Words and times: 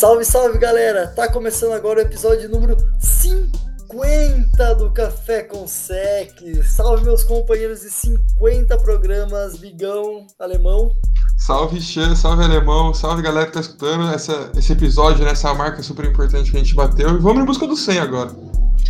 Salve, 0.00 0.24
salve 0.24 0.56
galera! 0.56 1.08
Tá 1.08 1.28
começando 1.30 1.74
agora 1.74 1.98
o 1.98 2.02
episódio 2.02 2.48
número 2.48 2.74
50 2.98 4.74
do 4.76 4.90
Café 4.92 5.42
com 5.42 5.66
Sec. 5.66 6.40
Salve 6.64 7.04
meus 7.04 7.22
companheiros 7.22 7.82
de 7.82 7.90
50 7.90 8.78
programas, 8.78 9.58
Bigão, 9.58 10.26
Alemão. 10.38 10.90
Salve 11.36 11.82
Xan, 11.82 12.16
salve 12.16 12.42
Alemão, 12.42 12.94
salve 12.94 13.20
galera 13.20 13.44
que 13.44 13.52
tá 13.52 13.60
escutando 13.60 14.10
essa, 14.10 14.50
esse 14.56 14.72
episódio, 14.72 15.22
né, 15.22 15.32
essa 15.32 15.52
marca 15.52 15.82
super 15.82 16.06
importante 16.06 16.50
que 16.50 16.56
a 16.56 16.60
gente 16.60 16.74
bateu. 16.74 17.16
E 17.16 17.18
vamos 17.18 17.42
em 17.42 17.44
busca 17.44 17.66
do 17.66 17.76
100 17.76 17.98
agora. 17.98 18.30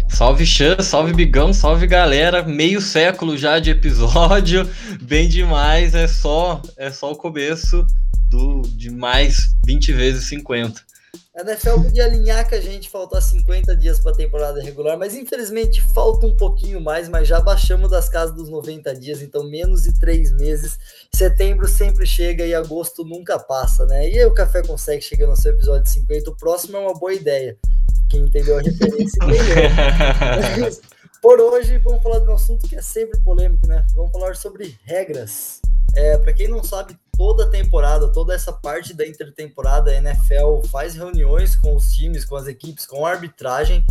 Salve 0.08 0.46
Xan, 0.46 0.80
salve 0.80 1.12
Bigão, 1.12 1.52
salve 1.52 1.88
galera. 1.88 2.44
Meio 2.44 2.80
século 2.80 3.36
já 3.36 3.58
de 3.58 3.70
episódio, 3.70 4.64
bem 5.02 5.28
demais. 5.28 5.92
É 5.92 6.06
só, 6.06 6.62
é 6.76 6.92
só 6.92 7.10
o 7.10 7.16
começo 7.16 7.84
do 8.28 8.62
de 8.62 8.90
mais 8.90 9.56
20 9.66 9.92
vezes 9.92 10.28
50. 10.28 10.88
A 11.36 11.42
NFL 11.42 11.82
podia 11.82 12.04
alinhar 12.04 12.48
com 12.48 12.54
a 12.54 12.60
gente, 12.60 12.90
faltar 12.90 13.22
50 13.22 13.76
dias 13.76 14.00
para 14.00 14.12
a 14.12 14.16
temporada 14.16 14.60
regular, 14.60 14.98
mas 14.98 15.14
infelizmente 15.14 15.80
falta 15.80 16.26
um 16.26 16.36
pouquinho 16.36 16.80
mais, 16.80 17.08
mas 17.08 17.26
já 17.26 17.40
baixamos 17.40 17.90
das 17.90 18.08
casas 18.08 18.34
dos 18.34 18.48
90 18.48 18.94
dias, 18.96 19.22
então 19.22 19.44
menos 19.44 19.84
de 19.84 19.98
três 19.98 20.32
meses. 20.32 20.78
Setembro 21.14 21.68
sempre 21.68 22.06
chega 22.06 22.44
e 22.44 22.54
agosto 22.54 23.04
nunca 23.04 23.38
passa, 23.38 23.86
né? 23.86 24.10
E 24.10 24.18
aí 24.18 24.24
o 24.26 24.34
Café 24.34 24.60
Consegue 24.62 25.02
chegar 25.02 25.26
no 25.26 25.36
seu 25.36 25.52
episódio 25.52 25.90
50, 25.90 26.30
o 26.30 26.36
próximo 26.36 26.76
é 26.76 26.80
uma 26.80 26.94
boa 26.94 27.14
ideia. 27.14 27.56
Quem 28.08 28.22
entendeu 28.22 28.58
a 28.58 28.62
referência 28.62 29.18
entendeu. 29.22 30.80
Por 31.22 31.38
hoje, 31.38 31.78
vamos 31.78 32.02
falar 32.02 32.20
de 32.20 32.30
um 32.30 32.34
assunto 32.34 32.66
que 32.66 32.76
é 32.76 32.82
sempre 32.82 33.20
polêmico, 33.20 33.66
né? 33.66 33.84
Vamos 33.94 34.10
falar 34.10 34.34
sobre 34.36 34.76
regras. 34.84 35.60
É, 35.94 36.16
para 36.18 36.32
quem 36.32 36.48
não 36.48 36.62
sabe, 36.62 36.96
toda 37.20 37.50
temporada, 37.50 38.08
toda 38.08 38.34
essa 38.34 38.50
parte 38.50 38.94
da 38.94 39.06
intertemporada, 39.06 39.90
a 39.90 39.94
NFL 39.96 40.66
faz 40.72 40.94
reuniões 40.94 41.54
com 41.54 41.76
os 41.76 41.92
times, 41.92 42.24
com 42.24 42.34
as 42.34 42.46
equipes, 42.46 42.86
com 42.86 43.04
a 43.04 43.10
arbitragem, 43.10 43.84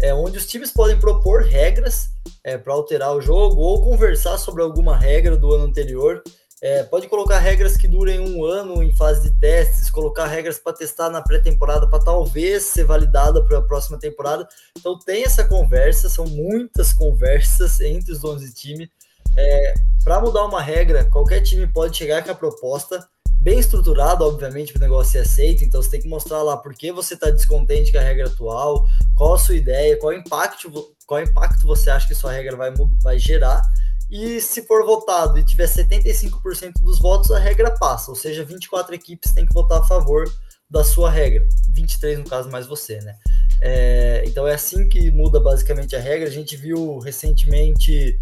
é, 0.00 0.12
onde 0.12 0.36
os 0.36 0.48
times 0.48 0.72
podem 0.72 0.98
propor 0.98 1.42
regras 1.42 2.08
é, 2.42 2.58
para 2.58 2.72
alterar 2.72 3.14
o 3.14 3.20
jogo 3.20 3.60
ou 3.60 3.84
conversar 3.84 4.36
sobre 4.36 4.64
alguma 4.64 4.96
regra 4.96 5.36
do 5.36 5.54
ano 5.54 5.62
anterior. 5.62 6.24
É, 6.60 6.82
pode 6.82 7.06
colocar 7.06 7.38
regras 7.38 7.76
que 7.76 7.86
durem 7.86 8.18
um 8.18 8.44
ano 8.44 8.82
em 8.82 8.92
fase 8.96 9.30
de 9.30 9.38
testes, 9.38 9.88
colocar 9.88 10.26
regras 10.26 10.58
para 10.58 10.72
testar 10.72 11.08
na 11.08 11.22
pré-temporada 11.22 11.88
para 11.88 12.02
talvez 12.02 12.64
ser 12.64 12.82
validada 12.82 13.44
para 13.44 13.58
a 13.58 13.62
próxima 13.62 13.96
temporada. 13.96 14.44
Então 14.76 14.98
tem 14.98 15.22
essa 15.22 15.44
conversa, 15.44 16.08
são 16.08 16.26
muitas 16.26 16.92
conversas 16.92 17.80
entre 17.80 18.10
os 18.10 18.18
donos 18.18 18.42
de 18.42 18.52
time. 18.52 18.90
É, 19.36 19.74
para 20.04 20.20
mudar 20.20 20.44
uma 20.44 20.60
regra, 20.60 21.04
qualquer 21.04 21.40
time 21.40 21.66
pode 21.66 21.96
chegar 21.96 22.22
com 22.22 22.30
a 22.30 22.34
proposta 22.34 23.06
bem 23.42 23.58
estruturada, 23.58 24.24
obviamente, 24.24 24.72
para 24.72 24.78
o 24.78 24.82
negócio 24.82 25.12
ser 25.12 25.18
aceito. 25.18 25.64
Então 25.64 25.82
você 25.82 25.90
tem 25.90 26.00
que 26.00 26.08
mostrar 26.08 26.42
lá 26.42 26.56
por 26.56 26.72
que 26.74 26.92
você 26.92 27.14
está 27.14 27.28
descontente 27.28 27.90
com 27.90 27.98
a 27.98 28.02
regra 28.02 28.28
atual, 28.28 28.86
qual 29.16 29.34
a 29.34 29.38
sua 29.38 29.56
ideia, 29.56 29.98
qual 29.98 30.12
impacto, 30.12 30.70
qual 31.06 31.20
impacto 31.20 31.66
você 31.66 31.90
acha 31.90 32.06
que 32.06 32.14
sua 32.14 32.32
regra 32.32 32.56
vai, 32.56 32.72
vai 33.02 33.18
gerar. 33.18 33.60
E 34.08 34.40
se 34.40 34.62
for 34.62 34.84
votado 34.84 35.38
e 35.38 35.44
tiver 35.44 35.66
75% 35.66 36.74
dos 36.82 36.98
votos, 36.98 37.32
a 37.32 37.38
regra 37.38 37.70
passa. 37.70 38.10
Ou 38.10 38.14
seja, 38.14 38.44
24 38.44 38.94
equipes 38.94 39.32
têm 39.32 39.46
que 39.46 39.54
votar 39.54 39.80
a 39.80 39.84
favor 39.84 40.30
da 40.70 40.84
sua 40.84 41.10
regra. 41.10 41.46
23 41.70 42.18
no 42.18 42.24
caso, 42.24 42.50
mais 42.50 42.66
você, 42.66 43.00
né? 43.00 43.16
É, 43.60 44.22
então 44.26 44.46
é 44.46 44.54
assim 44.54 44.88
que 44.88 45.10
muda 45.10 45.40
basicamente 45.40 45.96
a 45.96 46.00
regra. 46.00 46.28
A 46.28 46.32
gente 46.32 46.56
viu 46.56 46.98
recentemente 46.98 48.20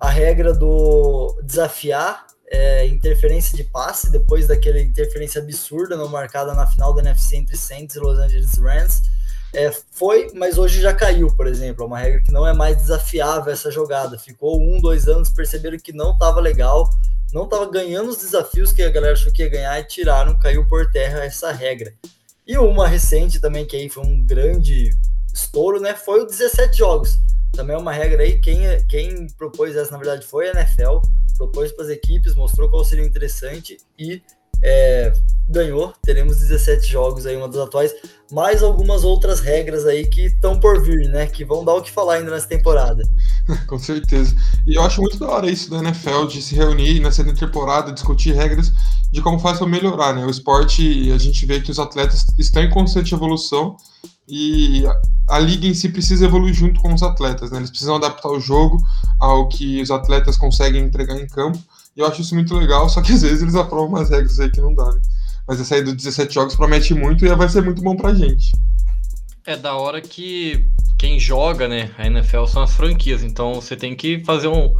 a 0.00 0.08
regra 0.08 0.54
do 0.54 1.38
desafiar 1.42 2.26
é, 2.50 2.86
interferência 2.86 3.56
de 3.56 3.62
passe, 3.62 4.10
depois 4.10 4.48
daquela 4.48 4.80
interferência 4.80 5.40
absurda 5.40 5.96
não 5.96 6.08
marcada 6.08 6.52
na 6.54 6.66
final 6.66 6.92
da 6.92 7.02
NFC 7.02 7.36
entre 7.36 7.56
Saints 7.56 7.94
e 7.94 8.00
Los 8.00 8.18
Angeles 8.18 8.58
Rams. 8.58 9.02
É, 9.52 9.70
foi, 9.92 10.30
mas 10.34 10.58
hoje 10.58 10.80
já 10.80 10.94
caiu, 10.94 11.28
por 11.36 11.46
exemplo. 11.46 11.84
É 11.84 11.86
uma 11.86 11.98
regra 11.98 12.22
que 12.22 12.32
não 12.32 12.46
é 12.46 12.52
mais 12.52 12.76
desafiável 12.76 13.52
essa 13.52 13.70
jogada. 13.70 14.18
Ficou 14.18 14.60
um, 14.60 14.80
dois 14.80 15.06
anos, 15.06 15.28
perceberam 15.28 15.78
que 15.78 15.92
não 15.92 16.12
estava 16.12 16.40
legal, 16.40 16.88
não 17.32 17.44
estava 17.44 17.70
ganhando 17.70 18.10
os 18.10 18.18
desafios 18.18 18.72
que 18.72 18.82
a 18.82 18.90
galera 18.90 19.12
achou 19.12 19.32
que 19.32 19.42
ia 19.42 19.48
ganhar 19.48 19.78
e 19.78 19.84
tiraram, 19.84 20.38
caiu 20.38 20.66
por 20.66 20.90
terra 20.90 21.24
essa 21.24 21.52
regra. 21.52 21.92
E 22.46 22.56
uma 22.58 22.88
recente 22.88 23.38
também, 23.38 23.66
que 23.66 23.76
aí 23.76 23.88
foi 23.88 24.04
um 24.04 24.24
grande 24.24 24.90
estouro, 25.32 25.80
né? 25.80 25.94
Foi 25.94 26.20
o 26.20 26.26
17 26.26 26.78
jogos. 26.78 27.18
Também 27.52 27.74
é 27.74 27.78
uma 27.78 27.92
regra 27.92 28.22
aí, 28.22 28.40
quem, 28.40 28.62
quem 28.86 29.26
propôs 29.36 29.74
essa, 29.74 29.90
na 29.90 29.98
verdade, 29.98 30.24
foi 30.24 30.48
a 30.48 30.52
NFL, 30.52 30.98
propôs 31.36 31.72
para 31.72 31.84
as 31.84 31.90
equipes, 31.90 32.34
mostrou 32.34 32.68
qual 32.68 32.84
seria 32.84 33.04
interessante 33.04 33.78
e 33.98 34.22
é, 34.62 35.12
ganhou. 35.48 35.92
Teremos 36.02 36.38
17 36.38 36.86
jogos 36.86 37.26
aí, 37.26 37.36
uma 37.36 37.48
das 37.48 37.60
atuais, 37.60 37.92
mais 38.30 38.62
algumas 38.62 39.04
outras 39.04 39.40
regras 39.40 39.84
aí 39.86 40.06
que 40.06 40.26
estão 40.26 40.58
por 40.58 40.82
vir, 40.82 41.08
né? 41.08 41.26
Que 41.26 41.44
vão 41.44 41.64
dar 41.64 41.74
o 41.74 41.82
que 41.82 41.90
falar 41.90 42.14
ainda 42.14 42.30
nessa 42.30 42.48
temporada. 42.48 43.02
Com 43.66 43.78
certeza. 43.78 44.34
E 44.66 44.76
eu 44.76 44.82
acho 44.82 45.00
muito 45.00 45.18
da 45.18 45.28
hora 45.28 45.50
isso 45.50 45.70
da 45.70 45.78
NFL 45.78 46.26
de 46.26 46.40
se 46.40 46.54
reunir 46.54 47.00
nessa 47.00 47.24
temporada, 47.34 47.92
discutir 47.92 48.32
regras 48.34 48.72
de 49.10 49.20
como 49.20 49.40
faz 49.40 49.58
para 49.58 49.66
melhorar, 49.66 50.14
né? 50.14 50.24
O 50.24 50.30
esporte, 50.30 51.10
a 51.12 51.18
gente 51.18 51.44
vê 51.44 51.60
que 51.60 51.70
os 51.70 51.78
atletas 51.78 52.26
estão 52.38 52.62
em 52.62 52.70
constante 52.70 53.14
evolução 53.14 53.76
e 54.28 54.84
a 55.28 55.38
liga 55.38 55.66
em 55.66 55.74
si 55.74 55.88
precisa 55.88 56.24
evoluir 56.24 56.54
junto 56.54 56.80
com 56.80 56.94
os 56.94 57.02
atletas, 57.02 57.50
né? 57.50 57.58
Eles 57.58 57.70
precisam 57.70 57.96
adaptar 57.96 58.28
o 58.28 58.38
jogo 58.38 58.78
ao 59.18 59.48
que 59.48 59.82
os 59.82 59.90
atletas 59.90 60.36
conseguem 60.36 60.84
entregar 60.84 61.16
em 61.18 61.26
campo. 61.26 61.58
Eu 62.00 62.06
acho 62.06 62.22
isso 62.22 62.34
muito 62.34 62.56
legal, 62.56 62.88
só 62.88 63.02
que 63.02 63.12
às 63.12 63.20
vezes 63.20 63.42
eles 63.42 63.54
aprovam 63.54 63.88
umas 63.88 64.08
regras 64.08 64.40
aí 64.40 64.50
que 64.50 64.60
não 64.60 64.74
dá, 64.74 64.86
né? 64.86 65.02
Mas 65.46 65.60
essa 65.60 65.74
aí 65.74 65.82
dos 65.82 65.94
17 65.94 66.32
jogos 66.32 66.56
promete 66.56 66.94
muito 66.94 67.26
e 67.26 67.34
vai 67.34 67.46
ser 67.46 67.60
muito 67.60 67.82
bom 67.82 67.94
pra 67.94 68.14
gente. 68.14 68.52
É 69.46 69.54
da 69.54 69.74
hora 69.74 70.00
que 70.00 70.66
quem 70.98 71.20
joga, 71.20 71.68
né, 71.68 71.90
a 71.98 72.06
NFL 72.06 72.46
são 72.46 72.62
as 72.62 72.72
franquias, 72.72 73.22
então 73.22 73.54
você 73.54 73.76
tem 73.76 73.94
que 73.94 74.24
fazer 74.24 74.48
um 74.48 74.74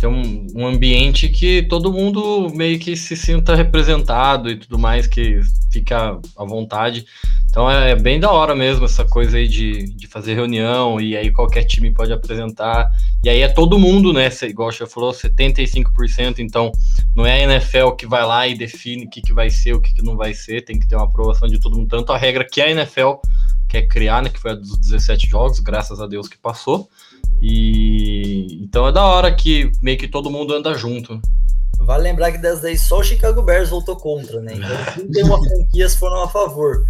ter 0.00 0.06
um, 0.06 0.46
um 0.54 0.66
ambiente 0.66 1.28
que 1.28 1.62
todo 1.64 1.92
mundo 1.92 2.50
meio 2.54 2.78
que 2.78 2.96
se 2.96 3.14
sinta 3.14 3.54
representado 3.54 4.48
e 4.48 4.56
tudo 4.56 4.78
mais, 4.78 5.06
que 5.06 5.40
fica 5.70 6.18
à 6.36 6.44
vontade. 6.44 7.04
Então 7.50 7.70
é, 7.70 7.90
é, 7.90 7.96
bem 7.96 8.18
da 8.18 8.30
hora 8.30 8.54
mesmo 8.54 8.86
essa 8.86 9.04
coisa 9.04 9.36
aí 9.36 9.46
de, 9.46 9.92
de 9.94 10.06
fazer 10.06 10.34
reunião 10.34 10.98
e 11.00 11.16
aí 11.16 11.30
qualquer 11.30 11.64
time 11.64 11.92
pode 11.92 12.12
apresentar. 12.12 12.88
E 13.22 13.28
aí 13.28 13.42
é 13.42 13.48
todo 13.48 13.78
mundo, 13.78 14.10
né? 14.10 14.30
Igual 14.44 14.72
você 14.72 14.86
falou, 14.86 15.12
75%. 15.12 16.38
Então 16.38 16.72
não 17.14 17.26
é 17.26 17.34
a 17.34 17.52
NFL 17.52 17.90
que 17.90 18.06
vai 18.06 18.24
lá 18.24 18.48
e 18.48 18.56
define 18.56 19.04
o 19.04 19.10
que, 19.10 19.20
que 19.20 19.34
vai 19.34 19.50
ser, 19.50 19.74
o 19.74 19.82
que, 19.82 19.92
que 19.92 20.02
não 20.02 20.16
vai 20.16 20.32
ser. 20.32 20.64
Tem 20.64 20.80
que 20.80 20.88
ter 20.88 20.96
uma 20.96 21.04
aprovação 21.04 21.46
de 21.46 21.60
todo 21.60 21.76
mundo. 21.76 21.88
Tanto 21.88 22.10
a 22.10 22.16
regra 22.16 22.42
que 22.42 22.62
a 22.62 22.70
NFL 22.70 23.16
quer 23.68 23.82
criar, 23.82 24.22
né? 24.22 24.30
Que 24.30 24.40
foi 24.40 24.52
a 24.52 24.54
dos 24.54 24.78
17 24.78 25.28
jogos, 25.28 25.60
graças 25.60 26.00
a 26.00 26.06
Deus 26.06 26.26
que 26.26 26.38
passou. 26.38 26.88
E 27.42 28.62
então 28.62 28.86
é 28.86 28.92
da 28.92 29.04
hora 29.04 29.34
que 29.34 29.70
meio 29.82 29.98
que 29.98 30.08
todo 30.08 30.30
mundo 30.30 30.54
anda 30.54 30.74
junto. 30.74 31.20
Vale 31.78 32.02
lembrar 32.02 32.30
que 32.32 32.38
dessa 32.38 32.62
daí 32.62 32.76
só 32.76 32.98
o 32.98 33.04
Chicago 33.04 33.42
Bears 33.42 33.70
votou 33.70 33.96
contra, 33.96 34.40
né? 34.40 34.52
Então, 34.54 35.24
uma 35.26 35.38
franquias 35.38 35.94
foram 35.94 36.22
a 36.22 36.28
favor 36.28 36.84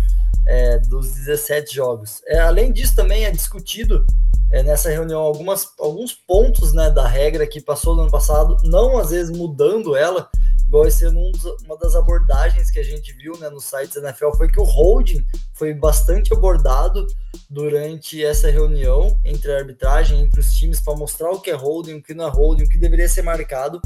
é, 0.46 0.78
dos 0.78 1.12
17 1.12 1.74
jogos. 1.74 2.20
É, 2.26 2.40
além 2.40 2.72
disso, 2.72 2.96
também 2.96 3.24
é 3.24 3.30
discutido 3.30 4.04
é, 4.50 4.62
nessa 4.62 4.90
reunião 4.90 5.20
algumas, 5.20 5.68
alguns 5.78 6.12
pontos 6.12 6.72
né, 6.72 6.90
da 6.90 7.06
regra 7.06 7.46
que 7.46 7.60
passou 7.60 7.94
no 7.94 8.02
ano 8.02 8.10
passado, 8.10 8.56
não 8.64 8.98
às 8.98 9.10
vezes 9.10 9.36
mudando 9.36 9.96
ela, 9.96 10.28
igual 10.70 10.86
esse 10.86 11.04
um 11.08 11.32
uma 11.64 11.76
das 11.76 11.96
abordagens 11.96 12.70
que 12.70 12.78
a 12.78 12.84
gente 12.84 13.12
viu 13.12 13.36
né, 13.40 13.50
no 13.50 13.60
site 13.60 14.00
da 14.00 14.10
NFL 14.10 14.30
foi 14.36 14.48
que 14.48 14.60
o 14.60 14.62
holding 14.62 15.26
foi 15.52 15.74
bastante 15.74 16.32
abordado 16.32 17.04
durante 17.50 18.24
essa 18.24 18.48
reunião 18.48 19.18
entre 19.24 19.50
a 19.52 19.56
arbitragem, 19.56 20.20
entre 20.20 20.38
os 20.38 20.54
times, 20.54 20.80
para 20.80 20.96
mostrar 20.96 21.32
o 21.32 21.40
que 21.40 21.50
é 21.50 21.54
holding, 21.54 21.94
o 21.94 22.02
que 22.02 22.14
não 22.14 22.28
é 22.28 22.30
holding, 22.30 22.62
o 22.62 22.68
que 22.68 22.78
deveria 22.78 23.08
ser 23.08 23.22
marcado. 23.22 23.82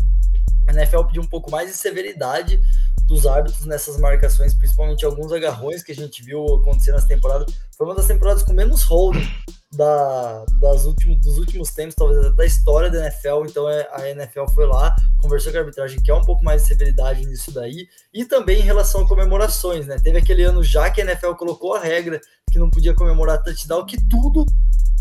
A 0.69 0.73
NFL 0.73 1.05
pediu 1.05 1.23
um 1.23 1.27
pouco 1.27 1.51
mais 1.51 1.71
de 1.71 1.75
severidade 1.75 2.61
dos 3.07 3.27
árbitros 3.27 3.65
nessas 3.65 3.99
marcações, 3.99 4.53
principalmente 4.53 5.07
alguns 5.07 5.33
agarrões 5.33 5.83
que 5.83 5.93
a 5.93 5.95
gente 5.95 6.23
viu 6.23 6.45
acontecer 6.57 6.93
nessa 6.93 7.09
temporada. 7.09 7.47
Foi 7.77 7.87
uma 7.87 7.95
das 7.95 8.07
temporadas 8.07 8.43
com 8.43 8.53
menos 8.53 8.83
holding 8.83 9.29
da, 9.77 10.45
das 10.61 10.85
últimos, 10.85 11.21
dos 11.21 11.39
últimos 11.39 11.71
tempos, 11.71 11.95
talvez 11.95 12.25
até 12.25 12.35
da 12.37 12.47
história 12.47 12.91
da 12.91 13.01
NFL. 13.01 13.47
Então 13.47 13.69
é, 13.69 13.89
a 13.93 14.09
NFL 14.11 14.47
foi 14.55 14.67
lá, 14.67 14.95
conversou 15.19 15.53
com 15.53 15.59
a 15.59 15.61
arbitragem, 15.61 16.03
quer 16.03 16.15
um 16.15 16.25
pouco 16.25 16.45
mais 16.45 16.63
de 16.63 16.69
severidade 16.69 17.27
nisso 17.27 17.53
daí. 17.53 17.89
E 18.13 18.25
também 18.25 18.61
em 18.61 18.65
relação 18.65 19.03
a 19.03 19.09
comemorações, 19.09 19.87
né? 19.87 19.97
Teve 20.03 20.19
aquele 20.19 20.45
ano 20.45 20.63
já 20.63 20.91
que 20.91 21.01
a 21.01 21.05
NFL 21.05 21.33
colocou 21.33 21.75
a 21.75 21.81
regra 21.81 22.21
que 22.51 22.59
não 22.59 22.71
podia 22.71 22.95
comemorar 22.95 23.43
touchdown, 23.43 23.85
que 23.85 23.99
tudo 24.09 24.47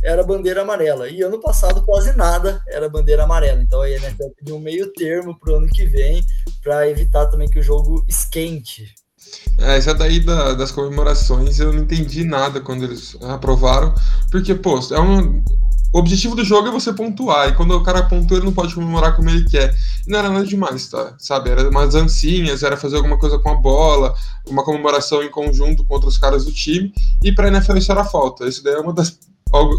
era 0.03 0.23
bandeira 0.23 0.63
amarela. 0.63 1.07
E 1.09 1.21
ano 1.21 1.39
passado 1.39 1.83
quase 1.83 2.15
nada 2.15 2.61
era 2.67 2.89
bandeira 2.89 3.23
amarela. 3.23 3.61
Então 3.61 3.81
a 3.81 3.89
NFL 3.89 4.29
pediu 4.35 4.55
um 4.55 4.59
meio 4.59 4.91
termo 4.93 5.37
para 5.39 5.53
o 5.53 5.55
ano 5.57 5.67
que 5.67 5.85
vem 5.85 6.23
para 6.61 6.89
evitar 6.89 7.27
também 7.27 7.49
que 7.49 7.59
o 7.59 7.63
jogo 7.63 8.03
esquente. 8.07 8.93
É, 9.57 9.77
essa 9.77 9.93
daí 9.93 10.19
da, 10.19 10.53
das 10.53 10.71
comemorações 10.71 11.59
eu 11.59 11.71
não 11.71 11.83
entendi 11.83 12.23
nada 12.23 12.59
quando 12.59 12.83
eles 12.83 13.15
aprovaram, 13.21 13.93
porque, 14.31 14.55
pô, 14.55 14.79
é 14.91 14.99
uma, 14.99 15.43
o 15.93 15.99
objetivo 15.99 16.35
do 16.35 16.43
jogo 16.43 16.67
é 16.67 16.71
você 16.71 16.91
pontuar, 16.91 17.49
e 17.49 17.55
quando 17.55 17.71
o 17.71 17.83
cara 17.83 18.01
pontua, 18.01 18.37
ele 18.37 18.47
não 18.47 18.51
pode 18.51 18.73
comemorar 18.73 19.15
como 19.15 19.29
ele 19.29 19.47
quer. 19.47 19.77
E 20.07 20.11
não 20.11 20.17
era 20.17 20.29
nada 20.29 20.43
demais, 20.43 20.87
tá? 20.87 21.13
Sabe? 21.19 21.51
Era 21.51 21.69
umas 21.69 21.93
dancinhas, 21.93 22.63
era 22.63 22.75
fazer 22.75 22.95
alguma 22.95 23.17
coisa 23.19 23.37
com 23.37 23.49
a 23.49 23.55
bola, 23.55 24.15
uma 24.47 24.63
comemoração 24.63 25.21
em 25.21 25.29
conjunto 25.29 25.83
com 25.83 25.93
outros 25.93 26.17
caras 26.17 26.45
do 26.45 26.51
time, 26.51 26.91
e 27.21 27.31
pra 27.31 27.47
NFL 27.47 27.77
isso 27.77 27.91
era 27.91 28.03
falta. 28.03 28.47
Isso 28.47 28.63
daí 28.63 28.73
é 28.73 28.79
uma 28.79 28.91
das, 28.91 29.19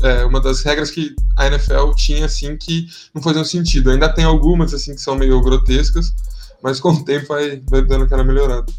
é, 0.04 0.24
uma 0.24 0.40
das 0.40 0.62
regras 0.62 0.92
que 0.92 1.16
a 1.36 1.48
NFL 1.48 1.90
tinha, 1.96 2.26
assim, 2.26 2.56
que 2.56 2.86
não 3.12 3.20
faziam 3.20 3.44
sentido. 3.44 3.90
Ainda 3.90 4.08
tem 4.08 4.24
algumas, 4.24 4.72
assim, 4.72 4.94
que 4.94 5.00
são 5.00 5.16
meio 5.16 5.42
grotescas, 5.42 6.14
mas 6.62 6.78
com 6.78 6.90
o 6.90 7.04
tempo 7.04 7.26
vai, 7.26 7.60
vai 7.68 7.82
dando 7.82 8.04
aquela 8.04 8.22
melhorada. 8.22 8.72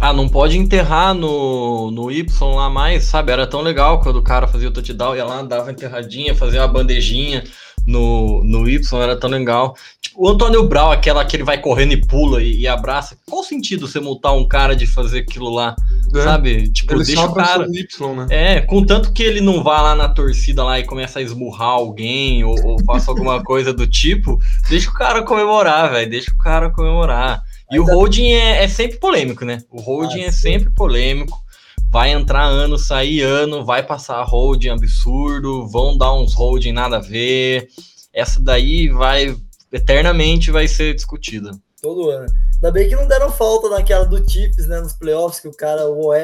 Ah, 0.00 0.12
não 0.12 0.28
pode 0.28 0.58
enterrar 0.58 1.14
no, 1.14 1.90
no 1.90 2.10
Y 2.10 2.54
lá 2.54 2.68
mais, 2.68 3.04
sabe? 3.04 3.32
Era 3.32 3.46
tão 3.46 3.60
legal 3.60 4.00
quando 4.00 4.16
o 4.16 4.22
cara 4.22 4.46
fazia 4.46 4.68
o 4.68 4.72
touchdown, 4.72 5.16
ia 5.16 5.24
lá, 5.24 5.42
dava 5.42 5.70
enterradinha, 5.70 6.34
fazia 6.34 6.60
uma 6.60 6.68
bandejinha 6.68 7.44
no, 7.86 8.42
no 8.44 8.68
Y, 8.68 9.02
era 9.02 9.16
tão 9.16 9.28
legal. 9.28 9.76
Tipo, 10.00 10.24
o 10.24 10.28
Antônio 10.28 10.66
Brown, 10.66 10.90
aquela 10.90 11.24
que 11.24 11.36
ele 11.36 11.44
vai 11.44 11.60
correndo 11.60 11.92
e 11.92 12.00
pula 12.00 12.42
e, 12.42 12.60
e 12.60 12.68
abraça. 12.68 13.16
Qual 13.26 13.42
o 13.42 13.44
sentido 13.44 13.86
você 13.86 14.00
multar 14.00 14.34
um 14.34 14.46
cara 14.46 14.74
de 14.74 14.86
fazer 14.86 15.20
aquilo 15.20 15.50
lá? 15.50 15.74
É. 16.14 16.22
Sabe? 16.22 16.70
Tipo, 16.70 16.94
ele 16.94 17.04
deixa 17.04 17.24
o 17.24 17.34
cara. 17.34 17.66
Y, 17.70 18.14
né? 18.16 18.26
É, 18.30 18.60
contanto 18.62 19.12
que 19.12 19.22
ele 19.22 19.40
não 19.40 19.62
vá 19.62 19.82
lá 19.82 19.94
na 19.94 20.08
torcida 20.08 20.64
lá 20.64 20.78
e 20.78 20.84
comece 20.84 21.18
a 21.18 21.22
esmurrar 21.22 21.68
alguém 21.68 22.44
ou, 22.44 22.54
ou 22.64 22.84
faça 22.84 23.10
alguma 23.10 23.42
coisa 23.44 23.72
do 23.72 23.86
tipo, 23.86 24.40
deixa 24.68 24.90
o 24.90 24.94
cara 24.94 25.22
comemorar, 25.22 25.90
velho. 25.90 26.10
Deixa 26.10 26.30
o 26.30 26.38
cara 26.38 26.70
comemorar. 26.70 27.42
E 27.70 27.78
o 27.78 27.84
holding 27.84 28.32
é, 28.32 28.64
é, 28.64 28.68
sempre 28.68 28.98
polêmico, 28.98 29.44
né? 29.44 29.62
O 29.70 29.80
holding 29.80 30.22
ah, 30.22 30.26
é 30.26 30.32
sempre 30.32 30.70
polêmico. 30.70 31.42
Vai 31.90 32.10
entrar 32.10 32.44
ano, 32.44 32.76
sair 32.76 33.22
ano, 33.22 33.64
vai 33.64 33.82
passar 33.82 34.22
holding 34.24 34.70
absurdo, 34.70 35.66
vão 35.68 35.96
dar 35.96 36.12
uns 36.12 36.34
holding 36.34 36.72
nada 36.72 36.96
a 36.96 37.00
ver. 37.00 37.68
Essa 38.12 38.40
daí 38.40 38.88
vai 38.88 39.36
eternamente 39.72 40.50
vai 40.50 40.68
ser 40.68 40.94
discutida. 40.94 41.50
Todo 41.82 42.10
ano. 42.10 42.26
Ainda 42.54 42.70
bem 42.70 42.88
que 42.88 42.96
não 42.96 43.06
deram 43.06 43.30
falta 43.30 43.68
naquela 43.68 44.06
do 44.06 44.24
Tips, 44.24 44.66
né? 44.66 44.80
Nos 44.80 44.94
playoffs, 44.94 45.40
que 45.40 45.48
o 45.48 45.52
cara, 45.52 45.86
o 45.86 46.06
OL, 46.06 46.16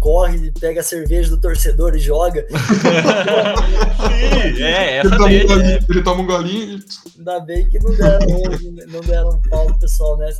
corre, 0.00 0.50
pega 0.58 0.80
a 0.80 0.84
cerveja 0.84 1.28
do 1.28 1.40
torcedor 1.40 1.94
e 1.94 1.98
joga. 1.98 2.46
Sim, 4.56 4.62
é, 4.62 4.98
essa 4.98 5.14
ele, 5.14 5.18
toma 5.18 5.28
um 5.28 5.46
golinho, 5.46 5.66
é. 5.66 5.78
ele 5.90 6.02
toma 6.02 6.22
um 6.22 6.26
golinho 6.26 6.78
e. 6.78 6.84
Ainda 7.18 7.40
bem 7.40 7.68
que 7.68 7.78
não 7.78 7.94
deram, 7.94 8.26
não 8.88 9.00
deram 9.00 9.40
falta, 9.50 9.74
pessoal, 9.80 10.16
né? 10.16 10.32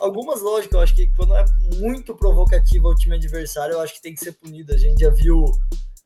Algumas 0.00 0.40
lógicas, 0.40 0.74
eu 0.74 0.80
acho 0.80 0.94
que 0.94 1.06
quando 1.08 1.34
é 1.34 1.44
muito 1.76 2.14
provocativa 2.14 2.88
o 2.88 2.94
time 2.94 3.16
adversário, 3.16 3.74
eu 3.74 3.80
acho 3.80 3.94
que 3.94 4.02
tem 4.02 4.14
que 4.14 4.20
ser 4.20 4.32
punido. 4.32 4.72
A 4.72 4.78
gente 4.78 5.00
já 5.00 5.10
viu 5.10 5.44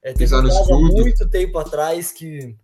é, 0.03 0.13
teve 0.13 0.35
um 0.35 0.39
há 0.39 0.79
muito 0.93 1.29
tempo 1.29 1.59
atrás 1.59 2.11
que 2.11 2.57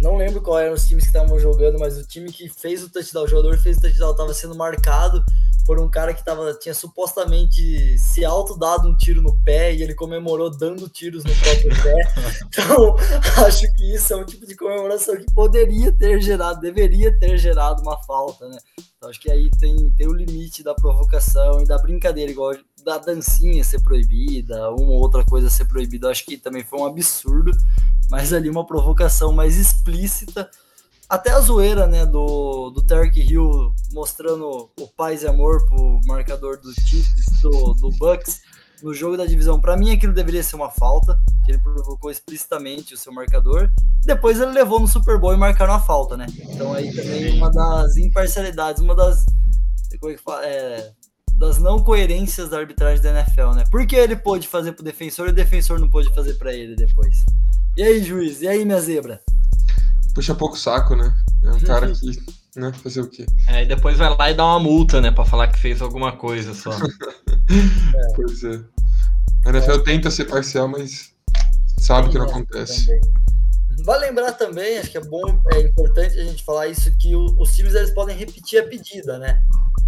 não 0.00 0.16
lembro 0.16 0.40
qual 0.40 0.58
eram 0.58 0.74
os 0.74 0.86
times 0.86 1.04
que 1.04 1.10
estavam 1.10 1.38
jogando, 1.38 1.78
mas 1.78 1.98
o 1.98 2.06
time 2.06 2.32
que 2.32 2.48
fez 2.48 2.82
o 2.82 2.90
touchdown, 2.90 3.24
o 3.24 3.28
jogador 3.28 3.58
fez 3.58 3.76
o 3.76 3.80
touchdown 3.82 4.10
estava 4.12 4.34
sendo 4.34 4.54
marcado 4.54 5.24
por 5.64 5.80
um 5.80 5.88
cara 5.88 6.12
que 6.12 6.24
tava, 6.24 6.52
tinha 6.54 6.74
supostamente 6.74 7.98
se 7.98 8.24
auto-dado 8.24 8.88
um 8.88 8.96
tiro 8.96 9.22
no 9.22 9.36
pé 9.42 9.74
e 9.74 9.82
ele 9.82 9.94
comemorou 9.94 10.50
dando 10.50 10.88
tiros 10.88 11.24
no 11.24 11.34
próprio 11.34 11.82
pé. 11.82 11.94
Então, 12.54 12.96
acho 13.44 13.72
que 13.74 13.94
isso 13.94 14.12
é 14.12 14.16
um 14.16 14.24
tipo 14.24 14.46
de 14.46 14.54
comemoração 14.54 15.16
que 15.16 15.26
poderia 15.34 15.90
ter 15.92 16.20
gerado, 16.20 16.60
deveria 16.60 17.16
ter 17.18 17.36
gerado 17.36 17.82
uma 17.82 17.98
falta, 18.04 18.48
né? 18.48 18.58
Então, 18.96 19.10
acho 19.10 19.20
que 19.20 19.30
aí 19.30 19.50
tem, 19.58 19.90
tem 19.92 20.06
o 20.06 20.12
limite 20.12 20.62
da 20.62 20.74
provocação 20.74 21.60
e 21.62 21.66
da 21.66 21.78
brincadeira, 21.78 22.30
igual 22.30 22.54
da 22.84 22.98
dancinha 22.98 23.64
ser 23.64 23.82
proibida, 23.82 24.70
uma 24.70 24.92
ou 24.92 25.00
outra 25.00 25.24
coisa 25.24 25.50
ser 25.50 25.66
proibida. 25.66 26.10
Acho 26.10 26.24
que 26.24 26.36
também 26.36 26.62
foi 26.62 26.78
um 26.78 26.86
absurdo, 26.86 27.50
mas 28.10 28.32
ali 28.32 28.48
uma 28.48 28.66
provocação 28.66 29.32
mais 29.32 29.56
explícita 29.56 30.48
até 31.08 31.30
a 31.30 31.40
zoeira, 31.40 31.86
né, 31.86 32.06
do, 32.06 32.70
do 32.70 32.82
Tarek 32.82 33.20
Hill 33.20 33.74
mostrando 33.92 34.70
o 34.78 34.88
paz 34.96 35.22
e 35.22 35.26
amor 35.26 35.64
pro 35.66 36.00
marcador 36.06 36.58
dos 36.60 36.74
Chiefs, 36.74 37.40
do, 37.42 37.74
do 37.74 37.90
Bucks, 37.98 38.40
no 38.82 38.92
jogo 38.92 39.16
da 39.16 39.24
divisão. 39.24 39.60
Para 39.60 39.76
mim, 39.76 39.92
aquilo 39.92 40.12
deveria 40.12 40.42
ser 40.42 40.56
uma 40.56 40.70
falta, 40.70 41.18
que 41.44 41.52
ele 41.52 41.58
provocou 41.58 42.10
explicitamente 42.10 42.94
o 42.94 42.98
seu 42.98 43.12
marcador. 43.12 43.70
Depois 44.04 44.40
ele 44.40 44.52
levou 44.52 44.80
no 44.80 44.88
Super 44.88 45.18
Bowl 45.18 45.32
e 45.32 45.36
marcaram 45.36 45.74
a 45.74 45.80
falta, 45.80 46.16
né? 46.16 46.26
Então 46.50 46.72
aí 46.72 46.94
também 46.94 47.36
uma 47.36 47.50
das 47.50 47.96
imparcialidades, 47.96 48.82
uma 48.82 48.94
das. 48.94 49.24
Como 50.00 50.12
é 50.12 50.16
que 50.16 50.22
fala? 50.22 50.44
É, 50.44 50.92
das 51.36 51.58
não 51.58 51.82
coerências 51.82 52.48
da 52.48 52.58
arbitragem 52.58 53.02
da 53.02 53.10
NFL, 53.10 53.52
né? 53.54 53.64
Por 53.70 53.86
que 53.86 53.96
ele 53.96 54.16
pôde 54.16 54.46
fazer 54.46 54.72
pro 54.72 54.84
defensor 54.84 55.28
e 55.28 55.30
o 55.30 55.34
defensor 55.34 55.78
não 55.80 55.88
pôde 55.88 56.12
fazer 56.14 56.34
para 56.34 56.52
ele 56.52 56.76
depois? 56.76 57.24
E 57.76 57.82
aí, 57.82 58.02
juiz? 58.02 58.40
E 58.40 58.48
aí, 58.48 58.64
minha 58.64 58.80
zebra? 58.80 59.20
Puxa 60.14 60.34
pouco 60.34 60.56
saco, 60.56 60.94
né? 60.94 61.12
É 61.42 61.50
um 61.50 61.60
cara 61.60 61.90
que, 61.92 62.22
né, 62.56 62.72
fazer 62.72 63.00
o 63.00 63.08
quê? 63.08 63.26
É, 63.48 63.64
e 63.64 63.66
depois 63.66 63.98
vai 63.98 64.16
lá 64.16 64.30
e 64.30 64.34
dá 64.34 64.44
uma 64.44 64.60
multa, 64.60 65.00
né, 65.00 65.10
pra 65.10 65.24
falar 65.24 65.48
que 65.48 65.58
fez 65.58 65.82
alguma 65.82 66.12
coisa 66.16 66.54
só. 66.54 66.70
é. 66.72 66.76
Pois 68.14 68.42
é. 68.44 68.60
A 69.44 69.50
NFL 69.50 69.72
é. 69.72 69.78
tenta 69.82 70.10
ser 70.10 70.24
parcial, 70.24 70.68
mas 70.68 71.12
sabe 71.78 72.08
que 72.08 72.18
não 72.18 72.26
acontece. 72.26 72.86
Também. 72.86 73.24
Vale 73.84 74.06
lembrar 74.06 74.32
também, 74.32 74.78
acho 74.78 74.90
que 74.90 74.96
é 74.96 75.04
bom, 75.04 75.20
é 75.52 75.60
importante 75.60 76.18
a 76.18 76.24
gente 76.24 76.44
falar 76.44 76.68
isso, 76.68 76.96
que 76.96 77.14
o, 77.14 77.24
os 77.38 77.54
times 77.54 77.74
eles 77.74 77.90
podem 77.90 78.16
repetir 78.16 78.60
a 78.60 78.66
pedida, 78.66 79.18
né? 79.18 79.38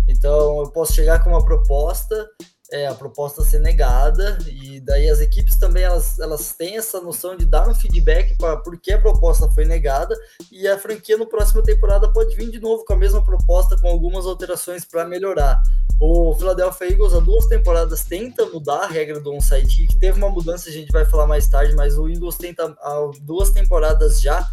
Então 0.09 0.61
eu 0.61 0.71
posso 0.71 0.93
chegar 0.93 1.23
com 1.23 1.31
uma 1.31 1.45
proposta, 1.45 2.29
é, 2.71 2.87
a 2.87 2.95
proposta 2.95 3.43
ser 3.43 3.61
negada, 3.61 4.39
e 4.47 4.81
daí 4.81 5.09
as 5.09 5.21
equipes 5.21 5.57
também 5.57 5.83
elas, 5.83 6.19
elas 6.19 6.53
têm 6.53 6.77
essa 6.77 7.01
noção 7.01 7.37
de 7.37 7.45
dar 7.45 7.69
um 7.69 7.75
feedback 7.75 8.37
para 8.37 8.57
por 8.57 8.79
que 8.79 8.93
a 8.93 9.01
proposta 9.01 9.49
foi 9.51 9.65
negada, 9.65 10.17
e 10.51 10.67
a 10.67 10.79
franquia 10.79 11.17
no 11.17 11.27
próximo 11.27 11.63
temporada 11.63 12.09
pode 12.13 12.35
vir 12.35 12.51
de 12.51 12.61
novo 12.61 12.85
com 12.85 12.93
a 12.93 12.97
mesma 12.99 13.25
proposta, 13.25 13.79
com 13.79 13.89
algumas 13.89 14.27
alterações 14.27 14.85
para 14.85 15.05
melhorar. 15.05 15.63
O 16.01 16.35
Philadelphia 16.35 16.93
Eagles 16.93 17.15
há 17.15 17.21
duas 17.21 17.47
temporadas 17.47 18.05
tenta 18.05 18.45
mudar 18.47 18.85
a 18.85 18.87
regra 18.87 19.19
do 19.19 19.33
onside 19.33 19.67
kick, 19.67 19.99
teve 19.99 20.19
uma 20.19 20.29
mudança, 20.29 20.69
a 20.69 20.73
gente 20.73 20.93
vai 20.93 21.05
falar 21.05 21.27
mais 21.27 21.49
tarde, 21.49 21.75
mas 21.75 21.97
o 21.97 22.09
Eagles 22.09 22.37
tenta 22.37 22.77
há 22.81 23.11
duas 23.23 23.51
temporadas 23.51 24.21
já 24.21 24.47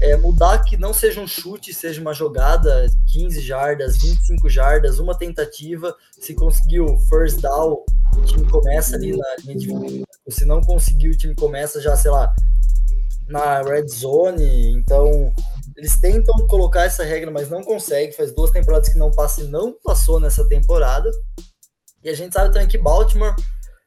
é, 0.00 0.16
mudar 0.16 0.64
que 0.64 0.76
não 0.76 0.92
seja 0.92 1.20
um 1.20 1.26
chute, 1.26 1.72
seja 1.72 2.00
uma 2.00 2.12
jogada, 2.12 2.86
15 3.12 3.40
jardas, 3.40 3.98
25 3.98 4.48
jardas, 4.48 4.98
uma 4.98 5.16
tentativa. 5.16 5.94
Se 6.18 6.34
conseguiu 6.34 6.98
first 7.08 7.40
down, 7.40 7.84
o 8.16 8.22
time 8.24 8.48
começa 8.48 8.96
ali 8.96 9.16
na 9.16 9.36
linha 9.44 9.56
de 9.56 10.04
Se 10.28 10.44
não 10.44 10.60
conseguiu, 10.60 11.12
o 11.12 11.16
time 11.16 11.34
começa 11.34 11.80
já, 11.80 11.96
sei 11.96 12.10
lá, 12.10 12.34
na 13.28 13.62
red 13.62 13.86
zone. 13.88 14.72
Então, 14.72 15.32
eles 15.76 15.96
tentam 16.00 16.34
colocar 16.46 16.84
essa 16.84 17.04
regra, 17.04 17.30
mas 17.30 17.48
não 17.48 17.62
conseguem. 17.62 18.12
Faz 18.12 18.32
duas 18.32 18.50
temporadas 18.50 18.88
que 18.88 18.98
não 18.98 19.10
passa 19.10 19.42
e 19.42 19.48
não 19.48 19.76
passou 19.82 20.20
nessa 20.20 20.46
temporada. 20.48 21.10
E 22.02 22.08
a 22.08 22.14
gente 22.14 22.34
sabe 22.34 22.52
também 22.52 22.68
que 22.68 22.76
Baltimore 22.76 23.34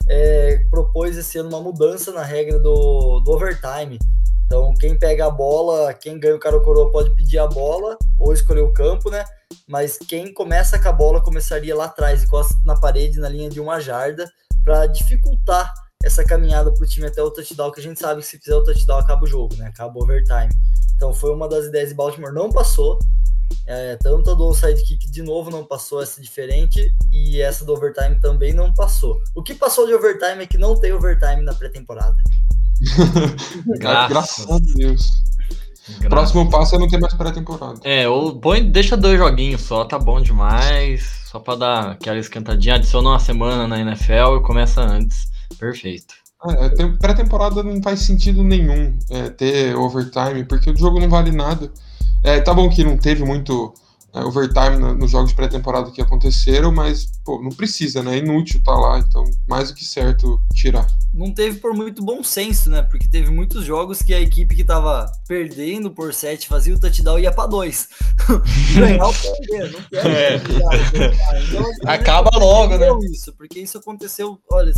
é, 0.09 0.59
propôs 0.69 1.17
esse 1.17 1.37
ano 1.37 1.49
uma 1.49 1.61
mudança 1.61 2.11
na 2.11 2.23
regra 2.23 2.59
do, 2.59 3.19
do 3.19 3.31
overtime. 3.31 3.99
Então, 4.47 4.73
quem 4.73 4.97
pega 4.97 5.25
a 5.25 5.29
bola, 5.29 5.93
quem 5.93 6.17
ganha 6.17 6.35
o 6.35 6.39
cara 6.39 6.57
coroa 6.61 6.89
pode 6.89 7.13
pedir 7.13 7.37
a 7.37 7.45
bola 7.45 7.97
ou 8.17 8.33
escolher 8.33 8.61
o 8.61 8.71
campo, 8.71 9.11
né? 9.11 9.25
Mas 9.67 9.97
quem 9.97 10.33
começa 10.33 10.79
com 10.79 10.87
a 10.87 10.93
bola 10.93 11.21
começaria 11.21 11.75
lá 11.75 11.85
atrás, 11.85 12.23
encosta 12.23 12.55
na 12.63 12.79
parede, 12.79 13.19
na 13.19 13.27
linha 13.27 13.49
de 13.49 13.59
uma 13.59 13.81
jarda, 13.81 14.31
para 14.63 14.87
dificultar 14.87 15.73
essa 16.01 16.23
caminhada 16.23 16.73
para 16.73 16.81
o 16.81 16.87
time 16.87 17.07
até 17.07 17.21
o 17.21 17.29
touchdown, 17.29 17.71
que 17.71 17.81
a 17.81 17.83
gente 17.83 17.99
sabe 17.99 18.21
que 18.21 18.27
se 18.27 18.39
fizer 18.39 18.55
o 18.55 18.63
touchdown 18.63 18.99
acaba 18.99 19.25
o 19.25 19.27
jogo, 19.27 19.53
né? 19.55 19.67
Acaba 19.67 19.99
o 19.99 20.03
overtime. 20.03 20.49
Então, 20.95 21.13
foi 21.13 21.33
uma 21.33 21.49
das 21.49 21.65
ideias 21.65 21.89
de 21.89 21.95
Baltimore, 21.95 22.33
não 22.33 22.49
passou. 22.49 22.97
É, 23.65 23.97
tanto 23.97 24.31
a 24.31 24.33
do 24.33 24.45
onside 24.45 24.81
kick 24.83 25.11
de 25.11 25.21
novo 25.21 25.49
não 25.49 25.65
passou, 25.65 26.01
essa 26.01 26.21
diferente, 26.21 26.89
e 27.11 27.41
essa 27.41 27.65
do 27.65 27.73
overtime 27.73 28.19
também 28.21 28.53
não 28.53 28.73
passou. 28.73 29.19
O 29.35 29.43
que 29.43 29.53
passou 29.53 29.85
de 29.85 29.93
overtime 29.93 30.43
é 30.43 30.47
que 30.47 30.57
não 30.57 30.79
tem 30.79 30.93
overtime 30.93 31.41
na 31.41 31.53
pré-temporada. 31.53 32.15
Graças. 33.79 34.09
Graças 34.09 34.49
a 34.49 34.57
Deus. 34.75 35.27
Graças. 35.87 36.09
Próximo 36.09 36.49
passo 36.49 36.75
é 36.75 36.79
não 36.79 36.87
ter 36.87 36.99
mais 36.99 37.13
pré-temporada. 37.13 37.79
É, 37.83 38.07
ou 38.07 38.37
põe, 38.37 38.69
deixa 38.69 38.97
dois 38.97 39.17
joguinhos 39.17 39.61
só, 39.61 39.85
tá 39.85 39.97
bom 39.97 40.21
demais. 40.21 41.17
Só 41.25 41.39
pra 41.39 41.55
dar 41.55 41.91
aquela 41.91 42.19
esquentadinha, 42.19 42.75
adiciona 42.75 43.09
uma 43.09 43.19
semana 43.19 43.67
na 43.67 43.79
NFL 43.79 44.37
e 44.37 44.43
começa 44.43 44.81
antes. 44.81 45.27
Perfeito. 45.57 46.15
É, 46.45 46.87
pré-temporada 46.99 47.63
não 47.63 47.81
faz 47.81 48.01
sentido 48.01 48.43
nenhum 48.43 48.97
é, 49.09 49.29
ter 49.29 49.75
overtime, 49.75 50.45
porque 50.45 50.69
o 50.69 50.77
jogo 50.77 50.99
não 50.99 51.09
vale 51.09 51.31
nada. 51.31 51.71
É, 52.23 52.39
tá 52.39 52.53
bom 52.53 52.69
que 52.69 52.83
não 52.83 52.97
teve 52.97 53.23
muito 53.23 53.73
é, 54.13 54.23
overtime 54.23 54.77
no, 54.77 54.93
nos 54.93 55.11
jogos 55.11 55.33
pré-temporada 55.33 55.91
que 55.91 56.01
aconteceram, 56.01 56.71
mas 56.71 57.11
pô, 57.25 57.41
não 57.41 57.49
precisa, 57.49 58.01
né? 58.01 58.15
É 58.15 58.17
inútil 58.19 58.61
tá 58.63 58.71
lá, 58.71 58.99
então 58.99 59.23
mais 59.47 59.69
do 59.69 59.75
que 59.75 59.85
certo 59.85 60.41
tirar. 60.53 60.87
Não 61.13 61.33
teve 61.33 61.59
por 61.59 61.73
muito 61.73 62.03
bom 62.03 62.23
senso, 62.23 62.69
né? 62.69 62.81
Porque 62.81 63.07
teve 63.07 63.29
muitos 63.29 63.65
jogos 63.65 64.01
que 64.01 64.13
a 64.13 64.19
equipe 64.19 64.55
que 64.55 64.63
tava 64.63 65.11
perdendo 65.27 65.91
por 65.91 66.13
7 66.13 66.47
fazia 66.47 66.75
o 66.75 66.79
touchdown 66.79 67.19
e 67.19 67.23
ia 67.23 67.31
pra 67.31 67.47
2. 67.47 67.89
Ganhar 68.75 69.05
ou 69.05 69.13
perder, 69.13 69.71
não 69.71 69.81
quero. 69.89 70.09
É. 70.09 70.35
Então, 70.35 71.61
assim, 71.61 71.81
Acaba 71.85 72.29
logo, 72.37 72.77
né? 72.77 72.87
Isso, 73.11 73.33
porque 73.33 73.59
isso 73.59 73.77
aconteceu, 73.77 74.39
olha, 74.51 74.71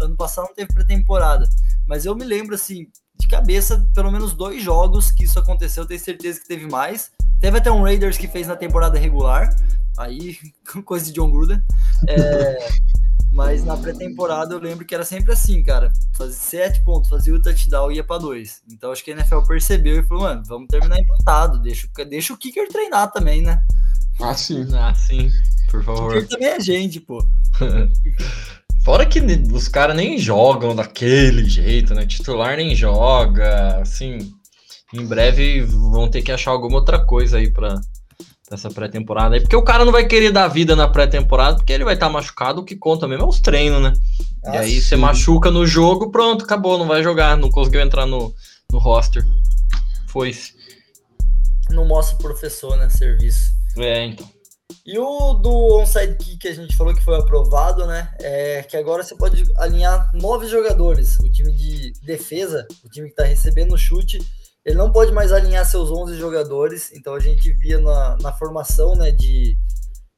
ano 0.00 0.16
passado 0.16 0.48
não 0.48 0.54
teve 0.54 0.72
pré-temporada, 0.72 1.48
mas 1.86 2.04
eu 2.04 2.14
me 2.14 2.24
lembro 2.24 2.54
assim, 2.54 2.86
de 3.18 3.28
cabeça 3.28 3.86
pelo 3.94 4.10
menos 4.10 4.32
dois 4.32 4.62
jogos 4.62 5.10
que 5.10 5.24
isso 5.24 5.38
aconteceu, 5.38 5.86
tenho 5.86 6.00
certeza 6.00 6.40
que 6.40 6.48
teve 6.48 6.66
mais. 6.66 7.10
Teve 7.40 7.58
até 7.58 7.70
um 7.70 7.82
Raiders 7.82 8.16
que 8.16 8.28
fez 8.28 8.46
na 8.46 8.56
temporada 8.56 8.98
regular, 8.98 9.54
aí 9.96 10.38
coisa 10.84 11.06
de 11.06 11.12
John 11.12 11.30
Gruden. 11.30 11.62
É, 12.08 12.68
mas 13.32 13.64
na 13.64 13.76
pré-temporada 13.76 14.54
eu 14.54 14.58
lembro 14.58 14.84
que 14.84 14.94
era 14.94 15.04
sempre 15.04 15.32
assim, 15.32 15.62
cara. 15.62 15.92
Fazia 16.14 16.34
sete 16.34 16.84
pontos, 16.84 17.10
fazia 17.10 17.34
o 17.34 17.40
touchdown 17.40 17.92
e 17.92 17.96
ia 17.96 18.04
pra 18.04 18.18
dois. 18.18 18.62
Então 18.70 18.90
acho 18.90 19.04
que 19.04 19.10
a 19.10 19.14
NFL 19.14 19.40
percebeu 19.42 20.00
e 20.00 20.02
falou, 20.02 20.24
mano, 20.24 20.42
vamos 20.46 20.68
terminar 20.68 20.98
empatado. 20.98 21.58
Deixa, 21.60 21.86
deixa 22.08 22.32
o 22.32 22.36
kicker 22.36 22.68
treinar 22.68 23.12
também, 23.12 23.42
né? 23.42 23.62
Ah, 24.20 24.34
sim. 24.34 24.66
Ah, 24.74 24.94
sim, 24.94 25.30
por 25.70 25.84
favor. 25.84 26.16
O 26.16 26.20
kicker 26.20 26.28
também 26.28 26.48
é 26.48 26.60
gente, 26.60 27.00
pô. 27.00 27.22
Fora 28.86 29.04
que 29.04 29.18
os 29.52 29.66
caras 29.66 29.96
nem 29.96 30.16
jogam 30.16 30.72
daquele 30.72 31.44
jeito, 31.44 31.92
né? 31.92 32.06
Titular 32.06 32.56
nem 32.56 32.72
joga, 32.72 33.80
assim. 33.80 34.32
Em 34.94 35.04
breve 35.04 35.60
vão 35.62 36.08
ter 36.08 36.22
que 36.22 36.30
achar 36.30 36.52
alguma 36.52 36.76
outra 36.76 37.04
coisa 37.04 37.38
aí 37.38 37.52
pra, 37.52 37.80
dessa 38.48 38.70
pré-temporada 38.70 39.34
aí, 39.34 39.40
porque 39.40 39.56
o 39.56 39.64
cara 39.64 39.84
não 39.84 39.90
vai 39.90 40.06
querer 40.06 40.30
dar 40.30 40.46
vida 40.46 40.76
na 40.76 40.86
pré-temporada, 40.86 41.56
porque 41.56 41.72
ele 41.72 41.82
vai 41.82 41.94
estar 41.94 42.06
tá 42.06 42.12
machucado, 42.12 42.60
o 42.60 42.64
que 42.64 42.76
conta 42.76 43.08
mesmo 43.08 43.24
é 43.24 43.28
os 43.28 43.40
treinos, 43.40 43.82
né? 43.82 43.92
Ah, 44.44 44.54
e 44.54 44.58
aí 44.58 44.74
sim. 44.76 44.80
você 44.80 44.94
machuca 44.94 45.50
no 45.50 45.66
jogo, 45.66 46.12
pronto, 46.12 46.44
acabou, 46.44 46.78
não 46.78 46.86
vai 46.86 47.02
jogar, 47.02 47.36
não 47.36 47.50
conseguiu 47.50 47.80
entrar 47.80 48.06
no, 48.06 48.32
no 48.70 48.78
roster. 48.78 49.26
Foi-se. 50.06 50.54
Não 51.70 51.84
mostra 51.84 52.14
o 52.14 52.18
professor, 52.20 52.76
né? 52.76 52.88
Serviço. 52.88 53.50
É, 53.78 54.04
então. 54.04 54.35
E 54.84 54.98
o 54.98 55.34
do 55.34 55.80
onside 55.80 56.16
kick 56.16 56.38
que 56.38 56.48
a 56.48 56.54
gente 56.54 56.76
falou 56.76 56.94
que 56.94 57.02
foi 57.02 57.16
aprovado, 57.16 57.86
né? 57.86 58.12
É 58.20 58.62
que 58.62 58.76
agora 58.76 59.02
você 59.02 59.16
pode 59.16 59.44
alinhar 59.56 60.10
nove 60.14 60.46
jogadores. 60.46 61.18
O 61.18 61.30
time 61.30 61.52
de 61.52 61.92
defesa, 62.02 62.66
o 62.84 62.88
time 62.88 63.08
que 63.08 63.12
está 63.12 63.24
recebendo 63.24 63.74
o 63.74 63.78
chute, 63.78 64.18
ele 64.64 64.76
não 64.76 64.90
pode 64.90 65.12
mais 65.12 65.32
alinhar 65.32 65.64
seus 65.64 65.90
11 65.90 66.16
jogadores, 66.18 66.92
então 66.92 67.14
a 67.14 67.20
gente 67.20 67.52
via 67.52 67.78
na, 67.78 68.16
na 68.20 68.32
formação, 68.32 68.96
né, 68.96 69.12
de 69.12 69.56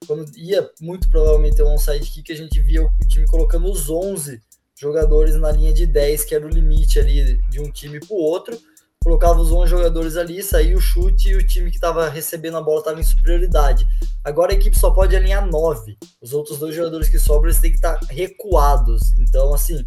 quando 0.07 0.25
ia 0.37 0.71
muito 0.81 1.11
provavelmente 1.11 1.63
um 1.63 1.75
onside 1.75 2.11
kick, 2.11 2.33
a 2.33 2.37
gente 2.37 2.59
via 2.61 2.83
o 2.83 2.91
time 3.07 3.27
colocando 3.27 3.71
os 3.71 3.91
11 3.91 4.41
jogadores 4.81 5.35
na 5.37 5.53
linha 5.53 5.73
de 5.73 5.85
10, 5.85 6.25
que 6.25 6.35
era 6.35 6.47
o 6.47 6.49
limite 6.49 6.99
ali 6.99 7.37
de 7.51 7.61
um 7.61 7.71
time 7.71 8.01
para 8.01 8.15
o 8.15 8.19
outro, 8.19 8.59
colocava 9.03 9.41
os 9.41 9.51
11 9.51 9.71
jogadores 9.71 10.17
ali, 10.17 10.43
saía 10.43 10.77
o 10.77 10.81
chute 10.81 11.31
e 11.31 11.37
o 11.37 11.47
time 11.47 11.71
que 11.71 11.77
estava 11.77 12.09
recebendo 12.09 12.57
a 12.57 12.63
bola 12.63 12.81
estava 12.81 13.01
em 13.01 13.05
superioridade. 13.05 13.87
Agora 14.25 14.53
a 14.53 14.55
equipe 14.55 14.79
só 14.79 14.91
pode 14.91 15.17
alinhar 15.17 15.47
9, 15.47 15.97
os 16.21 16.33
outros 16.33 16.59
dois 16.59 16.75
jogadores 16.75 17.09
que 17.09 17.19
sobram 17.19 17.51
eles 17.51 17.61
têm 17.61 17.71
que 17.71 17.77
estar 17.77 17.99
tá 17.99 18.07
recuados, 18.11 19.13
então 19.19 19.55
assim, 19.55 19.87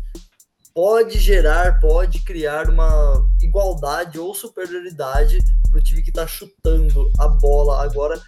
pode 0.73 1.19
gerar, 1.19 1.79
pode 1.79 2.19
criar 2.21 2.69
uma 2.69 3.27
igualdade 3.41 4.17
ou 4.17 4.33
superioridade 4.33 5.39
para 5.69 5.79
o 5.79 5.83
time 5.83 6.01
que 6.01 6.09
está 6.09 6.27
chutando 6.27 7.11
a 7.17 7.27
bola. 7.27 7.83
Agora, 7.83 8.21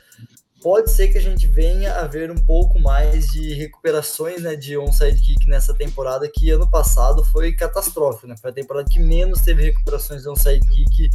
pode 0.64 0.90
ser 0.92 1.10
que 1.10 1.18
a 1.18 1.22
gente 1.22 1.46
venha 1.46 2.00
a 2.00 2.08
ver 2.08 2.32
um 2.32 2.38
pouco 2.38 2.80
mais 2.80 3.28
de 3.28 3.54
recuperações 3.54 4.42
né, 4.42 4.56
de 4.56 4.78
onside 4.78 5.22
kick 5.22 5.46
nessa 5.46 5.74
temporada, 5.74 6.32
que 6.34 6.50
ano 6.50 6.68
passado 6.70 7.22
foi 7.26 7.52
catastrófico. 7.52 8.28
Né? 8.28 8.38
Foi 8.38 8.50
a 8.50 8.54
temporada 8.54 8.90
que 8.90 8.98
menos 8.98 9.42
teve 9.42 9.62
recuperações 9.62 10.22
de 10.22 10.30
onside 10.30 10.66
kick. 10.70 11.10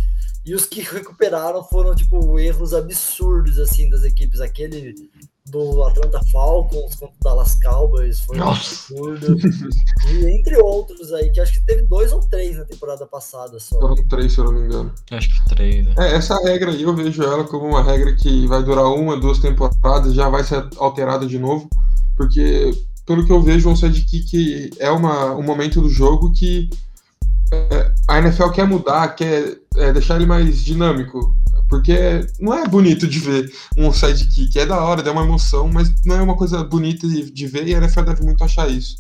E 0.45 0.55
os 0.55 0.67
que 0.67 0.83
recuperaram 0.83 1.65
foram, 1.65 1.95
tipo, 1.95 2.39
erros 2.39 2.75
absurdos, 2.75 3.59
assim, 3.59 3.89
das 3.89 4.05
equipes. 4.05 4.41
Aquele 4.41 5.11
do 5.51 5.83
Atlanta 5.85 6.21
Falcons 6.31 6.95
contra 6.97 7.15
o 7.15 7.25
Dallas 7.25 7.55
Cowboys, 7.63 8.21
foi 8.21 8.37
Nossa. 8.37 8.93
um 8.95 9.15
absurdo. 9.15 9.37
e 10.11 10.27
entre 10.27 10.57
outros 10.59 11.13
aí, 11.13 11.31
que 11.31 11.41
acho 11.41 11.55
que 11.55 11.67
teve 11.67 11.83
dois 11.83 12.13
ou 12.13 12.21
três 12.21 12.57
na 12.57 12.65
temporada 12.65 13.07
passada 13.07 13.59
só. 13.59 13.79
Foram 13.81 13.97
três, 14.09 14.33
se 14.33 14.39
eu 14.39 14.45
não 14.45 14.53
me 14.53 14.67
engano. 14.67 14.93
Acho 15.11 15.29
que 15.29 15.49
três. 15.49 15.87
Né? 15.87 15.95
É, 15.99 16.17
essa 16.17 16.37
regra 16.43 16.71
aí 16.71 16.83
eu 16.83 16.95
vejo 16.95 17.23
ela 17.23 17.45
como 17.45 17.67
uma 17.67 17.83
regra 17.83 18.15
que 18.15 18.47
vai 18.47 18.63
durar 18.63 18.87
uma, 18.87 19.19
duas 19.19 19.39
temporadas, 19.39 20.15
já 20.15 20.29
vai 20.29 20.45
ser 20.45 20.69
alterada 20.77 21.27
de 21.27 21.39
novo, 21.39 21.69
porque 22.17 22.73
pelo 23.07 23.25
que 23.25 23.33
eu 23.33 23.41
vejo, 23.41 23.71
um 23.71 23.77
sidekick 23.77 24.71
é 24.79 24.91
uma, 24.91 25.35
um 25.35 25.43
momento 25.43 25.81
do 25.81 25.89
jogo 25.89 26.31
que 26.33 26.69
é, 27.51 27.95
a 28.07 28.19
NFL 28.19 28.51
quer 28.51 28.67
mudar, 28.67 29.09
quer 29.15 29.57
é, 29.77 29.93
deixar 29.93 30.17
ele 30.17 30.27
mais 30.27 30.63
dinâmico. 30.63 31.35
Porque 31.69 32.27
não 32.41 32.55
é 32.55 32.67
bonito 32.67 33.07
de 33.07 33.19
ver 33.19 33.53
um 33.77 33.93
sidekick, 33.93 34.59
é 34.59 34.65
da 34.65 34.83
hora, 34.83 35.03
dá 35.03 35.13
uma 35.13 35.23
emoção, 35.23 35.69
mas 35.69 35.93
não 36.05 36.17
é 36.17 36.23
uma 36.23 36.37
coisa 36.37 36.65
bonita 36.65 37.07
de, 37.07 37.47
ver 37.47 37.69
e 37.69 37.75
a 37.75 37.79
NFL 37.79 38.03
deve 38.03 38.25
muito 38.25 38.43
achar 38.43 38.71
isso. 38.71 38.97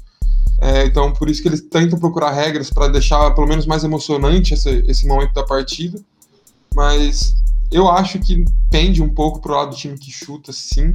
É, 0.60 0.84
então, 0.84 1.12
por 1.12 1.30
isso 1.30 1.40
que 1.40 1.48
eles 1.48 1.62
tentam 1.62 1.98
procurar 1.98 2.32
regras 2.32 2.68
para 2.68 2.88
deixar 2.88 3.30
pelo 3.30 3.46
menos 3.46 3.64
mais 3.64 3.84
emocionante 3.84 4.54
esse, 4.54 4.84
esse 4.86 5.06
momento 5.06 5.32
da 5.32 5.44
partida. 5.44 5.98
Mas 6.74 7.34
eu 7.70 7.88
acho 7.88 8.18
que 8.18 8.44
pende 8.70 9.02
um 9.02 9.08
pouco 9.08 9.40
pro 9.40 9.54
lado 9.54 9.70
do 9.70 9.76
time 9.76 9.96
que 9.96 10.10
chuta, 10.10 10.52
sim. 10.52 10.94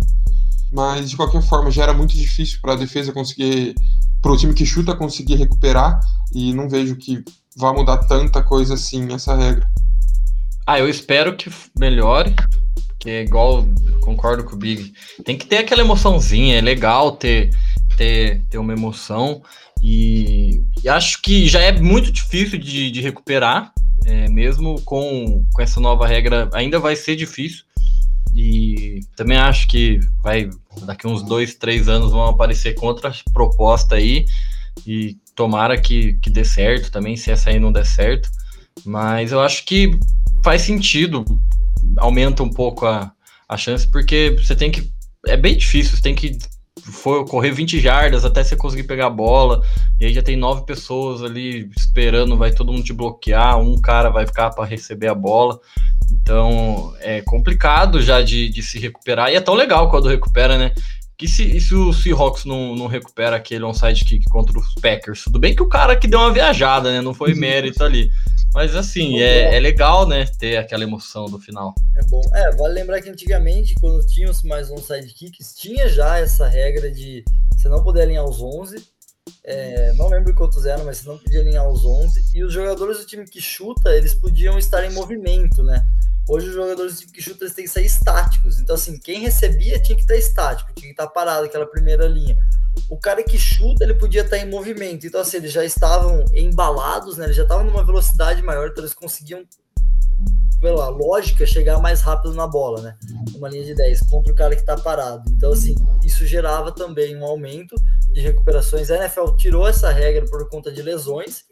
Mas 0.72 1.10
de 1.10 1.16
qualquer 1.16 1.42
forma, 1.42 1.72
já 1.72 1.84
era 1.84 1.94
muito 1.94 2.16
difícil 2.16 2.60
para 2.62 2.74
a 2.74 2.76
defesa 2.76 3.12
conseguir, 3.12 3.76
para 4.22 4.32
o 4.32 4.38
time 4.38 4.54
que 4.54 4.66
chuta 4.66 4.96
conseguir 4.96 5.36
recuperar. 5.36 6.00
E 6.34 6.54
não 6.54 6.68
vejo 6.68 6.96
que 6.96 7.24
vá 7.56 7.74
mudar 7.74 7.98
tanta 8.00 8.44
coisa 8.44 8.74
assim 8.74 9.12
essa 9.14 9.36
regra. 9.36 9.68
Ah, 10.66 10.80
eu 10.80 10.88
espero 10.88 11.36
que 11.36 11.50
melhore. 11.78 12.34
Que 13.00 13.10
é 13.10 13.22
igual, 13.24 13.68
concordo 14.02 14.46
com 14.46 14.56
o 14.56 14.60
Big. 14.60 14.94
Tem 15.26 15.38
que 15.38 15.46
ter 15.46 15.58
aquela 15.58 15.82
emoçãozinha, 15.82 16.58
é 16.58 16.62
legal 16.62 17.12
ter, 17.12 17.50
ter, 17.98 18.42
ter 18.50 18.58
uma 18.58 18.72
emoção. 18.72 19.42
E, 19.82 20.64
e 20.82 20.88
acho 20.88 21.22
que 21.22 21.48
já 21.50 21.60
é 21.60 21.74
muito 21.74 22.10
difícil 22.10 22.58
de, 22.58 22.90
de 22.90 23.02
recuperar, 23.02 23.74
é, 24.06 24.30
mesmo 24.30 24.80
com, 24.82 25.46
com 25.54 25.62
essa 25.62 25.82
nova 25.82 26.08
regra, 26.08 26.50
ainda 26.54 26.80
vai 26.80 26.96
ser 26.96 27.18
difícil. 27.18 27.66
E 28.34 29.02
também 29.18 29.38
acho 29.38 29.68
que 29.68 30.00
vai 30.22 30.50
daqui 30.86 31.06
uns 31.06 31.22
dois, 31.22 31.56
três 31.56 31.90
anos 31.90 32.12
vão 32.12 32.26
aparecer 32.26 32.74
com 32.74 32.88
outra 32.88 33.14
proposta 33.34 33.96
aí. 33.96 34.26
E 34.88 35.18
tomara 35.36 35.80
que, 35.80 36.14
que 36.14 36.30
dê 36.30 36.46
certo 36.46 36.90
também, 36.90 37.18
se 37.18 37.30
essa 37.30 37.50
aí 37.50 37.60
não 37.60 37.72
der 37.72 37.86
certo. 37.86 38.30
Mas 38.86 39.32
eu 39.34 39.42
acho 39.42 39.66
que 39.66 39.92
faz 40.44 40.62
sentido, 40.62 41.24
aumenta 41.98 42.44
um 42.44 42.50
pouco 42.50 42.86
a, 42.86 43.12
a 43.48 43.58
chance, 43.58 43.88
porque 43.88 44.36
você 44.38 44.56
tem 44.56 44.70
que. 44.70 44.92
É 45.26 45.38
bem 45.38 45.56
difícil, 45.56 45.96
você 45.96 46.02
tem 46.02 46.14
que 46.14 46.38
for 46.92 47.26
correr 47.26 47.52
20 47.52 47.80
jardas 47.80 48.26
até 48.26 48.44
você 48.44 48.56
conseguir 48.56 48.84
pegar 48.84 49.08
a 49.08 49.10
bola, 49.10 49.62
e 50.00 50.06
aí 50.06 50.14
já 50.14 50.22
tem 50.22 50.36
nove 50.36 50.66
pessoas 50.66 51.24
ali 51.24 51.70
esperando, 51.78 52.36
vai 52.36 52.52
todo 52.52 52.74
mundo 52.74 52.84
te 52.84 52.92
bloquear, 52.92 53.58
um 53.58 53.80
cara 53.80 54.10
vai 54.10 54.26
ficar 54.26 54.50
para 54.50 54.66
receber 54.66 55.08
a 55.08 55.16
bola. 55.16 55.60
Então 56.12 56.94
é 57.00 57.22
complicado 57.22 58.02
já 58.02 58.22
de, 58.22 58.50
de 58.50 58.62
se 58.62 58.78
recuperar, 58.80 59.32
e 59.32 59.36
é 59.36 59.42
tão 59.42 59.54
legal 59.54 59.90
quando 59.90 60.10
recupera, 60.10 60.58
né? 60.58 60.74
Que 61.18 61.28
se, 61.28 61.60
se 61.62 61.74
o 61.74 61.94
Seahawks 61.94 62.44
não, 62.44 62.76
não 62.76 62.88
recupera 62.88 63.36
aquele 63.36 63.64
onside 63.64 64.04
kick 64.04 64.26
contra 64.26 64.58
os 64.60 64.74
Packers, 64.82 65.24
tudo 65.24 65.40
bem 65.40 65.56
que 65.56 65.64
o 65.64 65.70
cara 65.70 65.96
que 65.96 66.08
deu 66.08 66.20
uma 66.20 66.34
viajada, 66.34 66.92
né? 66.92 67.02
Não 67.02 67.14
foi 67.14 67.34
mérito 67.34 67.84
ali. 67.84 68.10
Mas 68.54 68.76
assim, 68.76 69.20
é, 69.20 69.56
é, 69.56 69.60
legal, 69.60 70.08
né, 70.08 70.26
ter 70.38 70.58
aquela 70.58 70.84
emoção 70.84 71.26
do 71.26 71.40
final. 71.40 71.74
É 71.98 72.06
bom. 72.06 72.22
É, 72.34 72.56
vale 72.56 72.76
lembrar 72.76 73.02
que 73.02 73.10
antigamente, 73.10 73.74
quando 73.76 74.06
tínhamos 74.06 74.44
mais 74.44 74.70
um 74.70 74.78
sidekicks, 74.78 75.56
tinha 75.56 75.90
já 75.90 76.20
essa 76.20 76.48
regra 76.48 76.92
de 76.92 77.24
você 77.56 77.68
não 77.68 77.84
poder 77.84 78.04
alinhar 78.04 78.26
os 78.26 78.42
11. 78.42 78.86
É, 79.44 79.94
não 79.94 80.10
lembro 80.10 80.36
quantos 80.36 80.66
eram, 80.66 80.86
mas 80.86 80.98
você 80.98 81.10
não 81.10 81.18
podia 81.18 81.42
alinhar 81.42 81.68
os 81.68 81.84
11. 81.84 82.24
E 82.34 82.44
os 82.44 82.54
jogadores 82.54 83.00
do 83.00 83.06
time 83.06 83.26
que 83.26 83.42
chuta, 83.42 83.96
eles 83.96 84.14
podiam 84.14 84.58
estar 84.58 84.86
em 84.86 84.94
movimento, 84.94 85.64
né? 85.64 85.84
Hoje 86.28 86.48
os 86.48 86.54
jogadores 86.54 87.04
que 87.04 87.22
chuta, 87.22 87.44
eles 87.44 87.54
têm 87.54 87.66
que 87.66 87.72
sair 87.72 87.86
estáticos. 87.86 88.60
Então, 88.60 88.76
assim, 88.76 88.98
quem 88.98 89.22
recebia 89.22 89.82
tinha 89.82 89.96
que 89.96 90.04
estar 90.04 90.16
estático, 90.16 90.72
tinha 90.74 90.88
que 90.88 90.94
estar 90.94 91.08
parado, 91.08 91.46
aquela 91.46 91.66
primeira 91.66 92.08
linha 92.08 92.38
o 92.90 92.98
cara 92.98 93.24
que 93.24 93.38
chuta 93.38 93.84
ele 93.84 93.94
podia 93.94 94.22
estar 94.22 94.38
em 94.38 94.50
movimento. 94.50 95.06
Então, 95.06 95.22
assim, 95.22 95.38
eles 95.38 95.52
já 95.52 95.64
estavam 95.64 96.24
embalados, 96.34 97.18
né? 97.18 97.26
Eles 97.26 97.36
já 97.36 97.44
estavam 97.44 97.66
numa 97.66 97.84
velocidade 97.84 98.42
maior, 98.42 98.68
então 98.68 98.84
eles 98.84 98.94
conseguiam, 98.94 99.44
pela 100.60 100.90
lógica, 100.90 101.46
chegar 101.46 101.80
mais 101.80 102.02
rápido 102.02 102.34
na 102.34 102.48
bola, 102.48 102.82
né? 102.82 102.98
Uma 103.36 103.50
linha 103.50 103.64
de 103.64 103.76
10 103.76 104.02
contra 104.10 104.32
o 104.32 104.36
cara 104.36 104.56
que 104.56 104.62
está 104.62 104.78
parado. 104.78 105.24
Então, 105.32 105.52
assim, 105.54 105.76
isso 106.04 106.26
gerava 106.26 106.72
também 106.72 107.16
um 107.16 107.26
aumento 107.26 107.76
de 108.12 108.22
recuperações. 108.22 108.90
A 108.90 108.98
NFL 108.98 109.36
tirou 109.38 109.68
essa 109.68 109.92
regra 109.92 110.26
por 110.26 110.48
conta 110.50 110.72
de 110.72 110.82
lesões, 110.82 111.44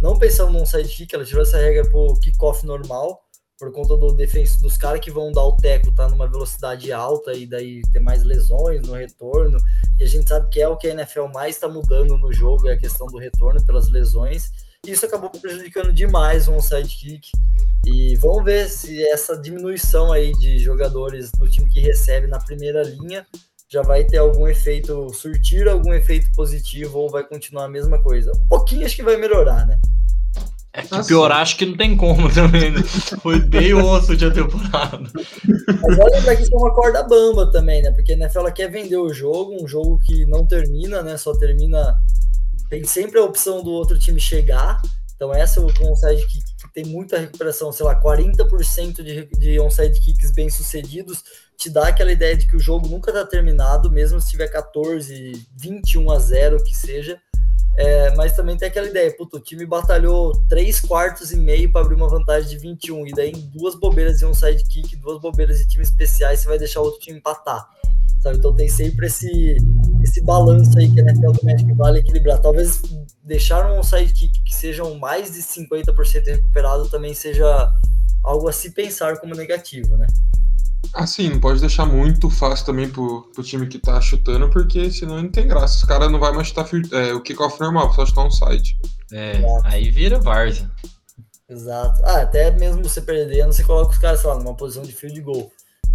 não 0.00 0.18
pensando 0.18 0.52
num 0.52 0.64
sidekick, 0.64 1.14
ela 1.14 1.24
tirou 1.24 1.42
essa 1.42 1.58
regra 1.58 1.88
para 1.90 2.20
kickoff 2.20 2.64
normal 2.64 3.20
por 3.60 3.70
conta 3.70 3.94
do 3.94 4.14
defenso 4.14 4.58
dos 4.62 4.78
caras 4.78 5.00
que 5.00 5.10
vão 5.10 5.30
dar 5.30 5.44
o 5.44 5.54
teco, 5.54 5.92
tá 5.92 6.08
numa 6.08 6.26
velocidade 6.26 6.90
alta 6.90 7.34
e 7.34 7.46
daí 7.46 7.82
ter 7.92 8.00
mais 8.00 8.22
lesões 8.22 8.80
no 8.80 8.94
retorno. 8.94 9.58
E 9.98 10.02
a 10.02 10.06
gente 10.06 10.26
sabe 10.26 10.48
que 10.48 10.62
é 10.62 10.66
o 10.66 10.78
que 10.78 10.88
a 10.88 10.92
NFL 10.92 11.26
mais 11.26 11.56
está 11.56 11.68
mudando 11.68 12.16
no 12.16 12.32
jogo, 12.32 12.70
é 12.70 12.72
a 12.72 12.78
questão 12.78 13.06
do 13.08 13.18
retorno 13.18 13.62
pelas 13.66 13.90
lesões. 13.90 14.50
E 14.86 14.92
isso 14.92 15.04
acabou 15.04 15.28
prejudicando 15.28 15.92
demais 15.92 16.48
o 16.48 16.54
onside 16.54 16.88
kick. 16.88 17.30
E 17.84 18.16
vamos 18.16 18.44
ver 18.44 18.66
se 18.70 19.06
essa 19.08 19.36
diminuição 19.36 20.10
aí 20.10 20.32
de 20.32 20.58
jogadores 20.58 21.30
no 21.38 21.46
time 21.46 21.68
que 21.68 21.80
recebe 21.80 22.26
na 22.26 22.40
primeira 22.40 22.82
linha 22.82 23.26
já 23.68 23.82
vai 23.82 24.04
ter 24.04 24.16
algum 24.16 24.48
efeito, 24.48 25.12
surtir 25.12 25.68
algum 25.68 25.92
efeito 25.92 26.32
positivo 26.34 26.98
ou 26.98 27.10
vai 27.10 27.24
continuar 27.24 27.66
a 27.66 27.68
mesma 27.68 28.02
coisa. 28.02 28.32
Um 28.32 28.48
pouquinho 28.48 28.86
acho 28.86 28.96
que 28.96 29.02
vai 29.02 29.18
melhorar, 29.18 29.66
né? 29.66 29.78
É 30.72 30.82
que 30.82 31.06
piorar 31.06 31.38
acho 31.38 31.56
que 31.56 31.66
não 31.66 31.76
tem 31.76 31.96
como 31.96 32.32
também, 32.32 32.70
né? 32.70 32.80
Foi 33.20 33.40
bem 33.40 33.74
osso 33.74 34.16
de 34.16 34.30
temporada. 34.30 35.02
Mas 35.02 35.98
olha 35.98 36.16
lembrar 36.16 36.36
que 36.36 36.42
isso 36.42 36.54
é 36.54 36.58
uma 36.58 36.72
corda 36.72 37.02
bamba 37.02 37.50
também, 37.50 37.82
né? 37.82 37.90
Porque 37.90 38.12
a 38.12 38.16
NFL 38.16 38.38
ela 38.38 38.52
quer 38.52 38.70
vender 38.70 38.96
o 38.96 39.12
jogo, 39.12 39.62
um 39.62 39.66
jogo 39.66 39.98
que 39.98 40.24
não 40.26 40.46
termina, 40.46 41.02
né? 41.02 41.16
Só 41.16 41.34
termina. 41.34 41.96
Tem 42.68 42.84
sempre 42.84 43.18
a 43.18 43.24
opção 43.24 43.64
do 43.64 43.70
outro 43.70 43.98
time 43.98 44.20
chegar. 44.20 44.80
Então 45.16 45.34
essa 45.34 45.60
é 45.60 45.62
o 45.62 45.66
onside 45.66 46.26
kick 46.26 46.44
que 46.56 46.72
tem 46.72 46.84
muita 46.84 47.18
recuperação, 47.18 47.72
sei 47.72 47.84
lá, 47.84 48.00
40% 48.00 49.02
de, 49.02 49.26
de 49.26 49.60
onside 49.60 50.00
kicks 50.00 50.30
bem 50.30 50.48
sucedidos, 50.48 51.22
te 51.58 51.68
dá 51.68 51.88
aquela 51.88 52.12
ideia 52.12 52.36
de 52.36 52.46
que 52.46 52.56
o 52.56 52.60
jogo 52.60 52.88
nunca 52.88 53.12
tá 53.12 53.26
terminado, 53.26 53.90
mesmo 53.90 54.20
se 54.20 54.30
tiver 54.30 54.48
14, 54.48 55.32
21 55.56 56.10
a 56.10 56.18
0, 56.18 56.62
que 56.62 56.74
seja 56.74 57.20
é, 57.80 58.14
mas 58.14 58.36
também 58.36 58.58
tem 58.58 58.68
aquela 58.68 58.86
ideia, 58.86 59.10
puto, 59.16 59.38
o 59.38 59.40
time 59.40 59.64
batalhou 59.64 60.32
3 60.50 60.80
quartos 60.80 61.32
e 61.32 61.36
meio 61.38 61.72
para 61.72 61.80
abrir 61.80 61.94
uma 61.94 62.08
vantagem 62.08 62.50
de 62.50 62.58
21, 62.58 63.06
e 63.06 63.12
daí 63.12 63.32
duas 63.32 63.74
bobeiras 63.74 64.20
e 64.20 64.26
um 64.26 64.34
sidekick, 64.34 64.96
duas 64.96 65.18
bobeiras 65.18 65.58
de 65.58 65.66
time 65.66 65.82
especiais, 65.82 66.40
você 66.40 66.48
vai 66.48 66.58
deixar 66.58 66.80
o 66.80 66.84
outro 66.84 67.00
time 67.00 67.18
empatar. 67.18 67.66
Sabe? 68.20 68.36
Então 68.36 68.54
tem 68.54 68.68
sempre 68.68 69.06
esse, 69.06 69.56
esse 70.02 70.22
balanço 70.22 70.78
aí 70.78 70.92
que 70.92 71.00
a 71.00 71.04
NFL 71.04 71.32
do 71.32 71.42
Magic 71.42 71.72
vale 71.72 72.00
equilibrar. 72.00 72.38
Talvez 72.38 72.82
deixar 73.24 73.72
um 73.72 73.82
sidekick 73.82 74.42
que 74.44 74.54
sejam 74.54 74.98
mais 74.98 75.32
de 75.32 75.40
50% 75.40 76.26
recuperado 76.26 76.86
também 76.90 77.14
seja 77.14 77.72
algo 78.22 78.46
a 78.46 78.52
se 78.52 78.72
pensar 78.72 79.18
como 79.20 79.34
negativo, 79.34 79.96
né? 79.96 80.06
Assim, 80.94 81.28
não 81.28 81.40
pode 81.40 81.60
deixar 81.60 81.86
muito 81.86 82.28
fácil 82.28 82.66
também 82.66 82.88
pro, 82.88 83.22
pro 83.32 83.44
time 83.44 83.66
que 83.66 83.78
tá 83.78 84.00
chutando, 84.00 84.50
porque 84.50 84.90
senão 84.90 85.22
não 85.22 85.30
tem 85.30 85.46
graça. 85.46 85.76
Os 85.76 85.84
caras 85.84 86.10
não 86.10 86.18
vai 86.18 86.32
mais 86.32 86.48
chutar 86.48 86.68
é, 86.92 87.12
o 87.14 87.20
kickoff 87.22 87.60
normal, 87.60 87.92
só 87.92 88.04
chutar 88.04 88.24
um 88.24 88.30
side. 88.30 88.76
É, 89.12 89.38
Exato. 89.38 89.62
aí 89.64 89.90
vira 89.90 90.18
várzea. 90.18 90.70
Exato. 91.48 92.00
Ah, 92.04 92.22
até 92.22 92.50
mesmo 92.52 92.82
você 92.82 93.00
perdendo, 93.00 93.52
você 93.52 93.64
coloca 93.64 93.92
os 93.92 93.98
caras, 93.98 94.20
sei 94.20 94.30
lá, 94.30 94.36
numa 94.36 94.54
posição 94.54 94.82
de 94.82 94.92
field 94.92 95.20
goal. 95.20 95.50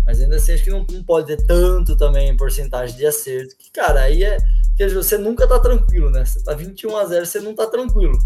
Mas 0.05 0.21
ainda 0.21 0.35
assim, 0.35 0.53
acho 0.53 0.63
que 0.63 0.69
não, 0.69 0.85
não 0.89 1.03
pode 1.03 1.27
ter 1.27 1.45
tanto 1.45 1.97
também 1.97 2.29
em 2.29 2.37
porcentagem 2.37 2.95
de 2.95 3.05
acerto. 3.05 3.55
Que, 3.57 3.71
cara, 3.71 4.01
aí 4.01 4.23
é. 4.23 4.37
Que 4.77 4.87
você 4.89 5.17
nunca 5.17 5.47
tá 5.47 5.57
tranquilo, 5.57 6.09
né? 6.11 6.25
Você 6.25 6.43
tá 6.43 6.53
21 6.53 6.97
a 6.97 7.05
0 7.05 7.25
você 7.25 7.39
não 7.39 7.55
tá 7.55 7.65
tranquilo. 7.67 8.17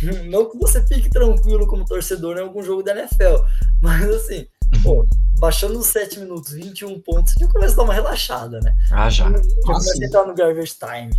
Não 0.30 0.48
que 0.48 0.56
você 0.56 0.80
fique 0.86 1.10
tranquilo 1.10 1.66
como 1.66 1.84
torcedor 1.84 2.36
em 2.36 2.42
algum 2.42 2.62
jogo 2.62 2.84
da 2.84 2.96
NFL. 2.96 3.42
Mas 3.82 4.08
assim, 4.08 4.46
pô, 4.82 5.06
baixando 5.38 5.78
os 5.78 5.86
7 5.86 6.20
minutos, 6.20 6.52
21 6.52 7.00
pontos, 7.00 7.34
já 7.38 7.48
começa 7.48 7.74
a 7.74 7.76
dar 7.76 7.82
uma 7.84 7.94
relaxada, 7.94 8.60
né? 8.60 8.76
Ah, 8.90 9.08
já. 9.08 9.30
Já 9.30 9.40
começa 9.62 9.92
a 9.92 10.06
entrar 10.06 10.26
no 10.26 10.34
garbage 10.34 10.74
time. 10.78 11.12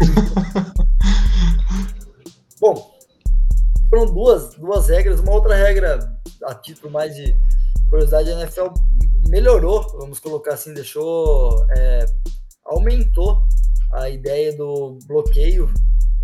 Bom, 2.60 2.92
foram 3.90 4.06
duas, 4.06 4.54
duas 4.54 4.88
regras. 4.88 5.20
Uma 5.20 5.32
outra 5.32 5.54
regra, 5.54 6.18
a 6.44 6.54
título 6.54 6.92
mais 6.92 7.14
de 7.14 7.36
curiosidade, 7.90 8.30
a 8.30 8.40
NFL 8.40 8.68
melhorou, 9.28 9.86
vamos 9.98 10.18
colocar 10.18 10.54
assim, 10.54 10.72
deixou, 10.72 11.66
é, 11.70 12.06
aumentou 12.64 13.46
a 13.92 14.08
ideia 14.08 14.56
do 14.56 14.98
bloqueio 15.06 15.72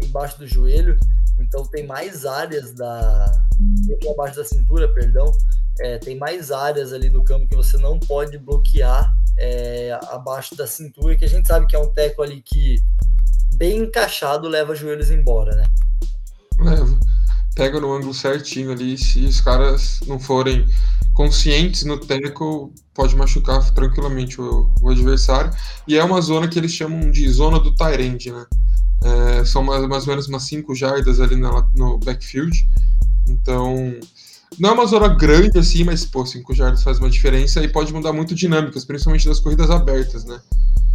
embaixo 0.02 0.38
do 0.38 0.46
joelho. 0.46 0.98
Então 1.38 1.64
tem 1.66 1.86
mais 1.86 2.24
áreas 2.24 2.72
da 2.72 3.46
abaixo 4.10 4.36
da 4.36 4.44
cintura, 4.44 4.88
perdão, 4.94 5.30
é, 5.80 5.98
tem 5.98 6.16
mais 6.16 6.50
áreas 6.50 6.92
ali 6.92 7.08
do 7.08 7.22
campo 7.22 7.48
que 7.48 7.56
você 7.56 7.76
não 7.76 7.98
pode 7.98 8.38
bloquear 8.38 9.14
é, 9.36 9.98
abaixo 10.10 10.56
da 10.56 10.66
cintura, 10.66 11.16
que 11.16 11.24
a 11.24 11.28
gente 11.28 11.46
sabe 11.46 11.66
que 11.66 11.76
é 11.76 11.78
um 11.78 11.92
teco 11.92 12.22
ali 12.22 12.42
que 12.42 12.82
bem 13.54 13.78
encaixado 13.78 14.48
leva 14.48 14.74
joelhos 14.74 15.10
embora, 15.10 15.54
né? 15.54 15.64
Leva. 16.58 16.98
Pega 17.54 17.80
no 17.80 17.92
ângulo 17.92 18.14
certinho 18.14 18.70
ali, 18.70 18.96
se 18.96 19.24
os 19.24 19.40
caras 19.40 20.00
não 20.06 20.18
forem 20.18 20.64
conscientes 21.12 21.82
no 21.84 21.98
teco, 21.98 22.72
pode 22.94 23.16
machucar 23.16 23.68
tranquilamente 23.72 24.40
o, 24.40 24.72
o 24.80 24.88
adversário. 24.88 25.50
E 25.86 25.96
é 25.96 26.04
uma 26.04 26.20
zona 26.20 26.46
que 26.46 26.58
eles 26.58 26.72
chamam 26.72 27.10
de 27.10 27.28
zona 27.28 27.58
do 27.58 27.74
Tyrande, 27.74 28.30
né? 28.30 28.46
É, 29.02 29.44
são 29.44 29.62
mais, 29.62 29.86
mais 29.88 30.04
ou 30.04 30.10
menos 30.10 30.28
umas 30.28 30.44
5 30.44 30.74
jardas 30.74 31.20
ali 31.20 31.36
na, 31.36 31.68
no 31.74 31.98
backfield. 31.98 32.68
Então, 33.26 33.98
não 34.58 34.70
é 34.70 34.72
uma 34.72 34.86
zona 34.86 35.08
grande 35.08 35.58
assim, 35.58 35.84
mas, 35.84 36.04
pô, 36.04 36.24
5 36.24 36.54
jardas 36.54 36.82
faz 36.82 36.98
uma 36.98 37.10
diferença 37.10 37.62
e 37.62 37.68
pode 37.68 37.92
mudar 37.92 38.12
muito 38.12 38.34
dinâmicas, 38.34 38.84
principalmente 38.84 39.26
das 39.28 39.40
corridas 39.40 39.70
abertas, 39.70 40.24
né? 40.24 40.40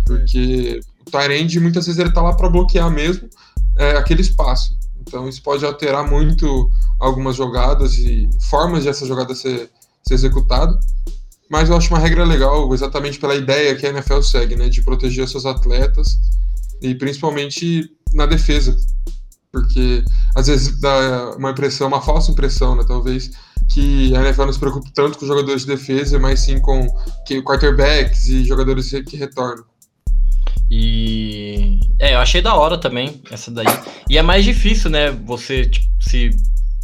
Porque 0.06 0.80
o 1.06 1.12
Tyrande 1.12 1.60
muitas 1.60 1.86
vezes 1.86 2.00
ele 2.00 2.12
tá 2.12 2.22
lá 2.22 2.34
para 2.34 2.50
bloquear 2.50 2.90
mesmo 2.90 3.30
é, 3.78 3.92
aquele 3.92 4.22
espaço. 4.22 4.78
Então 5.02 5.28
isso 5.28 5.42
pode 5.42 5.66
alterar 5.66 6.10
muito 6.10 6.70
algumas 7.00 7.36
jogadas 7.36 7.98
e 7.98 8.30
formas 8.50 8.84
de 8.84 8.90
essa 8.90 9.06
jogada 9.06 9.36
ser, 9.36 9.70
ser 10.04 10.14
executada. 10.14 10.78
Mas 11.50 11.70
eu 11.70 11.76
acho 11.76 11.90
uma 11.90 12.00
regra 12.00 12.24
legal, 12.24 12.74
exatamente 12.74 13.20
pela 13.20 13.36
ideia 13.36 13.76
que 13.76 13.86
a 13.86 13.90
NFL 13.90 14.22
segue, 14.22 14.56
né? 14.56 14.70
De 14.70 14.82
proteger 14.82 15.28
seus 15.28 15.46
atletas 15.46 16.18
e 16.82 16.96
principalmente 16.96 17.90
na 18.14 18.26
defesa. 18.26 18.76
Porque 19.54 20.04
às 20.36 20.48
vezes 20.48 20.80
dá 20.80 21.36
uma 21.38 21.52
impressão, 21.52 21.88
uma 21.88 22.02
falsa 22.02 22.32
impressão, 22.32 22.76
né? 22.76 22.84
Talvez 22.88 23.32
que 23.70 24.14
a 24.16 24.22
NFL 24.22 24.46
não 24.46 24.54
se 24.54 24.60
preocupe 24.60 24.92
tanto 24.92 25.20
com 25.20 25.28
jogadores 25.28 25.62
de 25.62 25.68
defesa, 25.68 26.18
mas 26.18 26.40
sim 26.40 26.60
com 26.60 26.88
que, 27.26 27.40
quarterbacks 27.44 28.28
e 28.30 28.44
jogadores 28.44 28.90
que 28.90 29.16
retornam. 29.16 29.64
E 30.72 31.80
é, 32.00 32.16
eu 32.16 32.20
achei 32.20 32.42
da 32.42 32.56
hora 32.56 32.80
também 32.80 33.22
essa 33.30 33.52
daí. 33.52 33.68
E 34.10 34.18
é 34.18 34.24
mais 34.24 34.44
difícil, 34.44 34.90
né? 34.90 35.12
Você 35.12 35.68
tipo, 35.68 35.86
se 36.00 36.32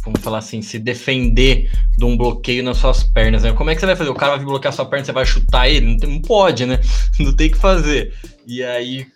vamos 0.04 0.20
falar 0.20 0.38
assim, 0.38 0.62
se 0.62 0.78
defender 0.78 1.70
de 1.98 2.04
um 2.04 2.16
bloqueio 2.16 2.62
nas 2.62 2.78
suas 2.78 3.02
pernas, 3.02 3.42
né? 3.42 3.52
Como 3.52 3.68
é 3.68 3.74
que 3.74 3.80
você 3.80 3.86
vai 3.86 3.96
fazer? 3.96 4.10
O 4.10 4.14
cara 4.14 4.36
vai 4.36 4.44
bloquear 4.44 4.72
sua 4.72 4.86
perna, 4.86 5.04
você 5.04 5.12
vai 5.12 5.26
chutar 5.26 5.68
ele? 5.68 5.86
Não, 5.86 5.96
tem, 5.98 6.08
não 6.08 6.22
pode, 6.22 6.66
né? 6.66 6.78
Não 7.18 7.34
tem 7.34 7.50
que 7.50 7.58
fazer. 7.58 8.14
E 8.46 8.62
aí, 8.62 9.06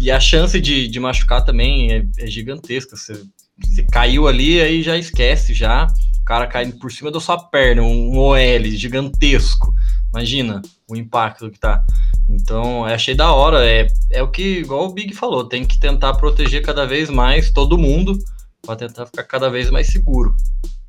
e 0.00 0.10
a 0.10 0.18
chance 0.18 0.58
de, 0.60 0.88
de 0.88 1.00
machucar 1.00 1.44
também 1.44 1.92
é, 1.92 2.06
é 2.18 2.26
gigantesca. 2.26 2.96
Você, 2.96 3.22
você 3.58 3.82
caiu 3.92 4.26
ali, 4.26 4.60
aí 4.60 4.82
já 4.82 4.96
esquece, 4.96 5.52
já 5.52 5.86
cara 6.30 6.46
caindo 6.46 6.78
por 6.78 6.92
cima 6.92 7.10
da 7.10 7.18
sua 7.18 7.36
perna, 7.36 7.82
um 7.82 8.16
OL 8.16 8.64
gigantesco. 8.66 9.74
Imagina 10.12 10.62
o 10.88 10.94
impacto 10.94 11.50
que 11.50 11.58
tá. 11.58 11.84
Então, 12.28 12.84
achei 12.84 13.16
da 13.16 13.32
hora. 13.32 13.68
É, 13.68 13.88
é 14.12 14.22
o 14.22 14.30
que, 14.30 14.60
igual 14.60 14.86
o 14.86 14.92
Big 14.92 15.12
falou, 15.12 15.48
tem 15.48 15.64
que 15.64 15.80
tentar 15.80 16.14
proteger 16.14 16.62
cada 16.62 16.86
vez 16.86 17.10
mais 17.10 17.50
todo 17.50 17.76
mundo 17.76 18.16
para 18.62 18.76
tentar 18.76 19.06
ficar 19.06 19.24
cada 19.24 19.50
vez 19.50 19.70
mais 19.70 19.88
seguro. 19.88 20.32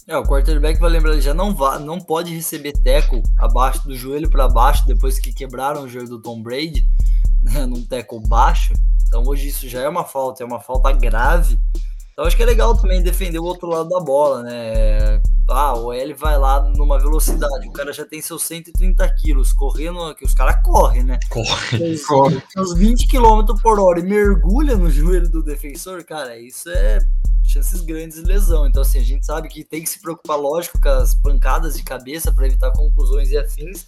É, 0.08 0.16
o 0.16 0.24
quarterback 0.24 0.80
vai 0.80 0.92
lembrar, 0.92 1.20
já 1.20 1.34
não, 1.34 1.56
vá, 1.56 1.80
não 1.80 2.00
pode 2.00 2.36
receber 2.36 2.74
teco 2.74 3.24
abaixo 3.36 3.88
do 3.88 3.96
joelho 3.96 4.30
para 4.30 4.48
baixo 4.48 4.86
depois 4.86 5.20
que 5.20 5.34
quebraram 5.34 5.86
o 5.86 5.90
joelho 5.90 6.10
do 6.10 6.22
Tom 6.22 6.40
Brady, 6.44 6.86
né, 7.42 7.66
num 7.66 7.84
teco 7.84 8.20
baixo. 8.20 8.76
Então 9.12 9.24
hoje 9.26 9.50
isso 9.50 9.68
já 9.68 9.82
é 9.82 9.90
uma 9.90 10.06
falta, 10.06 10.42
é 10.42 10.46
uma 10.46 10.62
falta 10.62 10.90
grave. 10.94 11.60
Então 12.14 12.24
acho 12.24 12.38
que 12.38 12.44
é 12.44 12.46
legal 12.46 12.78
também 12.78 13.04
defender 13.04 13.40
o 13.40 13.44
outro 13.44 13.68
lado 13.68 13.90
da 13.90 14.00
bola, 14.00 14.42
né? 14.42 15.22
Ah, 15.50 15.78
o 15.78 15.92
L 15.92 16.14
vai 16.14 16.38
lá 16.38 16.62
numa 16.62 16.98
velocidade, 16.98 17.68
o 17.68 17.74
cara 17.74 17.92
já 17.92 18.06
tem 18.06 18.22
seus 18.22 18.44
130 18.44 19.06
quilos, 19.16 19.52
correndo, 19.52 20.16
que 20.16 20.24
os 20.24 20.34
caras 20.34 20.64
correm, 20.64 21.04
né? 21.04 21.20
Corre, 21.30 22.00
corre. 22.08 22.42
Seus 22.54 22.74
20 22.74 23.06
km 23.06 23.54
por 23.62 23.82
hora 23.82 24.00
e 24.00 24.04
mergulha 24.04 24.78
no 24.78 24.90
joelho 24.90 25.30
do 25.30 25.44
defensor, 25.44 26.06
cara, 26.06 26.40
isso 26.40 26.70
é 26.70 27.00
chances 27.44 27.82
grandes 27.82 28.22
de 28.22 28.24
lesão. 28.24 28.66
Então, 28.66 28.82
assim, 28.82 29.00
a 29.00 29.04
gente 29.04 29.26
sabe 29.26 29.50
que 29.50 29.66
tem 29.66 29.84
que 29.84 29.90
se 29.90 30.00
preocupar, 30.00 30.38
lógico, 30.38 30.80
com 30.80 30.88
as 30.88 31.14
pancadas 31.16 31.76
de 31.76 31.84
cabeça 31.84 32.32
para 32.32 32.48
evitar 32.48 32.72
conclusões 32.72 33.30
e 33.30 33.38
afins, 33.38 33.88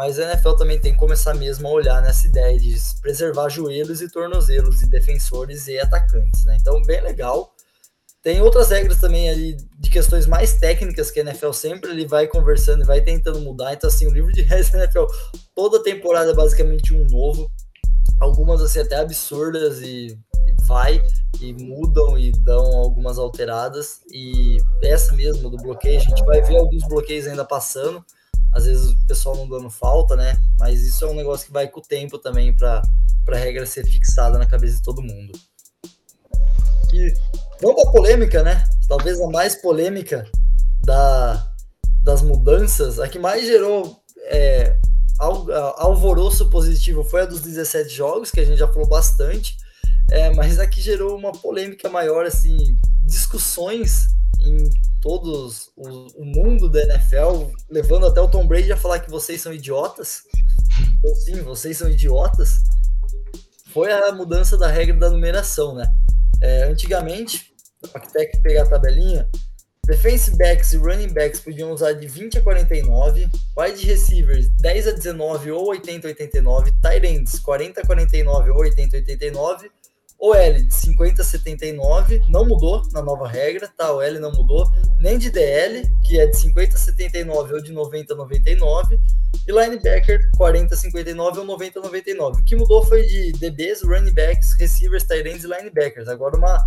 mas 0.00 0.18
a 0.18 0.30
NFL 0.30 0.52
também 0.52 0.80
tem 0.80 0.94
que 0.94 0.98
começar 0.98 1.34
mesmo 1.34 1.68
a 1.68 1.72
olhar 1.72 2.00
nessa 2.00 2.26
ideia 2.26 2.58
de 2.58 2.74
preservar 3.02 3.50
joelhos 3.50 4.00
e 4.00 4.10
tornozelos 4.10 4.78
de 4.78 4.86
defensores 4.86 5.68
e 5.68 5.78
atacantes, 5.78 6.42
né? 6.46 6.56
Então, 6.58 6.80
bem 6.80 7.02
legal. 7.02 7.54
Tem 8.22 8.40
outras 8.40 8.70
regras 8.70 8.98
também 8.98 9.28
ali 9.28 9.58
de 9.78 9.90
questões 9.90 10.24
mais 10.24 10.54
técnicas 10.54 11.10
que 11.10 11.20
a 11.20 11.22
NFL 11.22 11.52
sempre 11.52 11.90
ele 11.90 12.06
vai 12.06 12.26
conversando 12.26 12.82
e 12.82 12.86
vai 12.86 13.02
tentando 13.02 13.40
mudar. 13.40 13.74
Então, 13.74 13.88
assim, 13.88 14.06
o 14.06 14.10
livro 14.10 14.32
de 14.32 14.40
regras 14.40 14.70
da 14.70 14.78
NFL, 14.84 15.04
toda 15.54 15.82
temporada 15.82 16.30
é 16.30 16.34
basicamente 16.34 16.94
um 16.94 17.06
novo. 17.10 17.50
Algumas, 18.22 18.62
assim, 18.62 18.80
até 18.80 18.96
absurdas 18.96 19.82
e, 19.82 20.18
e 20.46 20.64
vai 20.64 21.02
e 21.42 21.52
mudam 21.52 22.18
e 22.18 22.32
dão 22.32 22.64
algumas 22.78 23.18
alteradas. 23.18 24.00
E 24.10 24.56
essa 24.82 25.12
mesmo 25.12 25.50
do 25.50 25.58
bloqueio, 25.58 25.98
a 25.98 26.02
gente 26.02 26.24
vai 26.24 26.40
ver 26.40 26.56
alguns 26.56 26.88
bloqueios 26.88 27.26
ainda 27.26 27.44
passando. 27.44 28.02
Às 28.52 28.66
vezes 28.66 28.90
o 28.90 29.06
pessoal 29.06 29.36
não 29.36 29.48
dando 29.48 29.70
falta, 29.70 30.16
né? 30.16 30.40
Mas 30.58 30.82
isso 30.82 31.04
é 31.04 31.08
um 31.08 31.14
negócio 31.14 31.46
que 31.46 31.52
vai 31.52 31.68
com 31.68 31.80
o 31.80 31.82
tempo 31.82 32.18
também 32.18 32.54
para 32.54 32.82
a 33.28 33.36
regra 33.36 33.64
ser 33.66 33.86
fixada 33.86 34.38
na 34.38 34.46
cabeça 34.46 34.76
de 34.76 34.82
todo 34.82 35.02
mundo. 35.02 35.38
E 36.92 37.14
Vamos 37.60 37.82
para 37.82 37.92
polêmica, 37.92 38.42
né? 38.42 38.64
Talvez 38.88 39.20
a 39.20 39.28
mais 39.28 39.54
polêmica 39.54 40.26
da, 40.80 41.46
das 42.02 42.22
mudanças, 42.22 42.98
a 42.98 43.06
que 43.06 43.18
mais 43.18 43.46
gerou 43.46 44.02
é, 44.24 44.78
alvoroço 45.18 46.48
positivo 46.48 47.04
foi 47.04 47.20
a 47.22 47.26
dos 47.26 47.42
17 47.42 47.90
jogos, 47.90 48.30
que 48.30 48.40
a 48.40 48.44
gente 48.44 48.58
já 48.58 48.66
falou 48.66 48.88
bastante, 48.88 49.58
é, 50.10 50.30
mas 50.30 50.58
a 50.58 50.66
que 50.66 50.80
gerou 50.80 51.16
uma 51.16 51.32
polêmica 51.32 51.90
maior, 51.90 52.24
assim, 52.24 52.78
discussões 53.04 54.06
em 54.40 54.70
todos 55.00 55.70
o, 55.76 56.24
mundo 56.24 56.68
da 56.68 56.82
NFL, 56.82 57.50
levando 57.68 58.06
até 58.06 58.20
o 58.20 58.28
Tom 58.28 58.46
Brady 58.46 58.72
a 58.72 58.76
falar 58.76 59.00
que 59.00 59.10
vocês 59.10 59.40
são 59.40 59.52
idiotas. 59.52 60.22
Ou 61.02 61.14
sim, 61.14 61.42
vocês 61.42 61.76
são 61.76 61.90
idiotas. 61.90 62.62
Foi 63.72 63.92
a 63.92 64.12
mudança 64.12 64.58
da 64.58 64.68
regra 64.68 64.96
da 64.96 65.10
numeração, 65.10 65.74
né? 65.74 65.92
É, 66.40 66.64
antigamente, 66.64 67.52
até 67.94 68.26
que 68.26 68.38
pegar 68.38 68.64
a 68.64 68.66
tabelinha, 68.66 69.28
defense 69.86 70.36
backs 70.36 70.72
e 70.72 70.76
running 70.76 71.12
backs 71.12 71.40
podiam 71.40 71.72
usar 71.72 71.92
de 71.92 72.06
20 72.06 72.38
a 72.38 72.42
49, 72.42 73.28
wide 73.56 73.86
receivers 73.86 74.48
10 74.60 74.88
a 74.88 74.92
19 74.92 75.52
ou 75.52 75.68
80 75.68 76.06
a 76.06 76.10
89, 76.10 76.72
tight 76.82 77.06
ends 77.06 77.38
40 77.40 77.80
a 77.80 77.86
49 77.86 78.50
ou 78.50 78.58
80 78.58 78.96
a 78.96 79.00
89 79.00 79.70
OL 80.20 80.52
de 80.52 80.74
50 80.74 81.22
a 81.22 81.24
79, 81.24 82.22
não 82.28 82.44
mudou 82.46 82.82
na 82.92 83.00
nova 83.00 83.26
regra, 83.26 83.66
tá? 83.74 83.90
O 83.90 84.02
L 84.02 84.18
não 84.18 84.30
mudou, 84.30 84.70
nem 85.00 85.16
de 85.16 85.30
DL, 85.30 85.90
que 86.04 86.20
é 86.20 86.26
de 86.26 86.36
50 86.36 86.76
a 86.76 86.78
79 86.78 87.54
ou 87.54 87.62
de 87.62 87.72
90 87.72 88.12
a 88.12 88.16
99, 88.16 89.00
e 89.48 89.52
linebacker 89.52 90.30
40 90.36 90.74
a 90.74 90.76
59 90.76 91.38
ou 91.40 91.46
90 91.46 91.78
a 91.78 91.82
99. 91.82 92.40
O 92.40 92.44
que 92.44 92.54
mudou 92.54 92.84
foi 92.84 93.04
de 93.04 93.32
DBs, 93.32 93.82
running 93.82 94.12
backs, 94.12 94.52
receivers, 94.58 95.04
tight 95.04 95.26
ends 95.26 95.44
e 95.44 95.46
linebackers. 95.46 96.06
Agora 96.06 96.36
uma 96.36 96.62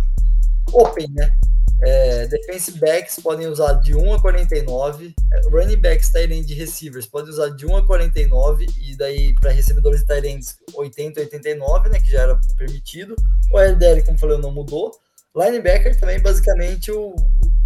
open, 0.72 1.08
né? 1.12 1.32
É, 1.82 2.26
defense 2.26 2.78
backs 2.78 3.18
podem 3.20 3.46
usar 3.46 3.74
de 3.74 3.94
1 3.94 4.14
a 4.14 4.20
49, 4.20 5.14
é, 5.32 5.40
running 5.48 5.76
backs, 5.76 6.10
tight 6.10 6.32
end 6.32 6.50
e 6.50 6.54
receivers 6.54 7.04
podem 7.04 7.30
usar 7.30 7.50
de 7.50 7.66
1 7.66 7.76
a 7.76 7.86
49 7.86 8.66
e 8.80 8.96
daí 8.96 9.34
para 9.34 9.50
recebedores 9.50 10.02
e 10.02 10.06
tight 10.06 10.26
ends 10.26 10.56
80 10.72 11.20
a 11.20 11.24
89, 11.24 11.88
né, 11.88 12.00
que 12.00 12.10
já 12.10 12.22
era 12.22 12.40
permitido. 12.56 13.16
O 13.52 13.58
LDL, 13.58 14.04
como 14.04 14.18
falei, 14.18 14.38
não 14.38 14.52
mudou. 14.52 14.92
Linebacker 15.36 15.98
também 15.98 16.20
basicamente 16.20 16.92
o, 16.92 17.14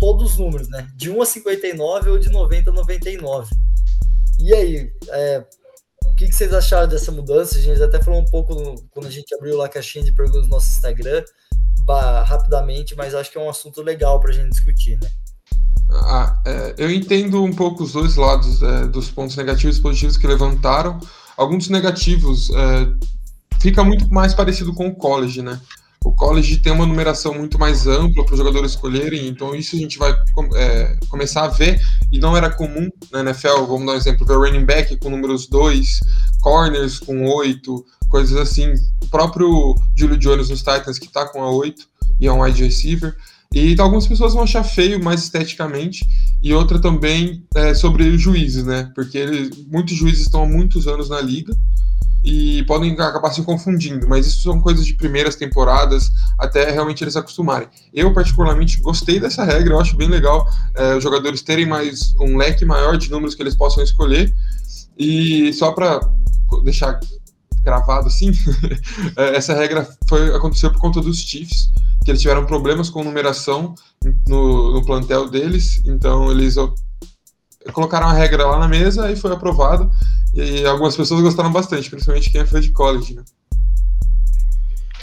todos 0.00 0.32
os 0.32 0.38
números, 0.38 0.68
né, 0.68 0.88
de 0.96 1.10
1 1.10 1.22
a 1.22 1.26
59 1.26 2.10
ou 2.10 2.18
de 2.18 2.30
90 2.30 2.70
a 2.70 2.72
99. 2.72 3.50
E 4.40 4.54
aí, 4.54 4.92
é, 5.10 5.44
o 6.04 6.14
que, 6.14 6.26
que, 6.26 6.34
vocês 6.34 6.52
acharam 6.54 6.88
dessa 6.88 7.12
mudança? 7.12 7.58
A 7.58 7.60
gente 7.60 7.82
até 7.82 8.02
falou 8.02 8.20
um 8.20 8.24
pouco 8.24 8.54
no, 8.54 8.82
quando 8.90 9.06
a 9.06 9.10
gente 9.10 9.34
abriu 9.34 9.56
lá 9.56 9.66
a 9.66 9.68
caixinha 9.68 10.04
de 10.04 10.12
perguntas 10.12 10.44
no 10.44 10.48
nosso 10.48 10.70
Instagram 10.70 11.22
rapidamente, 11.94 12.94
mas 12.96 13.14
acho 13.14 13.30
que 13.30 13.38
é 13.38 13.40
um 13.40 13.50
assunto 13.50 13.82
legal 13.82 14.20
para 14.20 14.30
a 14.30 14.34
gente 14.34 14.50
discutir, 14.50 14.98
né? 15.00 15.08
Ah, 15.90 16.40
é, 16.44 16.74
eu 16.76 16.90
entendo 16.90 17.42
um 17.42 17.52
pouco 17.52 17.82
os 17.82 17.92
dois 17.92 18.16
lados 18.16 18.62
é, 18.62 18.86
dos 18.86 19.10
pontos 19.10 19.36
negativos 19.36 19.78
e 19.78 19.82
positivos 19.82 20.16
que 20.16 20.26
levantaram. 20.26 20.98
Alguns 21.36 21.68
negativos 21.68 22.50
é, 22.50 22.88
fica 23.60 23.82
muito 23.82 24.12
mais 24.12 24.34
parecido 24.34 24.74
com 24.74 24.88
o 24.88 24.94
college, 24.94 25.40
né? 25.40 25.60
O 26.04 26.12
college 26.12 26.58
tem 26.58 26.72
uma 26.72 26.86
numeração 26.86 27.34
muito 27.34 27.58
mais 27.58 27.86
ampla 27.86 28.24
para 28.24 28.32
os 28.32 28.38
jogadores 28.38 28.72
escolherem, 28.72 29.26
então 29.26 29.54
isso 29.54 29.74
a 29.74 29.78
gente 29.78 29.98
vai 29.98 30.14
é, 30.54 30.96
começar 31.08 31.44
a 31.44 31.48
ver, 31.48 31.80
e 32.12 32.20
não 32.20 32.36
era 32.36 32.50
comum 32.50 32.88
na 33.10 33.20
NFL, 33.20 33.64
vamos 33.66 33.86
dar 33.86 33.92
um 33.92 33.96
exemplo, 33.96 34.24
ver 34.24 34.36
running 34.36 34.64
back 34.64 34.96
com 34.98 35.10
números 35.10 35.48
2, 35.48 36.00
corners 36.40 37.00
com 37.00 37.26
8, 37.26 37.84
coisas 38.08 38.36
assim. 38.36 38.72
O 39.02 39.06
próprio 39.08 39.74
Julio 39.94 40.16
Jones 40.16 40.50
nos 40.50 40.60
Titans, 40.60 40.98
que 40.98 41.06
está 41.06 41.26
com 41.26 41.42
a 41.42 41.50
8 41.50 41.86
e 42.20 42.26
é 42.26 42.32
um 42.32 42.42
wide 42.42 42.62
receiver. 42.62 43.16
E 43.54 43.74
algumas 43.78 44.06
pessoas 44.06 44.34
vão 44.34 44.42
achar 44.42 44.62
feio 44.62 45.02
mais 45.02 45.22
esteticamente, 45.22 46.06
e 46.42 46.52
outra 46.52 46.78
também 46.78 47.42
é 47.54 47.72
sobre 47.72 48.06
os 48.08 48.20
juízes, 48.20 48.64
né? 48.64 48.92
Porque 48.94 49.16
ele, 49.16 49.50
muitos 49.70 49.96
juízes 49.96 50.20
estão 50.20 50.42
há 50.42 50.46
muitos 50.46 50.86
anos 50.86 51.08
na 51.08 51.20
liga 51.20 51.56
e 52.22 52.62
podem 52.64 52.92
acabar 52.92 53.30
se 53.30 53.42
confundindo, 53.42 54.06
mas 54.06 54.26
isso 54.26 54.42
são 54.42 54.60
coisas 54.60 54.84
de 54.84 54.92
primeiras 54.92 55.36
temporadas 55.36 56.10
até 56.38 56.70
realmente 56.70 57.02
eles 57.02 57.16
acostumarem. 57.16 57.68
Eu, 57.94 58.12
particularmente, 58.12 58.80
gostei 58.80 59.18
dessa 59.18 59.44
regra, 59.44 59.72
eu 59.72 59.80
acho 59.80 59.96
bem 59.96 60.08
legal 60.08 60.46
é, 60.74 60.96
os 60.96 61.02
jogadores 61.02 61.40
terem 61.40 61.64
mais 61.64 62.14
um 62.20 62.36
leque 62.36 62.64
maior 62.64 62.98
de 62.98 63.10
números 63.10 63.34
que 63.34 63.42
eles 63.42 63.54
possam 63.54 63.82
escolher. 63.82 64.34
E 64.98 65.52
só 65.54 65.72
para 65.72 66.00
deixar 66.64 67.00
gravado 67.68 68.06
assim, 68.06 68.32
é, 69.16 69.36
essa 69.36 69.54
regra 69.54 69.86
foi, 70.08 70.34
aconteceu 70.34 70.72
por 70.72 70.80
conta 70.80 71.02
dos 71.02 71.18
Chiefs, 71.18 71.70
que 72.02 72.10
eles 72.10 72.22
tiveram 72.22 72.46
problemas 72.46 72.88
com 72.88 73.04
numeração 73.04 73.74
no, 74.26 74.72
no 74.72 74.84
plantel 74.84 75.28
deles, 75.28 75.82
então 75.84 76.30
eles 76.30 76.56
colocaram 77.72 78.08
a 78.08 78.12
regra 78.14 78.46
lá 78.46 78.58
na 78.58 78.68
mesa 78.68 79.10
e 79.12 79.16
foi 79.16 79.32
aprovado, 79.32 79.90
e 80.32 80.64
algumas 80.64 80.96
pessoas 80.96 81.20
gostaram 81.20 81.52
bastante, 81.52 81.90
principalmente 81.90 82.30
quem 82.30 82.40
é 82.40 82.46
fã 82.46 82.60
de 82.60 82.70
college, 82.70 83.14
né? 83.14 83.22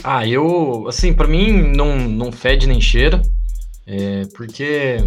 Ah, 0.03 0.27
eu, 0.27 0.85
assim, 0.87 1.13
para 1.13 1.27
mim 1.27 1.71
não, 1.75 1.97
não 1.97 2.31
fede 2.31 2.67
nem 2.67 2.81
cheira, 2.81 3.21
é, 3.85 4.23
porque 4.35 4.97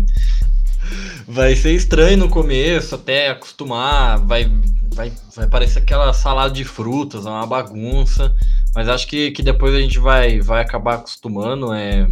vai 1.27 1.55
ser 1.55 1.75
estranho 1.75 2.19
no 2.19 2.29
começo, 2.29 2.95
até 2.95 3.31
acostumar, 3.31 4.19
vai 4.19 4.51
vai, 4.99 5.13
vai 5.35 5.47
parecer 5.47 5.79
aquela 5.79 6.13
salada 6.13 6.53
de 6.53 6.65
frutas, 6.65 7.25
é 7.25 7.31
uma 7.31 7.47
bagunça, 7.47 8.35
mas 8.75 8.89
acho 8.89 9.07
que, 9.07 9.31
que 9.31 9.43
depois 9.43 9.73
a 9.73 9.81
gente 9.81 9.99
vai, 9.99 10.41
vai 10.41 10.61
acabar 10.61 10.97
acostumando. 10.97 11.73
É, 11.73 12.09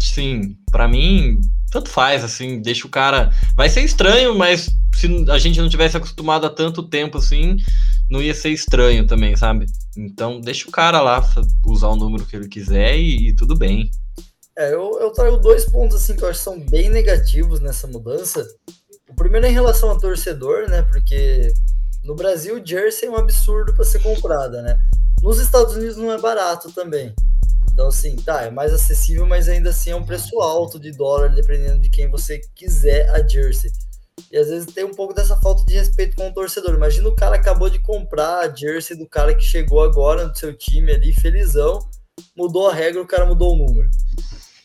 sim, 0.00 0.56
para 0.70 0.88
mim, 0.88 1.38
tanto 1.70 1.90
faz, 1.90 2.24
assim, 2.24 2.60
deixa 2.62 2.86
o 2.86 2.90
cara. 2.90 3.30
Vai 3.54 3.68
ser 3.68 3.82
estranho, 3.82 4.36
mas 4.36 4.74
se 4.94 5.06
a 5.30 5.38
gente 5.38 5.60
não 5.60 5.68
tivesse 5.68 5.96
acostumado 5.96 6.46
há 6.46 6.50
tanto 6.50 6.82
tempo 6.82 7.18
assim, 7.18 7.56
não 8.08 8.22
ia 8.22 8.34
ser 8.34 8.50
estranho 8.50 9.06
também, 9.06 9.36
sabe? 9.36 9.66
Então, 9.96 10.40
deixa 10.40 10.66
o 10.66 10.72
cara 10.72 11.00
lá 11.00 11.22
usar 11.66 11.88
o 11.88 11.96
número 11.96 12.24
que 12.24 12.36
ele 12.36 12.48
quiser 12.48 12.96
e, 12.96 13.28
e 13.28 13.36
tudo 13.36 13.56
bem. 13.56 13.90
É, 14.56 14.72
eu, 14.72 14.98
eu 15.00 15.10
trago 15.12 15.36
dois 15.38 15.64
pontos 15.64 15.96
assim 15.96 16.14
que 16.14 16.22
eu 16.22 16.28
acho 16.28 16.38
que 16.38 16.44
são 16.44 16.60
bem 16.60 16.88
negativos 16.88 17.60
nessa 17.60 17.86
mudança. 17.86 18.46
O 19.08 19.14
primeiro 19.14 19.46
é 19.46 19.50
em 19.50 19.52
relação 19.52 19.90
ao 19.90 19.98
torcedor, 19.98 20.68
né? 20.68 20.82
Porque 20.82 21.52
no 22.04 22.14
Brasil, 22.14 22.64
jersey 22.64 23.08
é 23.08 23.10
um 23.10 23.16
absurdo 23.16 23.74
para 23.74 23.84
ser 23.84 24.00
comprada, 24.00 24.62
né? 24.62 24.78
Nos 25.22 25.40
Estados 25.40 25.74
Unidos 25.74 25.96
não 25.96 26.12
é 26.12 26.20
barato 26.20 26.70
também. 26.72 27.14
Então, 27.72 27.88
assim, 27.88 28.14
tá, 28.16 28.42
é 28.42 28.50
mais 28.50 28.72
acessível, 28.72 29.26
mas 29.26 29.48
ainda 29.48 29.70
assim 29.70 29.90
é 29.90 29.96
um 29.96 30.04
preço 30.04 30.40
alto 30.40 30.78
de 30.78 30.92
dólar, 30.92 31.34
dependendo 31.34 31.80
de 31.80 31.88
quem 31.88 32.08
você 32.08 32.40
quiser 32.54 33.08
a 33.10 33.26
jersey. 33.26 33.72
E 34.30 34.36
às 34.36 34.48
vezes 34.48 34.72
tem 34.72 34.84
um 34.84 34.94
pouco 34.94 35.12
dessa 35.12 35.36
falta 35.38 35.64
de 35.64 35.74
respeito 35.74 36.14
com 36.14 36.28
o 36.28 36.32
torcedor. 36.32 36.74
Imagina 36.74 37.08
o 37.08 37.16
cara 37.16 37.34
acabou 37.34 37.68
de 37.68 37.80
comprar 37.80 38.40
a 38.40 38.54
jersey 38.54 38.96
do 38.96 39.08
cara 39.08 39.34
que 39.34 39.42
chegou 39.42 39.82
agora 39.82 40.28
no 40.28 40.36
seu 40.36 40.56
time 40.56 40.92
ali, 40.92 41.12
felizão, 41.12 41.80
mudou 42.36 42.68
a 42.68 42.74
regra, 42.74 43.02
o 43.02 43.06
cara 43.06 43.26
mudou 43.26 43.54
o 43.54 43.56
número. 43.56 43.88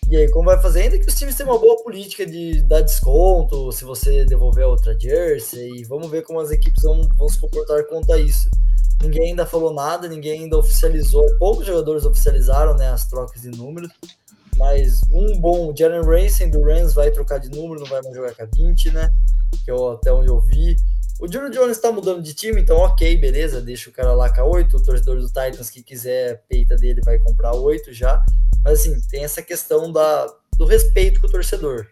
E 0.10 0.18
aí, 0.18 0.28
como 0.32 0.46
vai 0.46 0.60
fazer? 0.60 0.82
Ainda 0.82 0.98
que 0.98 1.08
os 1.08 1.14
times 1.14 1.36
tenham 1.36 1.52
uma 1.52 1.60
boa 1.60 1.84
política 1.84 2.26
de 2.26 2.64
dar 2.64 2.82
desconto 2.82 3.72
se 3.72 3.84
você 3.84 4.26
devolver 4.26 4.64
a 4.64 4.68
outra 4.68 4.98
jersey, 5.00 5.82
e 5.82 5.84
vamos 5.84 6.10
ver 6.10 6.24
como 6.24 6.40
as 6.40 6.50
equipes 6.50 6.82
vão, 6.82 7.08
vão 7.16 7.30
se 7.30 7.40
comportar 7.40 7.84
quanto 7.86 8.12
a 8.12 8.18
isso. 8.18 8.50
Ninguém 9.04 9.30
ainda 9.30 9.46
falou 9.46 9.72
nada, 9.72 10.08
ninguém 10.08 10.42
ainda 10.42 10.58
oficializou, 10.58 11.24
poucos 11.38 11.68
jogadores 11.68 12.06
oficializaram 12.06 12.76
né, 12.76 12.90
as 12.90 13.08
trocas 13.08 13.44
de 13.44 13.50
números, 13.50 13.92
mas 14.58 15.04
um 15.12 15.40
bom, 15.40 15.74
Jalen 15.78 16.02
Racing 16.02 16.50
do 16.50 16.64
Rams 16.64 16.94
vai 16.94 17.12
trocar 17.12 17.38
de 17.38 17.50
número, 17.50 17.80
não 17.80 17.88
vai 17.88 18.02
mais 18.02 18.16
jogar 18.16 18.34
com 18.34 18.44
a 18.44 18.48
20, 18.52 18.92
né? 18.92 19.10
Que 19.64 19.72
eu, 19.72 19.92
até 19.92 20.12
onde 20.12 20.28
eu 20.28 20.42
vi. 20.42 20.76
O 21.20 21.32
Julio 21.32 21.52
Jones 21.52 21.78
está 21.78 21.92
mudando 21.92 22.22
de 22.22 22.34
time, 22.34 22.60
então 22.62 22.78
ok, 22.78 23.16
beleza, 23.18 23.62
deixa 23.62 23.90
o 23.90 23.94
cara 23.94 24.14
lá 24.14 24.34
com 24.34 24.42
a 24.42 24.46
8. 24.46 24.76
O 24.76 24.84
torcedor 24.84 25.18
do 25.18 25.28
Titans 25.28 25.70
que 25.70 25.84
quiser 25.84 26.44
peita 26.50 26.76
dele 26.76 27.02
vai 27.06 27.20
comprar 27.20 27.54
8 27.54 27.94
já. 27.94 28.24
Mas 28.64 28.80
assim, 28.80 29.00
tem 29.10 29.24
essa 29.24 29.42
questão 29.42 29.92
da, 29.92 30.28
do 30.58 30.66
respeito 30.66 31.22
com 31.22 31.28
o 31.28 31.32
torcedor. 31.32 31.88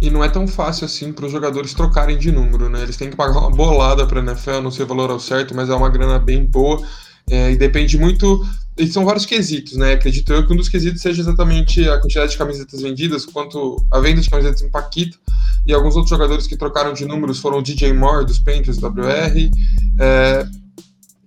E 0.00 0.10
não 0.10 0.22
é 0.22 0.28
tão 0.28 0.46
fácil 0.46 0.84
assim 0.84 1.12
para 1.12 1.26
os 1.26 1.32
jogadores 1.32 1.72
trocarem 1.72 2.18
de 2.18 2.30
número, 2.30 2.68
né? 2.68 2.82
Eles 2.82 2.96
têm 2.96 3.10
que 3.10 3.16
pagar 3.16 3.38
uma 3.38 3.50
bolada 3.50 4.06
para 4.06 4.20
a 4.20 4.22
NFL, 4.22 4.60
não 4.60 4.70
sei 4.70 4.84
o 4.84 4.88
valor 4.88 5.10
ao 5.10 5.20
certo, 5.20 5.54
mas 5.54 5.70
é 5.70 5.74
uma 5.74 5.88
grana 5.88 6.18
bem 6.18 6.44
boa. 6.44 6.86
É, 7.30 7.52
e 7.52 7.56
depende 7.56 7.96
muito. 7.96 8.46
E 8.76 8.86
são 8.88 9.04
vários 9.04 9.24
quesitos, 9.24 9.76
né? 9.76 9.92
Acredito 9.92 10.32
eu 10.32 10.46
que 10.46 10.52
um 10.52 10.56
dos 10.56 10.68
quesitos 10.68 11.00
seja 11.00 11.22
exatamente 11.22 11.88
a 11.88 11.98
quantidade 11.98 12.32
de 12.32 12.38
camisetas 12.38 12.82
vendidas, 12.82 13.24
quanto 13.24 13.82
a 13.90 14.00
venda 14.00 14.20
de 14.20 14.28
camisetas 14.28 14.62
em 14.62 14.68
Paquito. 14.68 15.18
E 15.64 15.72
alguns 15.72 15.94
outros 15.94 16.10
jogadores 16.10 16.46
que 16.46 16.56
trocaram 16.56 16.92
de 16.92 17.06
números 17.06 17.38
foram 17.38 17.58
o 17.58 17.62
DJ 17.62 17.92
Moore, 17.92 18.26
dos 18.26 18.38
Panthers, 18.38 18.78
WR. 18.82 19.50
É... 19.98 20.46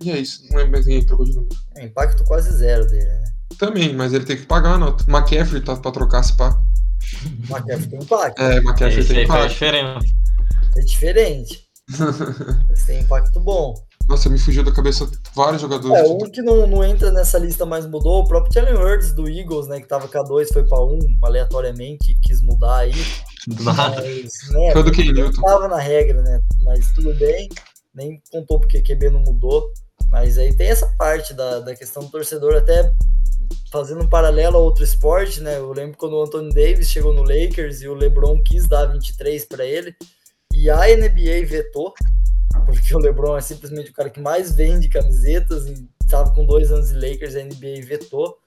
E 0.01 0.11
é 0.11 0.19
isso, 0.19 0.43
não 0.51 0.59
é 0.59 0.65
mais 0.69 0.85
ninguém 0.85 1.01
que 1.01 1.07
trocou 1.07 1.25
de 1.25 1.33
número. 1.33 1.55
É, 1.75 1.85
impacto 1.85 2.23
quase 2.25 2.55
zero 2.55 2.85
dele, 2.85 3.05
né? 3.05 3.23
Também, 3.57 3.95
mas 3.95 4.13
ele 4.13 4.25
tem 4.25 4.38
que 4.38 4.45
pagar 4.45 4.73
a 4.73 4.77
nota. 4.77 5.03
McCaffrey 5.07 5.62
tá 5.62 5.75
pra 5.75 5.91
trocar 5.91 6.23
se 6.23 6.36
pá. 6.36 6.60
McCaffrey 7.49 7.88
tem 7.88 7.99
impacto. 7.99 8.41
É, 8.41 8.57
McCaffrey 8.57 8.99
Esse 8.99 9.13
tem 9.13 9.23
impacto. 9.23 9.45
É 9.45 9.47
diferente. 9.47 10.15
É 10.75 10.81
diferente. 10.81 11.67
Esse 12.71 12.88
tem 12.88 12.99
impacto 12.99 13.39
bom. 13.39 13.73
Nossa, 14.07 14.29
me 14.29 14.39
fugiu 14.39 14.63
da 14.63 14.71
cabeça 14.71 15.10
vários 15.36 15.62
jogadores. 15.62 15.97
É, 15.97 16.07
um 16.07 16.29
que 16.29 16.41
não, 16.41 16.65
não 16.65 16.83
entra 16.83 17.12
nessa 17.12 17.38
lista, 17.38 17.65
mas 17.65 17.86
mudou, 17.86 18.21
o 18.21 18.27
próprio 18.27 18.53
Jalen 18.53 18.75
Hurts 18.75 19.13
do 19.13 19.27
Eagles, 19.27 19.67
né, 19.67 19.81
que 19.81 19.88
tava 19.88 20.07
K2, 20.07 20.53
foi 20.53 20.65
pra 20.65 20.81
1, 20.81 21.19
aleatoriamente, 21.21 22.17
quis 22.23 22.41
mudar 22.41 22.77
aí. 22.77 22.93
Nada. 23.62 24.01
Mas, 24.01 24.33
né, 24.51 24.71
Foi 24.71 24.83
do 24.83 24.91
Ken 24.93 25.12
Newton. 25.12 25.41
tava 25.41 25.67
na 25.67 25.77
regra, 25.77 26.21
né, 26.21 26.39
mas 26.63 26.89
tudo 26.93 27.13
bem, 27.15 27.49
nem 27.93 28.21
contou 28.31 28.62
porque 28.62 28.81
QB 28.81 29.10
não 29.10 29.21
mudou, 29.21 29.69
mas 30.10 30.38
aí 30.38 30.55
tem 30.55 30.69
essa 30.69 30.88
parte 30.97 31.33
da, 31.33 31.60
da 31.60 31.75
questão 31.75 32.03
do 32.03 32.10
torcedor, 32.10 32.55
até 32.55 32.89
fazendo 33.71 34.04
um 34.04 34.10
paralelo 34.10 34.58
a 34.58 34.60
outro 34.60 34.84
esporte, 34.84 35.41
né? 35.41 35.58
Eu 35.58 35.71
lembro 35.71 35.97
quando 35.97 36.13
o 36.13 36.23
Anthony 36.23 36.54
Davis 36.54 36.89
chegou 36.89 37.13
no 37.13 37.23
Lakers 37.23 37.82
e 37.82 37.88
o 37.88 37.93
LeBron 37.93 38.41
quis 38.41 38.67
dar 38.67 38.86
23 38.86 39.45
para 39.45 39.65
ele 39.65 39.95
e 40.54 40.69
a 40.69 40.88
NBA 40.88 41.45
vetou, 41.45 41.93
porque 42.65 42.95
o 42.95 43.00
LeBron 43.00 43.38
é 43.38 43.41
simplesmente 43.41 43.91
o 43.91 43.93
cara 43.93 44.10
que 44.10 44.19
mais 44.19 44.56
vende 44.56 44.88
camisetas 44.89 45.67
e 45.67 45.88
estava 46.02 46.34
com 46.34 46.45
dois 46.45 46.71
anos 46.71 46.89
de 46.89 46.95
Lakers, 46.95 47.36
a 47.36 47.43
NBA 47.43 47.86
vetou 47.86 48.38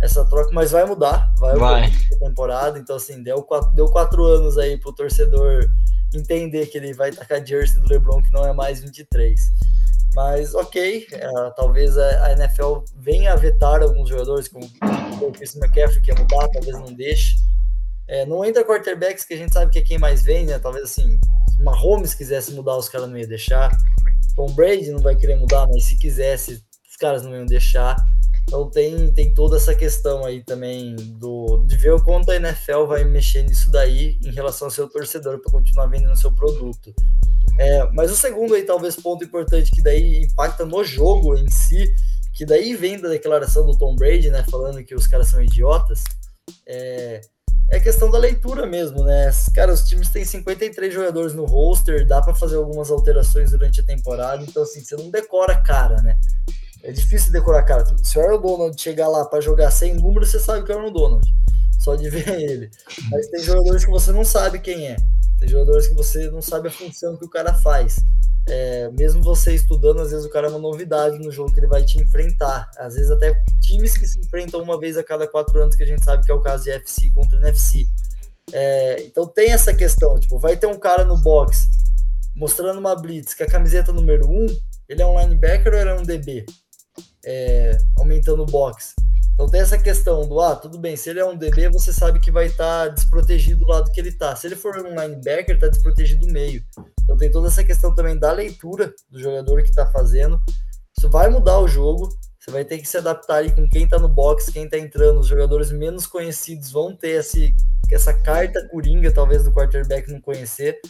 essa 0.00 0.24
troca, 0.24 0.50
mas 0.52 0.70
vai 0.70 0.84
mudar, 0.84 1.32
vai, 1.38 1.56
vai. 1.56 1.92
temporada, 2.20 2.78
então 2.78 2.96
assim, 2.96 3.22
deu 3.22 3.42
quatro, 3.42 3.74
deu 3.74 3.88
quatro 3.88 4.24
anos 4.24 4.56
aí 4.56 4.78
pro 4.78 4.92
torcedor 4.92 5.68
entender 6.14 6.66
que 6.66 6.78
ele 6.78 6.94
vai 6.94 7.10
tacar 7.10 7.44
jersey 7.44 7.80
do 7.80 7.88
LeBron 7.88 8.22
que 8.22 8.32
não 8.32 8.46
é 8.46 8.52
mais 8.52 8.80
23. 8.80 9.40
Mas 10.18 10.52
ok, 10.52 11.06
é, 11.12 11.30
talvez 11.54 11.96
a, 11.96 12.24
a, 12.24 12.32
NFL 12.32 12.78
venha 12.96 13.32
a 13.32 13.36
vetar 13.36 13.80
alguns 13.80 14.08
jogadores, 14.08 14.48
como 14.48 14.68
o 15.22 15.30
Chris 15.30 15.54
McCaffrey, 15.54 16.02
que 16.02 16.10
ia 16.10 16.18
mudar, 16.18 16.48
talvez 16.48 16.76
não 16.76 16.92
deixe. 16.92 17.36
É, 18.08 18.26
não 18.26 18.44
entra 18.44 18.64
quarterbacks 18.64 19.24
que 19.24 19.34
a 19.34 19.36
gente 19.36 19.54
sabe 19.54 19.70
que 19.70 19.78
é 19.78 19.82
quem 19.82 19.96
mais 19.96 20.24
vem, 20.24 20.44
né? 20.44 20.58
Talvez 20.58 20.86
assim, 20.86 21.20
se 21.54 21.62
Mahomes 21.62 22.14
quisesse 22.14 22.50
mudar, 22.50 22.76
os 22.76 22.88
caras 22.88 23.08
não 23.08 23.16
iam 23.16 23.28
deixar. 23.28 23.70
Tom 24.34 24.50
Brady 24.54 24.90
não 24.90 24.98
vai 24.98 25.14
querer 25.14 25.36
mudar, 25.36 25.68
mas 25.68 25.84
se 25.84 25.96
quisesse, 25.96 26.64
os 26.90 26.96
caras 26.96 27.22
não 27.22 27.32
iam 27.36 27.46
deixar. 27.46 27.94
Então 28.48 28.70
tem, 28.70 29.12
tem 29.12 29.34
toda 29.34 29.58
essa 29.58 29.74
questão 29.74 30.24
aí 30.24 30.42
também 30.42 30.96
do, 30.96 31.62
de 31.66 31.76
ver 31.76 31.92
o 31.92 32.02
quanto 32.02 32.30
a 32.30 32.36
NFL 32.36 32.86
vai 32.86 33.04
mexer 33.04 33.42
nisso 33.42 33.70
daí 33.70 34.18
em 34.24 34.30
relação 34.30 34.68
ao 34.68 34.70
seu 34.70 34.88
torcedor 34.88 35.38
para 35.38 35.52
continuar 35.52 35.86
vendendo 35.86 36.16
seu 36.16 36.32
produto. 36.32 36.94
É, 37.58 37.86
mas 37.92 38.10
o 38.10 38.16
segundo 38.16 38.54
aí, 38.54 38.62
talvez, 38.62 38.96
ponto 38.96 39.22
importante 39.22 39.70
que 39.70 39.82
daí 39.82 40.22
impacta 40.22 40.64
no 40.64 40.82
jogo 40.82 41.36
em 41.36 41.50
si, 41.50 41.92
que 42.32 42.46
daí 42.46 42.74
vem 42.74 42.98
da 42.98 43.10
declaração 43.10 43.66
do 43.66 43.76
Tom 43.76 43.94
Brady, 43.94 44.30
né, 44.30 44.42
falando 44.50 44.82
que 44.82 44.94
os 44.94 45.06
caras 45.06 45.28
são 45.28 45.42
idiotas, 45.42 46.02
é, 46.66 47.20
é 47.70 47.80
questão 47.80 48.10
da 48.10 48.16
leitura 48.16 48.64
mesmo, 48.64 49.04
né? 49.04 49.30
Cara, 49.54 49.74
os 49.74 49.84
times 49.84 50.08
têm 50.08 50.24
53 50.24 50.94
jogadores 50.94 51.34
no 51.34 51.44
roster, 51.44 52.06
dá 52.06 52.22
para 52.22 52.34
fazer 52.34 52.56
algumas 52.56 52.90
alterações 52.90 53.50
durante 53.50 53.82
a 53.82 53.84
temporada, 53.84 54.42
então 54.42 54.62
assim, 54.62 54.82
você 54.82 54.96
não 54.96 55.10
decora 55.10 55.54
cara, 55.54 56.00
né? 56.00 56.16
É 56.82 56.92
difícil 56.92 57.32
decorar 57.32 57.62
cara. 57.64 57.84
Se 58.02 58.18
o 58.18 58.22
Aaron 58.22 58.40
Donald 58.40 58.80
chegar 58.80 59.08
lá 59.08 59.24
para 59.24 59.40
jogar 59.40 59.70
sem 59.70 59.94
números, 59.94 60.30
você 60.30 60.38
sabe 60.38 60.64
que 60.64 60.72
é 60.72 60.74
o 60.74 60.78
Aaron 60.78 60.92
Donald, 60.92 61.34
só 61.78 61.94
de 61.96 62.08
ver 62.08 62.28
ele. 62.40 62.70
Mas 63.10 63.28
tem 63.28 63.42
jogadores 63.42 63.84
que 63.84 63.90
você 63.90 64.12
não 64.12 64.24
sabe 64.24 64.58
quem 64.60 64.88
é. 64.88 64.96
Tem 65.38 65.48
jogadores 65.48 65.86
que 65.86 65.94
você 65.94 66.30
não 66.30 66.42
sabe 66.42 66.68
a 66.68 66.70
função 66.70 67.16
que 67.16 67.24
o 67.24 67.30
cara 67.30 67.54
faz. 67.54 67.96
É, 68.48 68.90
mesmo 68.92 69.22
você 69.22 69.54
estudando, 69.54 70.00
às 70.00 70.10
vezes 70.10 70.24
o 70.24 70.30
cara 70.30 70.46
é 70.46 70.50
uma 70.50 70.58
novidade 70.58 71.18
no 71.18 71.30
jogo 71.30 71.52
que 71.52 71.60
ele 71.60 71.66
vai 71.66 71.84
te 71.84 72.00
enfrentar. 72.00 72.70
Às 72.78 72.94
vezes 72.94 73.10
até 73.10 73.34
times 73.60 73.96
que 73.96 74.06
se 74.06 74.18
enfrentam 74.18 74.62
uma 74.62 74.78
vez 74.78 74.96
a 74.96 75.04
cada 75.04 75.26
quatro 75.26 75.60
anos, 75.60 75.76
que 75.76 75.82
a 75.82 75.86
gente 75.86 76.04
sabe 76.04 76.24
que 76.24 76.30
é 76.30 76.34
o 76.34 76.40
caso 76.40 76.64
de 76.64 76.70
FC 76.70 77.10
contra 77.14 77.38
NFC. 77.38 77.86
É, 78.52 79.02
então 79.02 79.26
tem 79.26 79.52
essa 79.52 79.74
questão, 79.74 80.18
tipo, 80.18 80.38
vai 80.38 80.56
ter 80.56 80.66
um 80.66 80.78
cara 80.78 81.04
no 81.04 81.18
box 81.18 81.68
mostrando 82.34 82.78
uma 82.78 82.94
blitz 82.94 83.34
que 83.34 83.42
a 83.42 83.48
camiseta 83.48 83.92
número 83.92 84.30
um, 84.30 84.46
ele 84.88 85.02
é 85.02 85.06
um 85.06 85.18
linebacker 85.20 85.72
ou 85.74 85.78
ele 85.78 85.90
é 85.90 85.94
um 85.94 86.02
DB? 86.02 86.46
É, 87.30 87.76
aumentando 87.98 88.42
o 88.42 88.46
box. 88.46 88.94
Então 89.34 89.46
tem 89.46 89.60
essa 89.60 89.78
questão 89.78 90.26
do, 90.26 90.40
ah, 90.40 90.56
tudo 90.56 90.78
bem, 90.78 90.96
se 90.96 91.10
ele 91.10 91.20
é 91.20 91.24
um 91.24 91.36
DB, 91.36 91.68
você 91.68 91.92
sabe 91.92 92.18
que 92.18 92.30
vai 92.30 92.46
estar 92.46 92.86
tá 92.86 92.88
desprotegido 92.88 93.60
do 93.60 93.70
lado 93.70 93.92
que 93.92 94.00
ele 94.00 94.10
tá. 94.10 94.34
Se 94.34 94.46
ele 94.46 94.56
for 94.56 94.76
um 94.78 95.00
linebacker, 95.00 95.58
tá 95.58 95.68
desprotegido 95.68 96.26
do 96.26 96.32
meio. 96.32 96.64
Então 97.04 97.16
tem 97.16 97.30
toda 97.30 97.46
essa 97.46 97.62
questão 97.62 97.94
também 97.94 98.18
da 98.18 98.32
leitura 98.32 98.92
do 99.10 99.20
jogador 99.20 99.62
que 99.62 99.72
tá 99.72 99.86
fazendo. 99.86 100.40
Isso 100.98 101.08
vai 101.08 101.28
mudar 101.28 101.60
o 101.60 101.68
jogo. 101.68 102.08
Você 102.40 102.50
vai 102.50 102.64
ter 102.64 102.78
que 102.78 102.88
se 102.88 102.96
adaptar 102.96 103.36
aí 103.36 103.54
com 103.54 103.68
quem 103.68 103.86
tá 103.86 103.98
no 103.98 104.08
box, 104.08 104.50
quem 104.50 104.68
tá 104.68 104.78
entrando. 104.78 105.20
Os 105.20 105.28
jogadores 105.28 105.70
menos 105.70 106.06
conhecidos 106.06 106.72
vão 106.72 106.96
ter 106.96 107.20
esse, 107.20 107.54
essa 107.92 108.12
carta 108.12 108.66
coringa, 108.68 109.12
talvez, 109.12 109.44
do 109.44 109.52
quarterback 109.52 110.10
não 110.10 110.20
conhecer. 110.20 110.80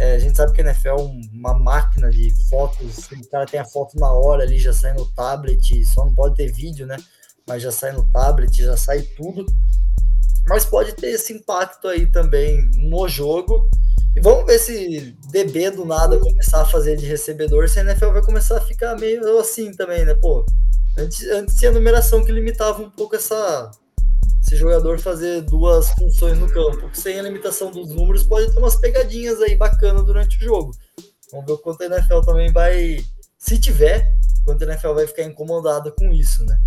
É, 0.00 0.14
a 0.14 0.18
gente 0.18 0.36
sabe 0.36 0.52
que 0.52 0.60
a 0.60 0.64
NFL 0.64 0.88
é 0.88 0.94
uma 1.32 1.54
máquina 1.54 2.10
de 2.10 2.30
fotos. 2.48 3.10
O 3.10 3.30
cara 3.30 3.46
tem 3.46 3.60
a 3.60 3.64
foto 3.64 3.98
na 3.98 4.12
hora 4.12 4.42
ali, 4.42 4.58
já 4.58 4.72
sai 4.72 4.92
no 4.94 5.06
tablet, 5.12 5.84
só 5.86 6.04
não 6.04 6.14
pode 6.14 6.36
ter 6.36 6.50
vídeo, 6.50 6.86
né? 6.86 6.96
mas 7.46 7.62
já 7.62 7.70
sai 7.70 7.92
no 7.92 8.04
tablet, 8.10 8.62
já 8.62 8.76
sai 8.76 9.02
tudo. 9.02 9.44
Mas 10.46 10.64
pode 10.64 10.92
ter 10.94 11.08
esse 11.08 11.32
impacto 11.32 11.86
aí 11.88 12.10
também 12.10 12.70
no 12.76 13.08
jogo. 13.08 13.68
E 14.16 14.20
vamos 14.20 14.44
ver 14.44 14.58
se 14.58 15.16
DB 15.30 15.70
do 15.70 15.84
nada 15.84 16.18
começar 16.18 16.62
a 16.62 16.66
fazer 16.66 16.96
de 16.96 17.06
recebedor, 17.06 17.68
se 17.68 17.80
a 17.80 17.82
NFL 17.82 18.10
vai 18.10 18.22
começar 18.22 18.58
a 18.58 18.60
ficar 18.60 18.96
meio 18.96 19.38
assim 19.38 19.72
também, 19.72 20.04
né? 20.04 20.14
Pô, 20.14 20.44
antes, 20.98 21.26
antes 21.28 21.56
tinha 21.56 21.70
a 21.70 21.74
numeração 21.74 22.24
que 22.24 22.32
limitava 22.32 22.82
um 22.82 22.90
pouco 22.90 23.16
essa, 23.16 23.70
esse 24.40 24.56
jogador 24.56 24.98
fazer 24.98 25.40
duas 25.42 25.88
funções 25.90 26.38
no 26.38 26.48
campo. 26.48 26.90
Sem 26.92 27.18
a 27.18 27.22
limitação 27.22 27.70
dos 27.70 27.88
números, 27.88 28.24
pode 28.24 28.52
ter 28.52 28.58
umas 28.58 28.76
pegadinhas 28.76 29.40
aí 29.40 29.56
bacanas 29.56 30.04
durante 30.04 30.36
o 30.36 30.40
jogo. 30.40 30.76
Vamos 31.30 31.46
ver 31.46 31.52
o 31.52 31.58
quanto 31.58 31.82
a 31.82 31.86
NFL 31.86 32.20
também 32.20 32.52
vai, 32.52 33.04
se 33.38 33.58
tiver, 33.58 34.14
quanto 34.44 34.62
a 34.62 34.66
NFL 34.66 34.92
vai 34.92 35.06
ficar 35.06 35.22
incomodada 35.22 35.90
com 35.92 36.12
isso, 36.12 36.44
né? 36.44 36.58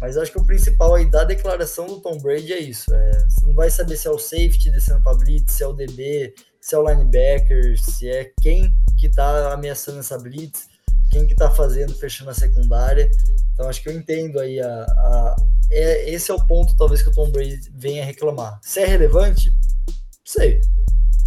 Mas 0.00 0.16
acho 0.16 0.30
que 0.30 0.38
o 0.38 0.46
principal 0.46 0.94
aí 0.94 1.10
da 1.10 1.24
declaração 1.24 1.86
do 1.86 2.00
Tom 2.00 2.18
Brady 2.18 2.52
é 2.52 2.60
isso. 2.60 2.92
É, 2.94 3.12
você 3.28 3.46
não 3.46 3.54
vai 3.54 3.70
saber 3.70 3.96
se 3.96 4.06
é 4.06 4.10
o 4.10 4.18
safety 4.18 4.70
descendo 4.70 5.02
para 5.02 5.16
blitz, 5.16 5.54
se 5.54 5.64
é 5.64 5.66
o 5.66 5.72
DB, 5.72 6.34
se 6.60 6.74
é 6.74 6.78
o 6.78 6.88
linebacker, 6.88 7.80
se 7.82 8.08
é 8.08 8.30
quem 8.40 8.72
que 8.96 9.08
tá 9.08 9.52
ameaçando 9.52 9.98
essa 9.98 10.16
blitz, 10.16 10.68
quem 11.12 11.26
que 11.26 11.34
tá 11.34 11.50
fazendo, 11.50 11.94
fechando 11.94 12.30
a 12.30 12.34
secundária. 12.34 13.08
Então 13.52 13.68
acho 13.68 13.82
que 13.82 13.88
eu 13.88 13.92
entendo 13.92 14.40
aí 14.40 14.60
a, 14.60 14.68
a 14.68 15.36
é, 15.70 16.10
esse 16.10 16.30
é 16.30 16.34
o 16.34 16.46
ponto 16.46 16.76
talvez 16.76 17.02
que 17.02 17.10
o 17.10 17.14
Tom 17.14 17.30
Brady 17.30 17.60
venha 17.74 18.04
reclamar. 18.04 18.58
Se 18.62 18.80
é 18.80 18.86
relevante? 18.86 19.50
Não 19.88 19.94
sei. 20.26 20.60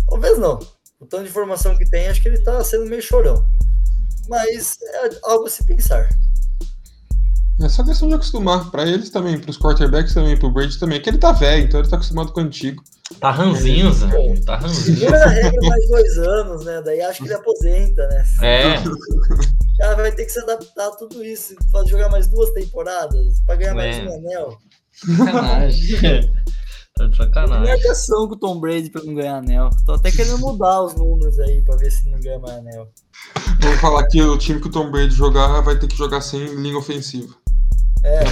Talvez 0.10 0.38
não. 0.38 0.60
O 1.00 1.06
tanto 1.06 1.24
de 1.24 1.30
informação 1.30 1.78
que 1.78 1.89
tem, 1.89 2.08
acho 2.08 2.21
que 2.21 2.28
ele 2.28 2.39
tá 2.39 2.63
sendo 2.63 2.86
meio 2.86 3.02
chorão 3.02 3.48
mas 4.28 4.78
é 4.82 5.10
algo 5.24 5.45
a 5.45 5.50
se 5.50 5.63
pensar. 5.65 6.10
É 7.62 7.69
só 7.69 7.84
questão 7.84 8.10
de 8.10 8.15
acostumar. 8.15 8.69
Para 8.69 8.86
eles 8.86 9.10
também, 9.10 9.39
para 9.39 9.50
os 9.50 9.58
quarterbacks 9.58 10.13
também, 10.13 10.38
para 10.38 10.48
o 10.48 10.52
Brady 10.52 10.78
também. 10.78 11.02
Que 11.02 11.10
ele 11.10 11.17
tá 11.17 11.32
velho, 11.32 11.63
então 11.63 11.80
ele 11.80 11.89
tá 11.89 11.95
acostumado 11.95 12.34
com 12.34 12.41
o 12.41 12.43
antigo. 12.43 12.84
Tá 13.19 13.32
ranzinza. 13.32 14.10
É, 14.13 14.36
tá 14.41 14.58
ranzinza. 14.58 14.91
Primeira 14.91 15.28
regra 15.28 15.69
mais 15.69 15.88
dois 15.88 16.17
anos, 16.17 16.65
né? 16.65 16.82
Daí 16.84 17.02
acho 17.02 17.19
que 17.19 17.28
ele 17.28 17.34
aposenta, 17.34 18.08
né? 18.08 18.26
É. 18.41 18.76
O 19.76 19.78
cara 19.78 19.96
vai 19.96 20.12
ter 20.12 20.26
que 20.26 20.32
se 20.32 20.40
adaptar 20.40 20.88
a 20.88 20.96
tudo 20.96 21.24
isso. 21.24 21.54
Fazer 21.72 21.90
jogar 21.90 22.10
mais 22.10 22.28
duas 22.28 22.50
temporadas 22.52 23.42
para 23.46 23.56
ganhar 23.56 23.72
é. 23.72 23.74
mais 23.74 23.98
um 23.98 24.16
anel. 24.16 24.58
Sacanagem. 24.94 26.34
Tá 26.98 27.08
de 27.08 27.18
sacanagem. 27.18 27.68
Marcação 27.68 28.26
com 28.26 28.36
o 28.36 28.40
Tom 28.40 28.58
Brady 28.58 28.90
pra 28.90 29.04
não 29.04 29.14
ganhar 29.14 29.40
anel. 29.40 29.70
Tô 29.86 29.96
até 29.96 30.10
querendo 30.16 30.38
mudar 30.38 30.82
os 30.82 30.96
números 30.96 31.38
aí 31.40 31.62
pra 31.62 31.76
ver 31.76 31.92
se 31.92 32.10
não 32.10 32.18
ganha 32.22 32.40
mais 32.40 32.58
anel. 32.60 32.90
Vamos 33.60 33.82
falar 33.82 34.08
que 34.08 34.22
o 34.22 34.38
time 34.38 34.62
que 34.62 34.68
o 34.68 34.72
Tom 34.72 34.90
Brady 34.90 35.14
jogar 35.14 35.60
vai 35.60 35.78
ter 35.78 35.88
que 35.88 35.98
jogar 35.98 36.22
sem 36.22 36.46
linha 36.56 36.78
ofensiva. 36.78 37.36
É. 38.02 38.20
é 38.20 38.24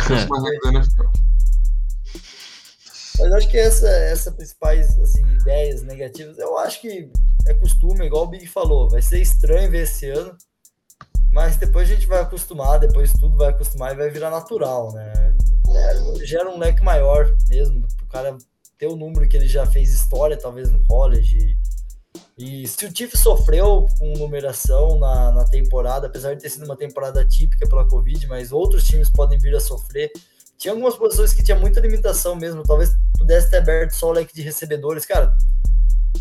Mas 3.19 3.33
acho 3.33 3.49
que 3.49 3.57
essa, 3.57 3.89
essa 3.89 4.31
principais 4.31 4.97
assim, 4.97 5.23
ideias 5.41 5.83
negativas, 5.83 6.37
eu 6.37 6.57
acho 6.59 6.79
que 6.79 7.11
é 7.47 7.53
costume, 7.55 8.05
igual 8.05 8.23
o 8.23 8.27
Big 8.27 8.47
falou, 8.47 8.89
vai 8.89 9.01
ser 9.01 9.21
estranho 9.21 9.69
ver 9.69 9.83
esse 9.83 10.09
ano, 10.09 10.37
mas 11.33 11.57
depois 11.57 11.89
a 11.89 11.95
gente 11.95 12.05
vai 12.05 12.21
acostumar, 12.21 12.79
depois 12.79 13.11
tudo 13.11 13.35
vai 13.35 13.49
acostumar 13.49 13.91
e 13.91 13.97
vai 13.97 14.09
virar 14.11 14.29
natural, 14.29 14.93
né? 14.93 15.35
É, 15.67 16.25
gera 16.25 16.47
um 16.47 16.59
leque 16.59 16.83
maior 16.83 17.35
mesmo, 17.49 17.87
o 18.03 18.05
cara 18.05 18.37
ter 18.77 18.85
o 18.85 18.95
número 18.95 19.27
que 19.27 19.35
ele 19.35 19.47
já 19.47 19.65
fez 19.65 19.91
história, 19.91 20.37
talvez 20.37 20.69
no 20.69 20.79
college. 20.85 21.57
E, 22.37 22.67
se 22.67 22.85
o 22.85 22.91
Tiff 22.91 23.17
sofreu 23.17 23.87
com 23.97 24.13
numeração 24.13 24.99
na, 24.99 25.31
na 25.31 25.45
temporada, 25.45 26.05
apesar 26.05 26.35
de 26.35 26.41
ter 26.41 26.49
sido 26.49 26.65
uma 26.65 26.77
temporada 26.77 27.25
típica 27.25 27.67
pela 27.67 27.87
Covid, 27.87 28.27
mas 28.27 28.51
outros 28.51 28.85
times 28.85 29.09
podem 29.09 29.39
vir 29.39 29.55
a 29.55 29.59
sofrer. 29.59 30.11
Tinha 30.57 30.71
algumas 30.71 30.95
posições 30.95 31.33
que 31.33 31.43
tinha 31.43 31.57
muita 31.57 31.79
limitação 31.79 32.35
mesmo, 32.35 32.61
talvez 32.61 32.95
pudesse 33.17 33.49
ter 33.49 33.57
aberto 33.57 33.91
só 33.91 34.09
o 34.09 34.11
leque 34.11 34.35
de 34.35 34.43
recebedores. 34.43 35.03
Cara, 35.03 35.35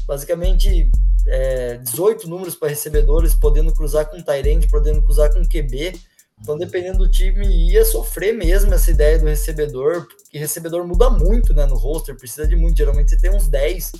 basicamente 0.06 0.90
é, 1.26 1.76
18 1.78 2.28
números 2.28 2.54
para 2.54 2.68
recebedores, 2.68 3.34
podendo 3.34 3.72
cruzar 3.72 4.08
com 4.08 4.22
Tyrande, 4.22 4.68
podendo 4.68 5.02
cruzar 5.02 5.32
com 5.32 5.46
QB. 5.46 5.98
Então, 6.40 6.58
dependendo 6.58 6.98
do 6.98 7.08
time, 7.08 7.46
ia 7.46 7.84
sofrer 7.84 8.32
mesmo 8.32 8.74
essa 8.74 8.90
ideia 8.90 9.18
do 9.18 9.26
recebedor, 9.26 10.06
porque 10.06 10.38
recebedor 10.38 10.84
muda 10.86 11.08
muito 11.08 11.54
né, 11.54 11.66
no 11.66 11.76
roster, 11.76 12.16
precisa 12.16 12.46
de 12.48 12.56
muito. 12.56 12.76
Geralmente 12.76 13.10
você 13.10 13.18
tem 13.18 13.30
uns 13.30 13.46
10 13.46 13.92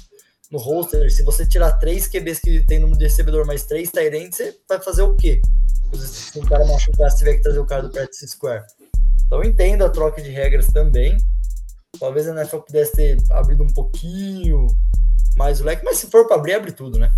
no 0.50 0.58
roster. 0.58 1.10
Se 1.10 1.22
você 1.22 1.46
tirar 1.46 1.72
três 1.72 2.08
QBs 2.08 2.40
que 2.40 2.64
tem 2.66 2.80
número 2.80 2.98
de 2.98 3.04
recebedor 3.04 3.46
mais 3.46 3.64
três 3.64 3.90
Tyrants, 3.90 4.36
você 4.36 4.56
vai 4.68 4.80
fazer 4.80 5.02
o 5.02 5.14
quê? 5.14 5.40
Se 5.94 6.38
um 6.38 6.44
cara 6.44 6.64
machucar, 6.66 7.10
você 7.10 7.18
tiver 7.18 7.34
que 7.36 7.42
trazer 7.42 7.60
o 7.60 7.66
cara 7.66 7.82
do 7.82 7.90
practice 7.90 8.26
square. 8.28 8.64
Então, 9.26 9.44
entendo 9.44 9.84
a 9.84 9.88
troca 9.88 10.20
de 10.20 10.30
regras 10.30 10.66
também. 10.66 11.16
Talvez 12.00 12.26
a 12.26 12.32
NFL 12.32 12.58
pudesse 12.58 12.92
ter 12.92 13.18
abrido 13.30 13.62
um 13.62 13.72
pouquinho 13.72 14.66
mais 15.36 15.60
o 15.60 15.64
leque, 15.64 15.84
mas 15.84 15.98
se 15.98 16.10
for 16.10 16.26
para 16.26 16.36
abrir, 16.36 16.54
abre 16.54 16.72
tudo, 16.72 16.98
né? 16.98 17.10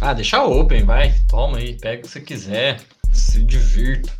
Ah, 0.00 0.12
deixa 0.12 0.42
open, 0.44 0.84
vai. 0.84 1.14
Toma 1.28 1.58
aí, 1.58 1.78
pega 1.78 2.00
o 2.00 2.02
que 2.02 2.08
você 2.08 2.20
quiser. 2.20 2.80
Se 3.12 3.42
divirta. 3.42 4.10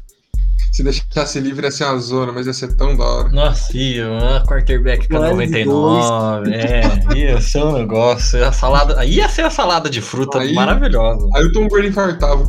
Se 0.73 0.83
deixasse 0.83 1.39
livre 1.39 1.67
ia 1.67 1.71
ser 1.71 1.85
uma 1.85 1.99
zona, 1.99 2.33
mas 2.33 2.47
ia 2.47 2.55
ser 2.55 2.75
tão 2.75 2.97
da 2.97 3.05
hora. 3.05 3.29
Nossa, 3.29 3.77
ia, 3.77 4.11
uma 4.11 4.43
quarterback 4.47 5.07
com 5.07 5.19
99. 5.19 6.51
É, 6.51 6.83
ia 7.15 7.39
ser 7.43 7.63
um 7.63 7.73
negócio. 7.73 8.43
A 8.43 8.53
salada, 8.53 9.05
ia 9.05 9.29
ser 9.29 9.43
a 9.43 9.51
salada 9.51 9.91
de 9.91 10.01
fruta 10.01 10.39
aí, 10.39 10.55
maravilhosa. 10.55 11.29
Aí 11.35 11.45
o 11.45 11.53
Tom 11.53 11.69
Brady 11.69 11.89
infartava. 11.89 12.43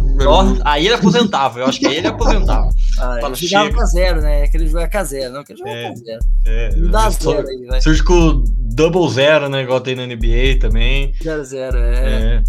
Aí 0.64 0.86
ele 0.86 0.96
aposentava, 0.96 1.60
eu 1.60 1.66
acho 1.66 1.80
que 1.80 1.86
aí 1.86 1.98
ele 1.98 2.08
aposentava. 2.08 2.70
Ah, 2.98 3.20
ele 3.22 3.36
jogava 3.36 3.74
com 3.74 3.86
zero, 3.88 4.22
né? 4.22 4.44
Aquele 4.44 4.68
jogo 4.68 4.80
é 4.80 4.88
com 4.88 5.04
zero, 5.04 5.34
não? 5.34 5.42
Aquele 5.42 5.60
jogo 5.60 5.70
é, 5.70 5.90
com 5.90 5.96
zero. 5.98 6.20
É, 6.46 6.76
não 6.78 6.92
dá 6.92 7.10
zero 7.10 7.48
aí, 7.48 7.66
vai. 7.66 7.82
Surge 7.82 8.04
com 8.04 8.42
double 8.58 9.10
zero, 9.10 9.50
né? 9.50 9.64
Igual 9.64 9.82
tem 9.82 9.96
na 9.96 10.06
NBA 10.06 10.60
também. 10.62 11.14
Zero, 11.22 11.44
zero, 11.44 11.78
é. 11.78 12.36
é. 12.36 12.44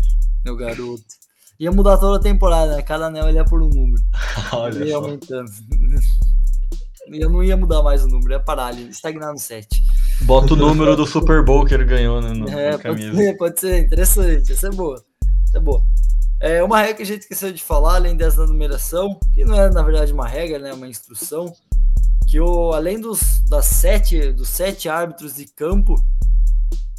Meu 0.45 0.57
garoto. 0.57 1.24
Ia 1.59 1.71
mudar 1.71 1.99
toda 1.99 2.19
a 2.19 2.23
temporada, 2.23 2.77
né? 2.77 2.83
Cada 2.83 3.07
anel 3.07 3.29
ele 3.29 3.39
ia 3.39 3.45
por 3.45 3.63
um 3.63 3.69
número. 3.69 4.03
Olha 4.53 4.85
ia 4.85 4.97
aumentando. 4.97 5.51
eu 7.09 7.31
não 7.31 7.43
ia 7.43 7.57
mudar 7.57 7.83
mais 7.83 8.05
o 8.05 8.09
número, 8.09 8.33
ia 8.33 8.41
parar 8.41 8.67
ali, 8.67 8.89
estagnar 8.89 9.33
no 9.33 9.39
7. 9.39 9.69
Bota 10.23 10.55
o 10.55 10.57
número 10.57 10.97
do 10.97 11.07
Super 11.07 11.45
Bowl 11.45 11.65
que 11.65 11.75
ele 11.75 11.85
ganhou 11.85 12.21
né, 12.21 12.33
no, 12.33 12.49
é, 12.49 12.79
camisa. 12.79 13.11
Pode 13.11 13.17
ser, 13.17 13.37
pode 13.37 13.61
ser, 13.61 13.85
interessante, 13.85 14.53
essa 14.53 14.69
é 14.69 14.71
boa. 14.71 15.05
Essa 15.45 15.59
é 15.59 15.61
boa. 15.61 15.83
É 16.41 16.63
uma 16.63 16.81
regra 16.81 16.95
que 16.95 17.03
a 17.03 17.07
gente 17.07 17.23
esqueceu 17.23 17.53
de 17.53 17.63
falar, 17.63 17.97
além 17.97 18.17
dessa 18.17 18.47
numeração, 18.47 19.19
que 19.33 19.45
não 19.45 19.55
é 19.55 19.71
na 19.71 19.83
verdade 19.83 20.13
uma 20.13 20.27
regra, 20.27 20.59
né, 20.59 20.73
uma 20.73 20.89
instrução, 20.89 21.53
que 22.29 22.41
o, 22.41 22.73
além 22.73 23.01
dos, 23.01 23.41
das 23.49 23.67
sete, 23.67 24.33
dos 24.33 24.49
sete 24.49 24.89
árbitros 24.89 25.35
de 25.35 25.47
campo, 25.47 25.95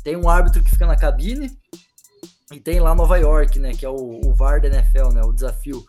tem 0.03 0.15
um 0.15 0.29
árbitro 0.29 0.63
que 0.63 0.69
fica 0.69 0.85
na 0.85 0.95
cabine, 0.95 1.51
e 2.51 2.59
tem 2.59 2.79
lá 2.79 2.93
Nova 2.93 3.17
York, 3.17 3.59
né? 3.59 3.73
Que 3.73 3.85
é 3.85 3.89
o, 3.89 4.21
o 4.23 4.33
VAR 4.33 4.61
da 4.61 4.67
NFL, 4.67 5.09
né? 5.13 5.21
O 5.23 5.33
desafio. 5.33 5.83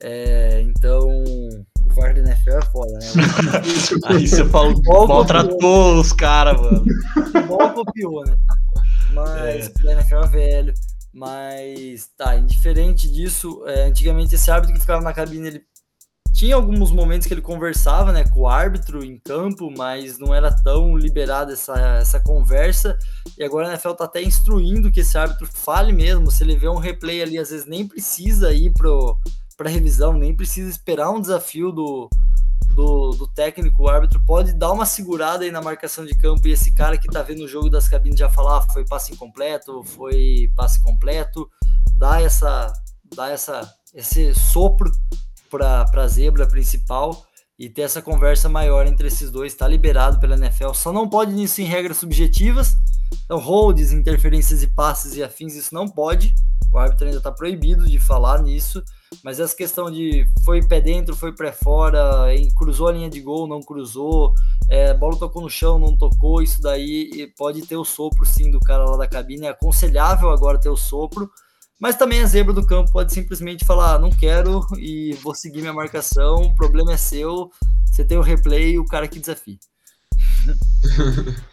É, 0.00 0.60
então, 0.62 1.08
o 1.08 1.94
VAR 1.94 2.14
da 2.14 2.20
NFL 2.20 2.50
é 2.50 2.64
foda, 2.66 2.92
né? 2.92 3.00
Aí 4.06 4.28
você 4.28 4.44
falou, 4.48 5.08
maltratou 5.08 6.00
os 6.00 6.12
caras, 6.12 6.60
mano. 6.60 6.84
Mal 7.48 7.74
copiou, 7.74 8.24
né? 8.24 8.36
Mas 9.12 9.66
é. 9.66 9.72
o 9.84 9.90
NFL 9.90 10.16
é 10.16 10.28
velho. 10.28 10.74
Mas, 11.12 12.10
tá, 12.16 12.36
indiferente 12.36 13.10
disso, 13.10 13.64
é, 13.66 13.86
antigamente 13.86 14.36
esse 14.36 14.50
árbitro 14.50 14.74
que 14.74 14.80
ficava 14.80 15.02
na 15.02 15.12
cabine, 15.12 15.48
ele 15.48 15.62
tinha 16.38 16.54
alguns 16.54 16.92
momentos 16.92 17.26
que 17.26 17.34
ele 17.34 17.42
conversava 17.42 18.12
né, 18.12 18.22
com 18.22 18.42
o 18.42 18.48
árbitro 18.48 19.04
em 19.04 19.18
campo, 19.18 19.72
mas 19.76 20.20
não 20.20 20.32
era 20.32 20.52
tão 20.52 20.96
liberada 20.96 21.52
essa, 21.52 21.76
essa 21.98 22.20
conversa. 22.20 22.96
E 23.36 23.42
agora 23.42 23.66
a 23.66 23.70
NFL 23.70 23.90
está 23.90 24.04
até 24.04 24.22
instruindo 24.22 24.92
que 24.92 25.00
esse 25.00 25.18
árbitro 25.18 25.48
fale 25.52 25.92
mesmo. 25.92 26.30
Se 26.30 26.44
ele 26.44 26.56
vê 26.56 26.68
um 26.68 26.76
replay 26.76 27.22
ali, 27.22 27.38
às 27.38 27.50
vezes 27.50 27.66
nem 27.66 27.88
precisa 27.88 28.52
ir 28.52 28.72
para 28.72 29.68
revisão, 29.68 30.12
nem 30.12 30.32
precisa 30.32 30.70
esperar 30.70 31.10
um 31.10 31.20
desafio 31.20 31.72
do, 31.72 32.08
do, 32.72 33.10
do, 33.10 33.26
técnico. 33.26 33.82
O 33.82 33.88
árbitro 33.88 34.22
pode 34.24 34.52
dar 34.52 34.70
uma 34.70 34.86
segurada 34.86 35.42
aí 35.42 35.50
na 35.50 35.60
marcação 35.60 36.06
de 36.06 36.16
campo 36.16 36.46
e 36.46 36.52
esse 36.52 36.72
cara 36.72 36.96
que 36.96 37.08
está 37.08 37.20
vendo 37.20 37.42
o 37.42 37.48
jogo 37.48 37.68
das 37.68 37.88
cabines 37.88 38.16
já 38.16 38.28
falar 38.28 38.58
ah, 38.58 38.72
foi 38.72 38.84
passe 38.84 39.12
incompleto, 39.12 39.82
foi 39.82 40.52
passe 40.54 40.80
completo, 40.84 41.50
dá 41.96 42.22
essa, 42.22 42.72
dá 43.12 43.28
essa, 43.28 43.68
esse 43.92 44.32
sopro 44.36 44.88
para 45.48 45.84
a 45.94 46.08
zebra 46.08 46.46
principal 46.46 47.26
e 47.58 47.68
ter 47.68 47.82
essa 47.82 48.00
conversa 48.00 48.48
maior 48.48 48.86
entre 48.86 49.08
esses 49.08 49.30
dois. 49.30 49.52
Está 49.52 49.66
liberado 49.66 50.20
pela 50.20 50.36
NFL. 50.36 50.72
Só 50.74 50.92
não 50.92 51.08
pode 51.08 51.32
nisso 51.32 51.60
em 51.60 51.64
regras 51.64 51.96
subjetivas. 51.96 52.76
Então, 53.24 53.38
holds, 53.38 53.92
interferências 53.92 54.62
e 54.62 54.68
passes 54.68 55.16
e 55.16 55.22
afins, 55.22 55.54
isso 55.54 55.74
não 55.74 55.88
pode. 55.88 56.34
O 56.72 56.78
árbitro 56.78 57.06
ainda 57.06 57.18
está 57.18 57.32
proibido 57.32 57.86
de 57.86 57.98
falar 57.98 58.42
nisso. 58.42 58.82
Mas 59.24 59.40
essa 59.40 59.56
questão 59.56 59.90
de 59.90 60.26
foi 60.44 60.62
pé 60.62 60.80
dentro, 60.80 61.16
foi 61.16 61.34
pé 61.34 61.50
fora, 61.50 62.26
cruzou 62.56 62.88
a 62.88 62.92
linha 62.92 63.08
de 63.08 63.20
gol, 63.20 63.48
não 63.48 63.60
cruzou, 63.60 64.34
é, 64.68 64.92
bola 64.92 65.18
tocou 65.18 65.42
no 65.42 65.48
chão, 65.48 65.78
não 65.78 65.96
tocou, 65.96 66.42
isso 66.42 66.60
daí 66.60 67.32
pode 67.36 67.62
ter 67.62 67.76
o 67.76 67.84
sopro 67.84 68.26
sim 68.26 68.50
do 68.50 68.60
cara 68.60 68.84
lá 68.84 68.98
da 68.98 69.08
cabine. 69.08 69.46
É 69.46 69.50
aconselhável 69.50 70.30
agora 70.30 70.60
ter 70.60 70.68
o 70.68 70.76
sopro 70.76 71.30
mas 71.78 71.96
também 71.96 72.20
a 72.20 72.26
zebra 72.26 72.52
do 72.52 72.66
campo 72.66 72.92
pode 72.92 73.12
simplesmente 73.12 73.64
falar: 73.64 73.94
ah, 73.94 73.98
não 73.98 74.10
quero 74.10 74.66
e 74.78 75.12
vou 75.22 75.34
seguir 75.34 75.60
minha 75.60 75.72
marcação, 75.72 76.42
o 76.42 76.54
problema 76.54 76.92
é 76.92 76.96
seu, 76.96 77.50
você 77.84 78.04
tem 78.04 78.18
o 78.18 78.22
replay 78.22 78.78
o 78.78 78.84
cara 78.84 79.08
que 79.08 79.20
desafia. 79.20 79.58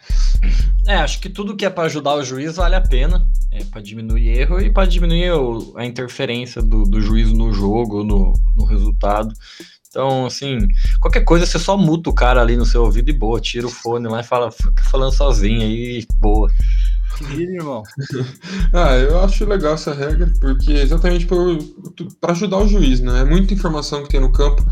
É, 0.86 0.94
acho 0.94 1.18
que 1.18 1.28
tudo 1.28 1.56
que 1.56 1.66
é 1.66 1.70
para 1.70 1.86
ajudar 1.86 2.14
o 2.14 2.22
juiz 2.22 2.54
vale 2.54 2.76
a 2.76 2.80
pena, 2.80 3.28
é 3.50 3.64
para 3.64 3.80
diminuir 3.80 4.28
erro 4.28 4.60
e 4.60 4.70
para 4.70 4.86
diminuir 4.86 5.32
a 5.74 5.84
interferência 5.84 6.62
do, 6.62 6.84
do 6.84 7.00
juiz 7.00 7.32
no 7.32 7.52
jogo, 7.52 8.04
no, 8.04 8.32
no 8.54 8.64
resultado. 8.64 9.34
Então, 9.88 10.26
assim, 10.26 10.68
qualquer 11.00 11.24
coisa 11.24 11.44
você 11.44 11.58
só 11.58 11.76
muta 11.76 12.08
o 12.08 12.14
cara 12.14 12.40
ali 12.40 12.56
no 12.56 12.64
seu 12.64 12.84
ouvido 12.84 13.10
e 13.10 13.12
boa, 13.12 13.40
tira 13.40 13.66
o 13.66 13.70
fone 13.70 14.06
lá 14.06 14.20
e 14.20 14.24
fala, 14.24 14.52
fica 14.52 14.84
falando 14.84 15.12
sozinho 15.12 15.62
aí, 15.62 16.06
boa. 16.20 16.48
Irmão. 17.24 17.82
ah, 18.72 18.94
eu 18.96 19.20
acho 19.20 19.44
legal 19.44 19.74
essa 19.74 19.92
regra, 19.92 20.32
porque 20.40 20.72
exatamente 20.72 21.26
para 22.20 22.32
ajudar 22.32 22.58
o 22.58 22.68
juiz, 22.68 23.00
né? 23.00 23.20
É 23.20 23.24
muita 23.24 23.54
informação 23.54 24.02
que 24.02 24.10
tem 24.10 24.20
no 24.20 24.32
campo. 24.32 24.64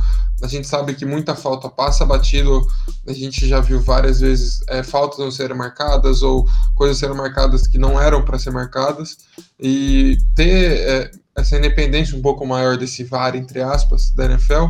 A 0.42 0.46
gente 0.46 0.66
sabe 0.66 0.94
que 0.94 1.06
muita 1.06 1.34
falta 1.34 1.68
passa 1.68 2.04
batido. 2.04 2.66
A 3.06 3.12
gente 3.12 3.46
já 3.48 3.60
viu 3.60 3.80
várias 3.80 4.20
vezes 4.20 4.60
é, 4.68 4.82
faltas 4.82 5.18
não 5.18 5.30
serem 5.30 5.56
marcadas 5.56 6.22
ou 6.22 6.46
coisas 6.74 6.98
sendo 6.98 7.14
marcadas 7.14 7.66
que 7.66 7.78
não 7.78 8.00
eram 8.00 8.22
para 8.22 8.38
ser 8.38 8.50
marcadas. 8.50 9.18
E 9.58 10.18
ter 10.34 10.80
é, 10.80 11.10
essa 11.36 11.56
independência 11.56 12.16
um 12.16 12.22
pouco 12.22 12.46
maior 12.46 12.76
desse 12.76 13.04
VAR, 13.04 13.36
entre 13.36 13.62
aspas, 13.62 14.10
da 14.10 14.26
NFL. 14.26 14.66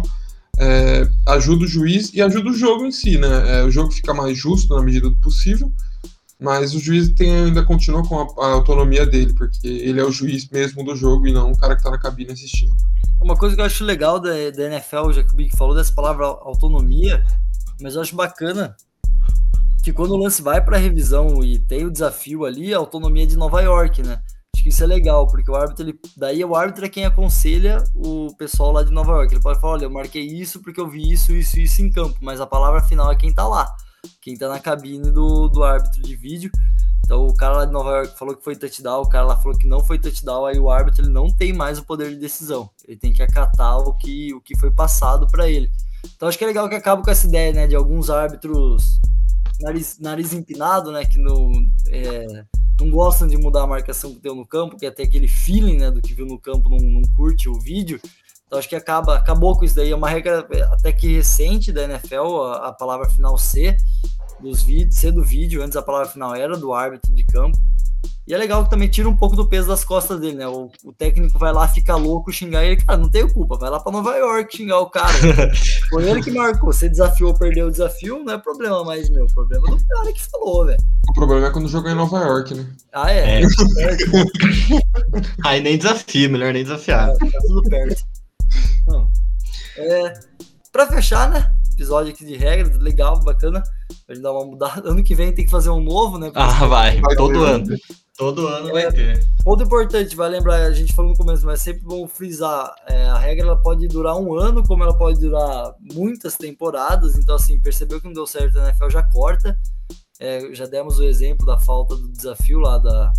É, 0.57 1.09
ajuda 1.27 1.65
o 1.65 1.69
juiz 1.69 2.13
e 2.15 2.23
ajuda 2.23 2.51
o 2.51 2.55
jogo 2.55 2.87
em 2.87 2.93
si, 2.93 3.19
né? 3.19 3.59
É, 3.59 3.65
o 3.65 3.71
jogo 3.71 3.91
fica 3.91 4.15
mais 4.15 4.39
justo 4.39 4.75
na 4.77 4.83
medida 4.83 5.11
do 5.11 5.17
possível 5.17 5.73
mas 6.45 6.75
o 6.75 6.79
juiz 6.79 7.09
tem, 7.09 7.47
ainda 7.47 7.65
continua 7.65 8.07
com 8.07 8.21
a, 8.21 8.47
a, 8.47 8.53
autonomia 8.53 9.07
dele, 9.07 9.33
porque 9.33 9.67
ele 9.67 9.99
é 9.99 10.05
o 10.05 10.13
juiz 10.13 10.47
mesmo 10.51 10.85
do 10.85 10.95
jogo 10.95 11.27
e 11.27 11.33
não 11.33 11.53
o 11.53 11.57
cara 11.57 11.75
que 11.75 11.83
tá 11.83 11.91
na 11.91 11.99
cabine 11.99 12.33
assistindo. 12.33 12.77
Uma 13.19 13.35
coisa 13.35 13.55
que 13.55 13.63
eu 13.63 13.65
acho 13.65 13.83
legal 13.83 14.21
da, 14.21 14.29
da 14.51 14.65
NFL, 14.67 15.13
já 15.13 15.25
que 15.25 15.33
o 15.33 15.37
Big 15.37 15.57
falou 15.57 15.75
dessa 15.75 15.95
palavra 15.95 16.27
autonomia, 16.27 17.25
mas 17.81 17.95
eu 17.95 18.03
acho 18.03 18.15
bacana 18.15 18.77
que 19.83 19.91
quando 19.91 20.11
o 20.11 20.19
lance 20.19 20.43
vai 20.43 20.63
para 20.63 20.77
revisão 20.77 21.43
e 21.43 21.59
tem 21.59 21.87
o 21.87 21.91
desafio 21.91 22.45
ali, 22.45 22.75
a 22.75 22.79
autonomia 22.79 23.27
de 23.27 23.39
Nova 23.39 23.63
York, 23.63 24.03
né? 24.03 24.21
Acho 24.55 24.63
que 24.63 24.69
isso 24.69 24.85
é 24.85 24.87
legal, 24.87 25.27
porque 25.27 25.51
o 25.51 25.55
árbitro, 25.55 25.83
ele, 25.83 25.99
daí 26.15 26.45
o 26.45 26.55
árbitro 26.55 26.85
é 26.85 26.89
quem 26.91 27.07
aconselha 27.07 27.83
o 27.95 28.29
pessoal 28.37 28.71
lá 28.71 28.85
de 28.85 28.93
Nova 28.93 29.13
York. 29.13 29.33
Ele 29.33 29.43
pode 29.43 29.61
falar, 29.61 29.75
olha, 29.75 29.85
eu 29.85 29.91
marquei 29.91 30.27
isso 30.27 30.61
porque 30.61 30.81
eu 30.81 30.89
vi 30.89 31.11
isso, 31.11 31.33
isso, 31.33 31.59
isso 31.59 31.81
em 31.81 31.91
campo, 31.91 32.19
mas 32.21 32.39
a 32.39 32.47
palavra 32.47 32.83
final 32.83 33.11
é 33.11 33.17
quem 33.17 33.33
tá 33.33 33.49
lá 33.49 33.67
quem 34.21 34.37
tá 34.37 34.49
na 34.49 34.59
cabine 34.59 35.11
do, 35.11 35.49
do 35.49 35.63
árbitro 35.63 36.03
de 36.03 36.17
vídeo. 36.17 36.51
Então 37.05 37.27
o 37.27 37.35
cara 37.35 37.59
lá 37.59 37.65
de 37.67 37.73
Nova 37.73 37.91
York 37.91 38.19
falou 38.19 38.35
que 38.35 38.43
foi 38.43 38.57
touchdown, 38.57 39.03
o 39.03 39.09
cara 39.09 39.27
lá 39.27 39.37
falou 39.37 39.59
que 39.59 39.67
não 39.67 39.85
foi 39.85 39.99
touchdown, 39.99 40.47
aí 40.47 40.59
o 40.59 40.71
árbitro 40.71 41.05
ele 41.05 41.13
não 41.13 41.31
tem 41.31 41.53
mais 41.53 41.79
o 41.79 41.85
poder 41.85 42.11
de 42.11 42.17
decisão. 42.17 42.71
Ele 42.87 42.97
tem 42.97 43.13
que 43.13 43.23
acatar 43.23 43.79
o 43.79 43.93
que, 43.93 44.33
o 44.33 44.41
que 44.41 44.57
foi 44.59 44.71
passado 44.71 45.27
para 45.27 45.49
ele. 45.49 45.71
Então 46.17 46.29
acho 46.29 46.39
que 46.39 46.45
é 46.45 46.47
legal 46.47 46.69
que 46.69 46.75
acaba 46.75 47.03
com 47.03 47.11
essa 47.11 47.27
ideia, 47.27 47.53
né, 47.53 47.67
de 47.67 47.77
alguns 47.77 48.09
árbitros 48.09 49.01
nariz, 49.61 49.99
nariz 49.99 50.33
empinado, 50.33 50.91
né, 50.91 51.05
que 51.05 51.19
não, 51.19 51.53
é, 51.89 52.45
não 52.81 52.91
gostam 52.91 53.29
de 53.29 53.37
mudar 53.37 53.63
a 53.63 53.67
marcação 53.67 54.15
que 54.15 54.21
deu 54.21 54.35
no 54.35 54.47
campo, 54.47 54.77
que 54.77 54.87
até 54.87 55.03
aquele 55.03 55.29
feeling, 55.29 55.79
né, 55.79 55.91
do 55.91 56.01
que 56.01 56.15
viu 56.15 56.27
no 56.27 56.39
campo 56.39 56.69
não, 56.69 56.79
não 56.79 57.03
curte 57.17 57.49
o 57.49 57.59
vídeo. 57.59 58.01
Então 58.55 58.61
acho 58.61 58.69
que 58.69 58.77
acaba, 58.77 59.17
acabou 59.17 59.59
com 59.59 59.65
isso 59.65 59.75
daí. 59.75 59.91
É 59.91 59.97
uma 59.97 60.09
regra 60.09 60.47
até 60.71 60.93
que 60.93 61.17
recente 61.17 61.73
da 61.73 61.83
NFL, 61.83 62.43
a, 62.43 62.69
a 62.69 62.73
palavra 62.73 63.11
final 63.11 63.37
C 63.37 63.77
dos 64.39 64.63
vídeos, 64.63 64.95
C 64.95 65.11
do 65.11 65.25
vídeo, 65.25 65.61
antes 65.61 65.77
a 65.77 65.83
palavra 65.83 66.09
final 66.09 66.37
era 66.37 66.57
do 66.57 66.73
árbitro 66.73 67.13
de 67.13 67.25
campo. 67.25 67.59
E 68.29 68.33
é 68.33 68.39
legal 68.39 68.63
que 68.63 68.71
também 68.71 68.89
tira 68.89 69.09
um 69.09 69.17
pouco 69.17 69.35
do 69.35 69.49
peso 69.49 69.67
das 69.67 69.85
costas 69.85 70.21
dele, 70.21 70.37
né? 70.37 70.47
O, 70.47 70.71
o 70.85 70.93
técnico 70.93 71.37
vai 71.37 71.53
lá, 71.53 71.67
fica 71.67 71.97
louco, 71.97 72.33
xingar 72.33 72.65
ele, 72.65 72.77
cara, 72.77 72.97
não 72.97 73.11
tem 73.11 73.29
culpa, 73.29 73.57
vai 73.57 73.69
lá 73.69 73.81
para 73.81 73.91
Nova 73.91 74.17
York 74.17 74.57
xingar 74.57 74.79
o 74.79 74.89
cara. 74.89 75.13
Foi 75.91 76.09
ele 76.09 76.23
que 76.23 76.31
marcou. 76.31 76.73
Você 76.73 76.89
desafiou, 76.89 77.37
perdeu 77.37 77.67
o 77.67 77.73
desafio, 77.73 78.23
não 78.23 78.35
é 78.35 78.39
problema 78.39 78.85
mais 78.85 79.11
meu. 79.11 79.25
O 79.25 79.35
problema 79.35 79.67
é 79.67 79.71
do 79.73 79.87
cara 79.87 80.13
que 80.13 80.25
falou, 80.27 80.67
velho. 80.67 80.79
O 81.09 81.13
problema 81.13 81.49
é 81.49 81.51
quando 81.51 81.69
jogou 81.69 81.91
em 81.91 81.97
Nova 81.97 82.21
York, 82.21 82.55
né? 82.55 82.65
Ah, 82.93 83.13
é. 83.13 83.41
é. 83.41 83.43
Aí 85.45 85.61
nem 85.61 85.77
desafio, 85.77 86.31
melhor 86.31 86.53
nem 86.53 86.63
desafiar. 86.63 87.11
É, 87.11 87.19
tá 87.19 87.39
tudo 87.49 87.69
perto. 87.69 88.14
É, 89.77 90.13
para 90.71 90.87
fechar, 90.87 91.29
né? 91.29 91.53
Episódio 91.73 92.13
aqui 92.13 92.25
de 92.25 92.37
regras, 92.37 92.79
legal, 92.79 93.19
bacana. 93.21 93.63
A 94.09 94.15
gente 94.15 94.23
dar 94.23 94.33
uma 94.33 94.45
mudada. 94.45 94.89
Ano 94.89 95.03
que 95.03 95.15
vem 95.15 95.33
tem 95.33 95.45
que 95.45 95.51
fazer 95.51 95.71
um 95.71 95.83
novo, 95.83 96.19
né? 96.19 96.31
Ah, 96.35 96.67
vai, 96.67 97.01
vai 97.01 97.17
todo 97.17 97.43
ano. 97.43 97.67
Todo 98.17 98.47
ano 98.47 98.69
é, 98.69 98.73
vai 98.73 98.93
ter. 98.93 99.27
Ponto 99.45 99.65
importante, 99.65 100.15
vai 100.15 100.29
lembrar, 100.29 100.63
a 100.63 100.73
gente 100.73 100.95
falou 100.95 101.11
no 101.11 101.17
começo, 101.17 101.45
mas 101.45 101.61
é 101.61 101.65
sempre 101.65 101.83
bom 101.83 102.07
frisar, 102.07 102.73
é, 102.87 103.07
a 103.07 103.19
regra 103.19 103.45
ela 103.45 103.57
pode 103.57 103.89
durar 103.89 104.17
um 104.17 104.39
ano, 104.39 104.63
como 104.63 104.85
ela 104.85 104.97
pode 104.97 105.19
durar 105.19 105.75
muitas 105.81 106.37
temporadas, 106.37 107.17
então 107.17 107.35
assim, 107.35 107.61
percebeu 107.61 108.01
que 108.01 108.07
não 108.07 108.15
deu 108.15 108.27
certo, 108.27 108.59
a 108.59 108.69
NFL 108.69 108.89
já 108.89 109.03
corta, 109.03 109.59
é, 110.21 110.55
já 110.55 110.65
demos 110.65 111.01
o 111.01 111.05
exemplo 111.05 111.45
da 111.45 111.59
falta 111.59 111.97
do 111.97 112.09
desafio 112.09 112.61
lá 112.61 112.79
da, 112.79 113.13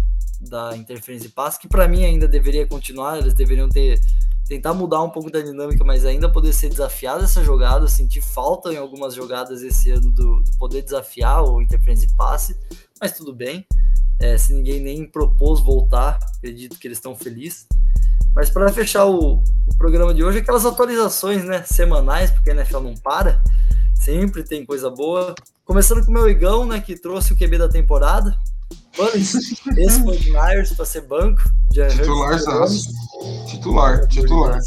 da 0.49 0.77
interferência 0.77 1.27
de 1.27 1.33
passe, 1.35 1.59
que 1.59 1.67
para 1.67 1.87
mim 1.89 2.05
ainda 2.05 2.27
deveria 2.27 2.65
continuar, 2.65 3.17
eles 3.17 3.33
deveriam 3.33 3.67
ter 3.67 3.99
tentar 4.47 4.73
mudar 4.73 5.01
um 5.01 5.09
pouco 5.09 5.31
da 5.31 5.41
dinâmica, 5.41 5.83
mas 5.83 6.05
ainda 6.05 6.31
poder 6.31 6.53
ser 6.53 6.69
desafiado 6.69 7.23
essa 7.23 7.43
jogada. 7.43 7.87
Senti 7.87 8.21
falta 8.21 8.71
em 8.71 8.77
algumas 8.77 9.13
jogadas 9.13 9.61
esse 9.61 9.91
ano 9.91 10.11
do, 10.11 10.41
do 10.41 10.51
poder 10.57 10.81
desafiar 10.81 11.43
o 11.43 11.61
interferência 11.61 12.07
de 12.07 12.15
passe, 12.15 12.55
mas 13.01 13.13
tudo 13.13 13.33
bem. 13.33 13.65
É, 14.19 14.37
se 14.37 14.53
ninguém 14.53 14.79
nem 14.79 15.05
propôs 15.05 15.59
voltar, 15.59 16.19
acredito 16.37 16.79
que 16.79 16.87
eles 16.87 16.97
estão 16.97 17.15
felizes. 17.15 17.67
Mas 18.33 18.49
para 18.49 18.71
fechar 18.71 19.05
o, 19.05 19.43
o, 19.67 19.77
programa 19.77 20.13
de 20.13 20.23
hoje, 20.23 20.39
aquelas 20.39 20.65
atualizações 20.65 21.43
né, 21.43 21.63
semanais, 21.63 22.31
porque 22.31 22.49
a 22.49 22.53
NFL 22.53 22.79
não 22.79 22.93
para, 22.95 23.41
sempre 23.93 24.43
tem 24.43 24.65
coisa 24.65 24.89
boa. 24.89 25.33
Começando 25.63 26.05
com 26.05 26.11
o 26.11 26.13
meu 26.13 26.29
Igão, 26.29 26.65
né, 26.65 26.79
que 26.79 26.95
trouxe 26.95 27.33
o 27.33 27.37
QB 27.37 27.57
da 27.57 27.69
temporada. 27.69 28.37
Mano, 28.97 29.15
esse 29.15 30.03
foi 30.03 30.19
Myers 30.31 30.73
para 30.73 30.85
ser 30.85 31.01
banco. 31.01 31.41
Titular, 31.71 32.39
Titular, 33.47 34.07
titular. 34.07 34.59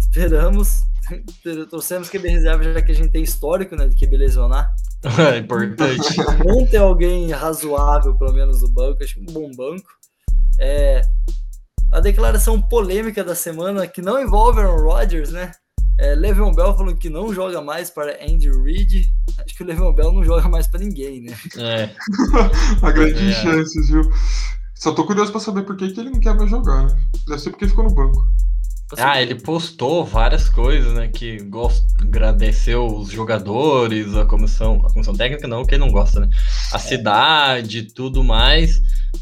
Esperamos. 0.00 0.84
Torcemos 1.70 2.08
QB 2.08 2.28
reserva, 2.28 2.62
já 2.64 2.82
que 2.82 2.92
a 2.92 2.94
gente 2.94 3.10
tem 3.10 3.22
histórico 3.22 3.76
né, 3.76 3.86
de 3.86 3.96
QB 3.96 4.16
lesionar. 4.16 4.74
É 5.34 5.38
importante. 5.38 6.16
Bom 6.44 6.64
ter 6.64 6.76
alguém 6.76 7.30
razoável, 7.32 8.16
pelo 8.16 8.32
menos, 8.32 8.62
no 8.62 8.68
banco. 8.68 9.02
Acho 9.02 9.14
que 9.14 9.20
um 9.20 9.32
bom 9.32 9.50
banco. 9.50 9.88
É, 10.60 11.02
a 11.90 11.98
declaração 11.98 12.62
polêmica 12.62 13.24
da 13.24 13.34
semana, 13.34 13.86
que 13.86 14.00
não 14.00 14.20
envolve 14.20 14.60
Aaron 14.60 14.80
Rodgers, 14.80 15.30
né? 15.30 15.50
É, 15.98 16.14
Le'Veon 16.14 16.52
Bell 16.52 16.76
falando 16.76 16.96
que 16.96 17.10
não 17.10 17.32
joga 17.32 17.60
mais 17.60 17.90
para 17.90 18.18
Andy 18.24 18.50
Reid. 18.50 19.08
Acho 19.38 19.54
que 19.54 19.62
o 19.62 19.66
Le'Veon 19.66 19.92
Bell 19.92 20.12
não 20.12 20.24
joga 20.24 20.48
mais 20.48 20.66
para 20.66 20.80
ninguém, 20.80 21.20
né? 21.20 21.36
É. 21.56 21.94
a 22.82 22.90
grande 22.90 23.28
é. 23.28 23.32
chances, 23.32 23.88
viu? 23.88 24.02
Só 24.74 24.92
tô 24.92 25.06
curioso 25.06 25.30
para 25.30 25.40
saber 25.40 25.62
por 25.62 25.76
que, 25.76 25.90
que 25.90 26.00
ele 26.00 26.10
não 26.10 26.18
quer 26.20 26.34
mais 26.34 26.50
jogar, 26.50 26.86
né? 26.86 27.04
Deve 27.28 27.40
ser 27.40 27.50
porque 27.50 27.68
ficou 27.68 27.84
no 27.84 27.94
banco. 27.94 28.26
Ah, 28.98 29.20
ele 29.20 29.34
postou 29.34 30.04
várias 30.04 30.48
coisas, 30.48 30.92
né? 30.94 31.08
Que 31.08 31.38
gost... 31.44 31.84
agradeceu 32.00 32.86
os 32.86 33.10
jogadores, 33.10 34.14
a 34.14 34.24
comissão, 34.24 34.82
a 34.84 34.92
comissão 34.92 35.14
técnica, 35.14 35.48
não, 35.48 35.64
que 35.64 35.74
ele 35.74 35.84
não 35.84 35.92
gosta, 35.92 36.20
né? 36.20 36.28
A 36.72 36.76
é. 36.76 36.78
cidade, 36.78 37.82
tudo 37.94 38.22
mais. 38.22 38.80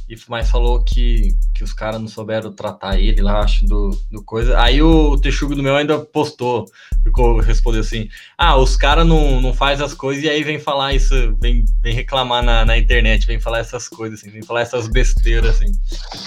E 0.08 0.16
mas 0.28 0.50
falou 0.50 0.82
que, 0.82 1.36
que 1.54 1.62
os 1.64 1.72
caras 1.72 2.00
não 2.00 2.08
souberam 2.08 2.52
tratar 2.52 2.98
ele 2.98 3.22
lá, 3.22 3.40
acho, 3.40 3.64
do, 3.64 3.90
do 4.10 4.22
coisa. 4.22 4.60
Aí 4.60 4.82
o 4.82 5.16
Texugo 5.16 5.54
do 5.54 5.62
meu 5.62 5.76
ainda 5.76 5.98
postou, 5.98 6.66
respondeu 7.44 7.80
assim: 7.80 8.08
Ah, 8.36 8.56
os 8.56 8.76
caras 8.76 9.06
não, 9.06 9.40
não 9.40 9.52
faz 9.52 9.80
as 9.80 9.94
coisas 9.94 10.22
e 10.24 10.28
aí 10.28 10.42
vem 10.42 10.58
falar 10.58 10.94
isso, 10.94 11.14
vem, 11.40 11.64
vem 11.80 11.94
reclamar 11.94 12.42
na, 12.42 12.64
na 12.64 12.78
internet, 12.78 13.26
vem 13.26 13.40
falar 13.40 13.58
essas 13.58 13.88
coisas, 13.88 14.20
assim, 14.20 14.30
vem 14.30 14.42
falar 14.42 14.62
essas 14.62 14.88
besteiras, 14.88 15.56
assim. 15.56 15.72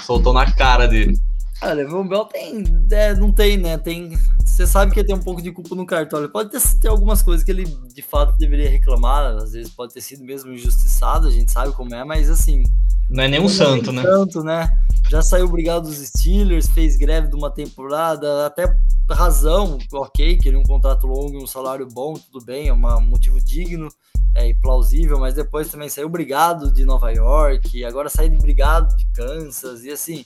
Soltou 0.05 0.33
na 0.33 0.51
cara 0.51 0.87
dele. 0.87 1.17
Ah, 1.64 1.72
Levan 1.72 2.05
Bell 2.05 2.26
tem. 2.26 2.61
É, 2.91 3.16
não 3.16 3.32
tem, 3.32 3.55
né? 3.55 3.78
Tem. 3.78 4.18
Você 4.43 4.68
sabe 4.68 4.91
que 4.91 4.99
ele 4.99 5.07
tem 5.07 5.16
um 5.16 5.24
pouco 5.24 5.41
de 5.41 5.49
culpa 5.49 5.74
no 5.76 5.86
cartório. 5.86 6.30
Pode 6.30 6.49
ter, 6.49 6.61
ter 6.82 6.89
algumas 6.89 7.22
coisas 7.22 7.41
que 7.41 7.51
ele 7.51 7.64
de 7.64 8.01
fato 8.01 8.38
deveria 8.38 8.70
reclamar. 8.70 9.38
Às 9.38 9.53
vezes 9.53 9.72
pode 9.72 9.93
ter 9.93 10.01
sido 10.01 10.26
mesmo 10.26 10.51
injustiçado, 10.51 11.26
a 11.26 11.32
gente 11.32 11.49
sabe 11.49 11.72
como 11.72 11.95
é, 11.95 12.03
mas 12.03 12.30
assim. 12.30 12.64
Não 13.09 13.24
é 13.24 13.30
nem 13.30 13.39
um 13.39 13.47
santo, 13.47 13.91
é 13.91 13.93
né? 13.93 14.01
Santo, 14.01 14.43
né? 14.43 14.70
Já 15.09 15.22
saiu 15.22 15.45
obrigado 15.45 15.84
dos 15.84 15.97
Steelers, 15.97 16.68
fez 16.68 16.97
greve 16.97 17.30
de 17.30 17.36
uma 17.36 17.49
temporada, 17.49 18.45
até 18.45 18.66
razão, 19.09 19.78
ok, 19.91 20.38
queria 20.38 20.59
um 20.59 20.64
contrato 20.64 21.05
longo, 21.05 21.41
um 21.41 21.47
salário 21.47 21.88
bom, 21.88 22.14
tudo 22.14 22.43
bem, 22.43 22.70
é 22.70 22.74
um 22.74 23.01
motivo 23.01 23.39
digno 23.39 23.89
é, 24.34 24.47
e 24.47 24.53
plausível, 24.53 25.20
mas 25.20 25.36
depois 25.36 25.70
também 25.70 25.89
saiu 25.89 26.09
brigado 26.09 26.72
de 26.72 26.86
Nova 26.86 27.11
York, 27.11 27.84
agora 27.84 28.09
saiu 28.09 28.30
de 28.30 28.38
brigado 28.38 28.95
de 28.95 29.05
Kansas, 29.14 29.84
e 29.84 29.91
assim, 29.91 30.26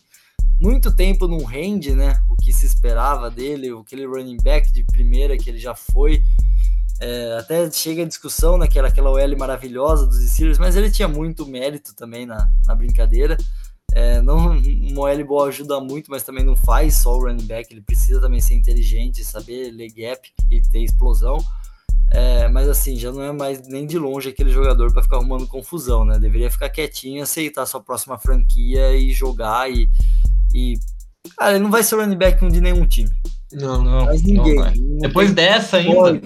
muito 0.59 0.95
tempo 0.95 1.27
não 1.27 1.43
rende, 1.43 1.93
né? 1.93 2.19
O 2.29 2.35
que 2.35 2.51
se 2.51 2.65
esperava 2.65 3.29
dele, 3.29 3.69
aquele 3.69 4.05
running 4.05 4.37
back 4.37 4.71
de 4.71 4.83
primeira 4.83 5.37
que 5.37 5.49
ele 5.49 5.59
já 5.59 5.75
foi. 5.75 6.23
É, 6.99 7.37
até 7.39 7.69
chega 7.71 8.01
a 8.01 8.07
discussão 8.07 8.57
naquela 8.57 8.87
aquela 8.87 9.11
OL 9.11 9.37
maravilhosa 9.37 10.07
dos 10.07 10.17
Steelers, 10.31 10.57
mas 10.57 10.75
ele 10.75 10.89
tinha 10.89 11.07
muito 11.07 11.45
mérito 11.45 11.95
também 11.95 12.25
na, 12.25 12.49
na 12.65 12.73
brincadeira. 12.73 13.37
É, 13.93 14.21
não, 14.21 14.57
uma 14.57 15.01
OL 15.01 15.25
boa 15.25 15.47
ajuda 15.47 15.79
muito, 15.79 16.09
mas 16.09 16.23
também 16.23 16.43
não 16.43 16.55
faz 16.55 16.97
só 16.97 17.15
o 17.15 17.21
running 17.21 17.45
back, 17.45 17.71
ele 17.71 17.81
precisa 17.81 18.19
também 18.19 18.41
ser 18.41 18.55
inteligente, 18.55 19.23
saber 19.23 19.71
ler 19.71 19.91
gap 19.91 20.27
e 20.51 20.61
ter 20.61 20.79
explosão. 20.79 21.37
É, 22.09 22.47
mas 22.47 22.69
assim, 22.69 22.95
já 22.95 23.11
não 23.11 23.21
é 23.21 23.31
mais 23.31 23.67
nem 23.67 23.85
de 23.85 23.99
longe 23.99 24.29
aquele 24.29 24.49
jogador 24.49 24.91
para 24.93 25.03
ficar 25.03 25.17
arrumando 25.17 25.45
confusão, 25.45 26.05
né? 26.05 26.17
Deveria 26.17 26.49
ficar 26.49 26.69
quietinho, 26.69 27.21
aceitar 27.21 27.65
sua 27.65 27.81
próxima 27.81 28.17
franquia 28.17 28.95
e 28.95 29.11
jogar 29.11 29.69
e 29.69 29.89
e, 30.57 30.79
cara, 31.37 31.51
ele 31.51 31.63
não 31.63 31.69
vai 31.69 31.83
ser 31.83 31.95
running 31.95 32.17
back 32.17 32.45
de 32.49 32.59
nenhum 32.59 32.87
time. 32.87 33.11
Não, 33.51 33.83
não. 33.83 34.05
Mas 34.05 34.23
ninguém. 34.23 34.55
Não 34.55 34.97
Depois 34.99 35.33
dessa 35.33 35.77
ainda. 35.77 36.21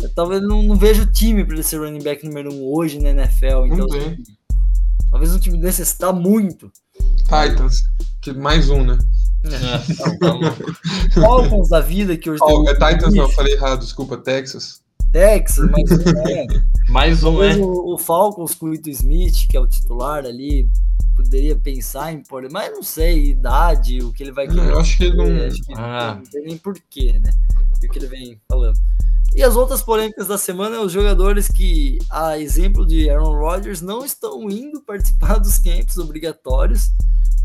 Eu, 0.00 0.08
talvez 0.14 0.42
não, 0.42 0.62
não 0.62 0.76
vejo 0.76 1.06
time 1.06 1.44
para 1.44 1.54
ele 1.54 1.62
ser 1.62 1.78
running 1.78 2.02
back 2.02 2.24
número 2.24 2.52
um 2.52 2.62
hoje 2.62 2.98
na 2.98 3.10
NFL. 3.10 3.66
Então, 3.66 3.86
assim, 3.86 4.16
talvez 5.10 5.34
um 5.34 5.38
time 5.38 5.58
necessitar 5.58 6.12
muito. 6.12 6.70
Titans, 7.18 7.82
que 8.20 8.32
mais 8.32 8.68
um, 8.68 8.84
né? 8.84 8.98
É, 9.44 11.10
Falcons 11.20 11.68
da 11.68 11.80
vida 11.80 12.16
que 12.16 12.30
hoje 12.30 12.40
oh, 12.44 12.68
É 12.68 12.74
Titans, 12.74 13.14
não, 13.14 13.28
falei 13.30 13.54
errado, 13.54 13.80
desculpa, 13.80 14.16
Texas. 14.16 14.82
Texas, 15.10 15.68
mas 15.70 15.90
é. 16.28 16.46
mais 16.88 17.24
um, 17.24 17.42
é. 17.42 17.56
O, 17.56 17.94
o 17.94 17.98
Falcons 17.98 18.54
com 18.54 18.66
o 18.66 18.74
Ito 18.74 18.88
Smith, 18.90 19.46
que 19.48 19.56
é 19.56 19.60
o 19.60 19.66
titular 19.66 20.24
ali, 20.24 20.68
poderia 21.14 21.56
pensar 21.56 22.12
em 22.12 22.22
pôr, 22.22 22.48
mas 22.50 22.70
não 22.70 22.82
sei, 22.82 23.30
idade, 23.30 24.02
o 24.02 24.12
que 24.12 24.22
ele 24.22 24.32
vai 24.32 24.46
querer. 24.46 24.70
Eu 24.70 24.78
acho 24.78 24.96
que 24.96 25.04
ele 25.04 25.16
não. 25.16 25.46
Acho 25.46 25.62
que 25.62 25.72
ah. 25.74 26.14
não 26.16 26.24
tem 26.24 26.42
nem 26.42 26.58
porquê, 26.58 27.18
né? 27.18 27.30
O 27.76 27.88
que 27.88 27.98
ele 27.98 28.06
vem 28.06 28.40
falando. 28.48 28.78
E 29.34 29.42
as 29.42 29.56
outras 29.56 29.82
polêmicas 29.82 30.26
da 30.26 30.36
semana, 30.36 30.80
os 30.80 30.92
jogadores 30.92 31.48
que, 31.48 31.98
a 32.10 32.38
exemplo 32.38 32.86
de 32.86 33.08
Aaron 33.08 33.34
Rodgers, 33.34 33.80
não 33.80 34.04
estão 34.04 34.50
indo 34.50 34.82
participar 34.82 35.38
dos 35.40 35.58
camps 35.58 35.96
obrigatórios, 35.96 36.90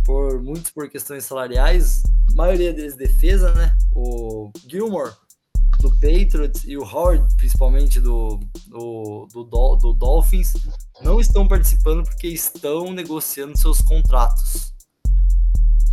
por 0.04 0.42
muitos 0.42 0.72
por 0.72 0.90
questões 0.90 1.26
salariais, 1.26 2.04
a 2.30 2.36
maioria 2.36 2.74
deles 2.74 2.96
defesa, 2.96 3.54
né? 3.54 3.76
O 3.94 4.52
Gilmore 4.68 5.14
do 5.80 5.92
Patriots 5.92 6.64
e 6.66 6.78
o 6.78 6.84
Howard, 6.84 7.24
principalmente 7.36 8.00
do, 8.00 8.40
do, 8.68 9.28
do, 9.32 9.76
do 9.76 9.94
Dolphins, 9.94 10.54
não 11.02 11.20
estão 11.20 11.48
participando 11.48 12.04
porque 12.04 12.28
estão 12.28 12.92
negociando 12.92 13.58
seus 13.58 13.80
contratos. 13.82 14.74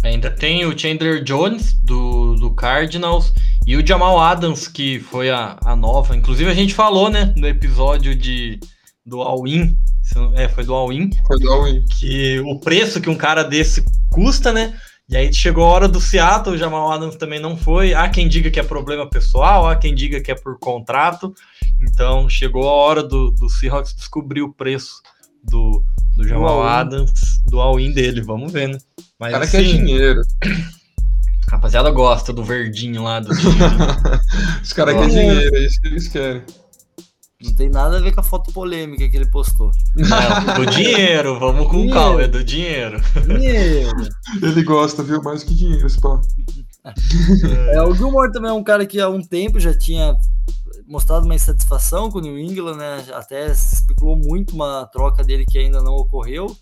Ainda 0.02 0.30
tem 0.30 0.66
o 0.66 0.78
Chandler 0.78 1.22
Jones 1.22 1.74
do, 1.82 2.34
do 2.34 2.50
Cardinals 2.50 3.32
e 3.66 3.74
o 3.76 3.86
Jamal 3.86 4.20
Adams, 4.20 4.68
que 4.68 5.00
foi 5.00 5.30
a, 5.30 5.58
a 5.64 5.74
nova. 5.74 6.14
Inclusive, 6.14 6.50
a 6.50 6.54
gente 6.54 6.74
falou, 6.74 7.08
né, 7.08 7.32
no 7.36 7.48
episódio 7.48 8.14
de, 8.14 8.60
do 9.04 9.22
All-In. 9.22 9.76
É, 10.34 10.48
foi 10.48 10.64
do 10.64 10.74
All-In. 10.74 11.10
Foi 11.26 11.38
do 11.38 11.50
All-In. 11.50 11.82
Que 11.86 12.38
o 12.40 12.60
preço 12.60 13.00
que 13.00 13.08
um 13.08 13.16
cara 13.16 13.42
desse 13.42 13.82
custa, 14.10 14.52
né? 14.52 14.78
E 15.08 15.16
aí 15.16 15.32
chegou 15.32 15.64
a 15.64 15.68
hora 15.68 15.88
do 15.88 16.00
Seattle, 16.00 16.54
o 16.54 16.58
Jamal 16.58 16.90
Adams 16.90 17.16
também 17.16 17.38
não 17.38 17.56
foi. 17.56 17.92
Há 17.92 18.08
quem 18.08 18.26
diga 18.26 18.50
que 18.50 18.58
é 18.58 18.62
problema 18.62 19.08
pessoal, 19.08 19.68
há 19.68 19.76
quem 19.76 19.94
diga 19.94 20.20
que 20.20 20.30
é 20.30 20.34
por 20.34 20.58
contrato. 20.58 21.34
Então 21.80 22.28
chegou 22.28 22.68
a 22.68 22.72
hora 22.72 23.02
do, 23.02 23.30
do 23.30 23.48
Seahawks 23.48 23.94
descobrir 23.94 24.40
o 24.42 24.52
preço 24.52 25.02
do, 25.42 25.84
do 26.16 26.26
Jamal 26.26 26.62
Adams, 26.62 27.42
do 27.44 27.60
all-in 27.60 27.92
dele. 27.92 28.22
Vamos 28.22 28.50
ver, 28.50 28.68
né? 28.68 28.78
Mas, 29.18 29.32
cara 29.32 29.44
assim, 29.44 29.58
quer 29.58 29.62
dinheiro. 29.64 30.22
Rapaziada 31.50 31.90
gosta 31.90 32.32
do 32.32 32.42
verdinho 32.42 33.02
lá. 33.02 33.20
Do 33.20 33.30
Os 34.62 34.72
caras 34.72 34.94
querem 34.94 35.08
dinheiro, 35.08 35.56
é 35.56 35.66
isso 35.66 35.80
que 35.82 35.88
eles 35.88 36.08
querem. 36.08 36.42
Não 37.44 37.54
tem 37.54 37.68
nada 37.68 37.98
a 37.98 38.00
ver 38.00 38.12
com 38.12 38.20
a 38.20 38.24
foto 38.24 38.52
polêmica 38.52 39.06
que 39.06 39.16
ele 39.16 39.30
postou. 39.30 39.70
Não, 39.94 40.54
do 40.54 40.66
dinheiro, 40.70 41.38
vamos 41.38 41.66
com 41.66 41.72
dinheiro. 41.72 41.94
calma, 41.94 42.22
é 42.22 42.28
do 42.28 42.42
dinheiro. 42.42 43.00
Dinheiro. 43.26 44.08
Ele 44.42 44.62
gosta, 44.62 45.02
viu? 45.02 45.22
Mais 45.22 45.44
que 45.44 45.54
dinheiro, 45.54 45.86
pá. 46.00 46.20
É, 47.72 47.82
o 47.82 47.94
Gilmore 47.94 48.32
também 48.32 48.50
é 48.50 48.54
um 48.54 48.64
cara 48.64 48.86
que 48.86 49.00
há 49.00 49.08
um 49.08 49.22
tempo 49.22 49.60
já 49.60 49.76
tinha 49.76 50.16
mostrado 50.86 51.24
uma 51.24 51.34
insatisfação 51.34 52.10
com 52.10 52.18
o 52.18 52.22
New 52.22 52.38
England, 52.38 52.76
né? 52.76 53.04
Até 53.12 53.52
se 53.54 53.76
especulou 53.76 54.16
muito 54.16 54.54
uma 54.54 54.86
troca 54.86 55.22
dele 55.22 55.44
que 55.46 55.58
ainda 55.58 55.82
não 55.82 55.94
ocorreu. 55.94 56.54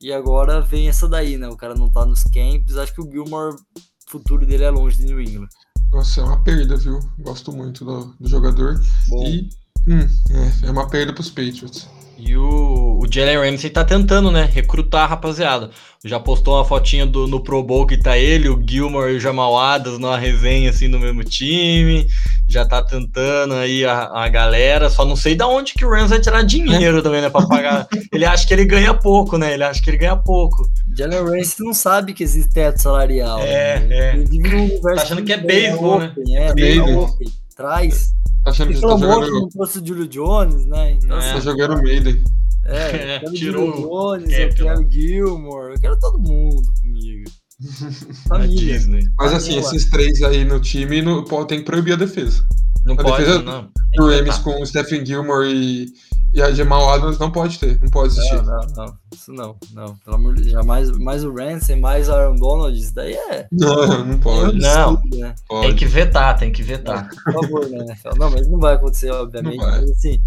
E 0.00 0.12
agora 0.12 0.60
vem 0.60 0.88
essa 0.88 1.08
daí, 1.08 1.36
né? 1.36 1.48
O 1.48 1.56
cara 1.56 1.74
não 1.74 1.90
tá 1.90 2.04
nos 2.04 2.22
camps. 2.24 2.76
Acho 2.76 2.94
que 2.94 3.00
o 3.00 3.10
Gilmore, 3.10 3.54
o 3.54 4.10
futuro 4.10 4.46
dele 4.46 4.64
é 4.64 4.70
longe 4.70 4.96
de 4.96 5.04
New 5.04 5.20
England. 5.20 5.48
Nossa, 5.92 6.20
é 6.20 6.24
uma 6.24 6.42
perda, 6.42 6.76
viu? 6.76 6.98
Gosto 7.18 7.52
muito 7.52 7.84
do, 7.84 8.14
do 8.18 8.28
jogador. 8.28 8.80
Bom. 9.08 9.24
E 9.24 9.48
Hum, 9.86 10.06
é, 10.30 10.66
é 10.68 10.70
uma 10.70 10.88
perda 10.88 11.12
para 11.12 11.20
os 11.20 11.30
Patriots. 11.30 11.88
E 12.24 12.36
o, 12.36 13.00
o 13.02 13.06
Jalen 13.10 13.38
Ramsey 13.50 13.68
tá 13.68 13.84
tentando, 13.84 14.30
né? 14.30 14.48
Recrutar 14.52 15.02
a 15.02 15.06
rapaziada. 15.06 15.70
Já 16.04 16.20
postou 16.20 16.54
uma 16.54 16.64
fotinha 16.64 17.04
do, 17.04 17.26
no 17.26 17.42
Pro 17.42 17.64
Bowl 17.64 17.84
que 17.84 17.96
tá 17.96 18.16
ele, 18.16 18.48
o 18.48 18.62
Gilmore 18.64 19.12
e 19.12 19.16
o 19.16 19.20
Jamal 19.20 19.58
Adams 19.58 19.98
numa 19.98 20.16
resenha 20.16 20.70
assim 20.70 20.86
no 20.86 21.00
mesmo 21.00 21.24
time. 21.24 22.06
Já 22.46 22.64
tá 22.64 22.80
tentando 22.80 23.54
aí 23.54 23.84
a, 23.84 24.04
a 24.12 24.28
galera. 24.28 24.88
Só 24.88 25.04
não 25.04 25.16
sei 25.16 25.34
da 25.34 25.48
onde 25.48 25.74
que 25.74 25.84
o 25.84 25.90
Rams 25.90 26.10
vai 26.10 26.20
tirar 26.20 26.42
dinheiro 26.42 27.02
também, 27.02 27.22
né? 27.22 27.28
Pra 27.30 27.44
pagar. 27.44 27.88
ele 28.12 28.24
acha 28.24 28.46
que 28.46 28.54
ele 28.54 28.66
ganha 28.66 28.94
pouco, 28.94 29.36
né? 29.36 29.54
Ele 29.54 29.64
acha 29.64 29.82
que 29.82 29.90
ele 29.90 29.96
ganha 29.98 30.16
pouco. 30.16 30.70
Jalen 30.96 31.24
Ramsey 31.24 31.66
não 31.66 31.74
sabe 31.74 32.12
que 32.12 32.22
existe 32.22 32.52
teto 32.52 32.80
salarial. 32.80 33.40
É, 33.40 33.80
né? 33.80 33.96
é. 33.96 34.14
Ele 34.14 34.26
vive 34.26 34.48
num 34.48 34.62
universo 34.64 34.96
Tá 34.96 35.02
achando 35.02 35.24
que 35.24 35.32
é 35.32 35.38
beisebol, 35.38 35.98
né? 35.98 36.12
open, 36.16 36.36
É, 36.36 36.54
Beisebol. 36.54 37.04
open. 37.04 37.28
Traz. 37.56 38.12
Tá 38.44 38.50
achando 38.50 38.68
que 38.68 38.74
você 38.74 38.80
tá 38.80 38.88
reclamou 38.94 39.20
que 39.20 39.26
jogando, 39.26 39.40
não 39.42 39.48
trouxe 39.48 39.78
o 39.78 39.86
Julio 39.86 40.08
Jones, 40.08 40.66
né? 40.66 40.90
Então, 40.92 41.16
É. 41.18 41.32
tá 41.34 41.40
jogando 41.40 41.82
Maiden. 41.82 42.22
é, 42.64 42.76
É, 42.90 43.16
eu 43.16 43.20
quero 43.20 43.32
tirou 43.34 43.66
Julio 43.66 43.86
o 43.86 43.90
Jones, 44.18 44.32
eu 44.32 44.48
cap, 44.48 44.62
quero 44.62 44.90
Gilmore, 44.90 45.72
eu 45.74 45.80
quero 45.80 45.98
todo 45.98 46.18
mundo 46.18 46.62
comigo. 46.80 47.30
Na 47.60 47.90
Família. 48.38 48.58
Disney. 48.78 49.04
Mas 49.18 49.32
assim, 49.34 49.60
Boa. 49.60 49.60
esses 49.62 49.88
três 49.90 50.22
aí 50.22 50.44
no 50.44 50.60
time 50.60 51.00
não, 51.02 51.24
pô, 51.24 51.44
tem 51.44 51.60
que 51.60 51.64
proibir 51.64 51.92
a 51.92 51.96
defesa. 51.96 52.42
Não 52.84 52.94
A 52.94 52.96
pode, 53.02 53.24
defesa 53.24 53.42
não. 53.42 53.62
O 53.62 54.08
que 54.08 54.16
Rams 54.18 54.38
com 54.38 54.60
o 54.60 54.66
Stephen 54.66 55.06
Gilmore 55.06 55.48
e, 55.48 55.86
e 56.34 56.40
a 56.40 56.50
Jamal 56.50 56.88
Adams 56.88 57.18
não 57.18 57.30
pode 57.30 57.58
ter, 57.58 57.78
não 57.80 57.90
pode 57.90 58.14
existir. 58.14 58.42
Não, 58.42 58.44
não, 58.44 58.66
não. 58.74 58.98
Isso 59.12 59.32
não, 59.32 59.56
não. 59.72 59.96
Pelo 59.96 60.16
amor 60.16 60.34
de 60.34 60.42
Deus. 60.42 60.52
Jamais, 60.52 60.90
mais 60.90 61.24
o 61.24 61.32
Ransom, 61.32 61.76
mais 61.76 62.08
o 62.08 62.12
Aaron 62.12 62.36
Donald, 62.36 62.78
isso 62.78 62.94
daí 62.94 63.14
é. 63.14 63.46
Não, 63.52 64.04
não 64.04 64.18
pode. 64.18 64.58
Não. 64.58 65.02
né? 65.14 65.34
pode. 65.46 65.66
Tem 65.66 65.76
que 65.76 65.86
vetar, 65.86 66.38
tem 66.38 66.50
que 66.50 66.62
vetar. 66.62 67.08
Por 67.24 67.32
favor, 67.34 67.68
né? 67.68 67.84
Não, 68.16 68.30
mas 68.30 68.48
não 68.48 68.58
vai 68.58 68.74
acontecer, 68.74 69.10
obviamente. 69.10 69.58
Não 69.58 69.64
vai. 69.64 69.80
Mas, 69.82 69.90
assim, 69.90 70.22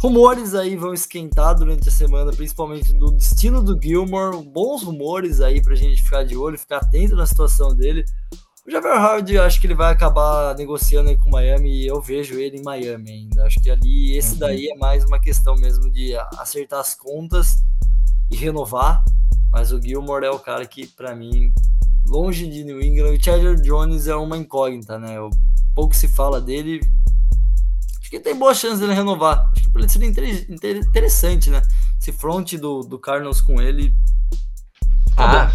rumores 0.00 0.54
aí 0.54 0.74
vão 0.74 0.94
esquentar 0.94 1.54
durante 1.54 1.88
a 1.88 1.92
semana, 1.92 2.32
principalmente 2.32 2.92
do 2.94 3.12
destino 3.12 3.62
do 3.62 3.78
Gilmore. 3.80 4.42
Bons 4.42 4.82
rumores 4.82 5.40
aí 5.40 5.60
pra 5.60 5.74
gente 5.74 6.02
ficar 6.02 6.24
de 6.24 6.36
olho, 6.36 6.58
ficar 6.58 6.78
atento 6.78 7.14
na 7.14 7.26
situação 7.26 7.74
dele. 7.74 8.04
O 8.66 8.70
Javier 8.70 8.94
Howard, 8.96 9.38
acho 9.38 9.60
que 9.60 9.66
ele 9.66 9.74
vai 9.74 9.92
acabar 9.92 10.54
negociando 10.54 11.16
com 11.18 11.28
o 11.28 11.32
Miami 11.32 11.82
e 11.82 11.86
eu 11.86 12.00
vejo 12.00 12.38
ele 12.38 12.58
em 12.58 12.62
Miami 12.62 13.10
ainda. 13.10 13.44
Acho 13.44 13.60
que 13.60 13.68
ali, 13.68 14.16
esse 14.16 14.34
Uhum. 14.34 14.38
daí 14.38 14.68
é 14.68 14.76
mais 14.78 15.04
uma 15.04 15.18
questão 15.18 15.56
mesmo 15.56 15.90
de 15.90 16.14
acertar 16.38 16.78
as 16.78 16.94
contas 16.94 17.64
e 18.30 18.36
renovar. 18.36 19.04
Mas 19.50 19.72
o 19.72 19.82
Gilmore 19.82 20.24
é 20.24 20.30
o 20.30 20.38
cara 20.38 20.64
que, 20.64 20.86
pra 20.86 21.14
mim, 21.14 21.52
longe 22.06 22.48
de 22.48 22.62
New 22.62 22.80
England, 22.80 23.12
o 23.14 23.22
Chandler 23.22 23.56
Jones 23.60 24.06
é 24.06 24.14
uma 24.14 24.36
incógnita, 24.36 24.96
né? 24.96 25.20
O 25.20 25.28
pouco 25.74 25.94
se 25.96 26.06
fala 26.06 26.40
dele. 26.40 26.80
Acho 28.00 28.10
que 28.10 28.20
tem 28.20 28.36
boa 28.38 28.54
chance 28.54 28.80
dele 28.80 28.94
renovar. 28.94 29.50
Acho 29.52 29.64
que 29.64 29.70
pra 29.70 29.82
ele 29.82 29.90
seria 29.90 30.08
inter- 30.08 30.46
inter- 30.48 30.76
interessante, 30.76 31.50
né? 31.50 31.60
Esse 32.00 32.12
front 32.12 32.52
do, 32.54 32.82
do 32.82 32.96
Cardinals 32.98 33.40
com 33.40 33.60
ele. 33.60 33.92
Ah, 35.16 35.52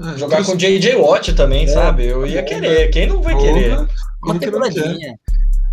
É, 0.00 0.16
jogar 0.18 0.36
com 0.36 0.42
isso- 0.42 0.56
J.J. 0.56 0.96
Watt 0.96 1.32
também, 1.34 1.64
É, 1.64 1.68
sabe? 1.68 2.06
Eu 2.06 2.26
ia 2.26 2.42
querer. 2.42 2.88
Quem 2.90 3.06
não 3.08 3.20
vai 3.22 3.36
querer? 3.36 3.86
Uma 4.22 4.38
temporadinha. 4.38 5.18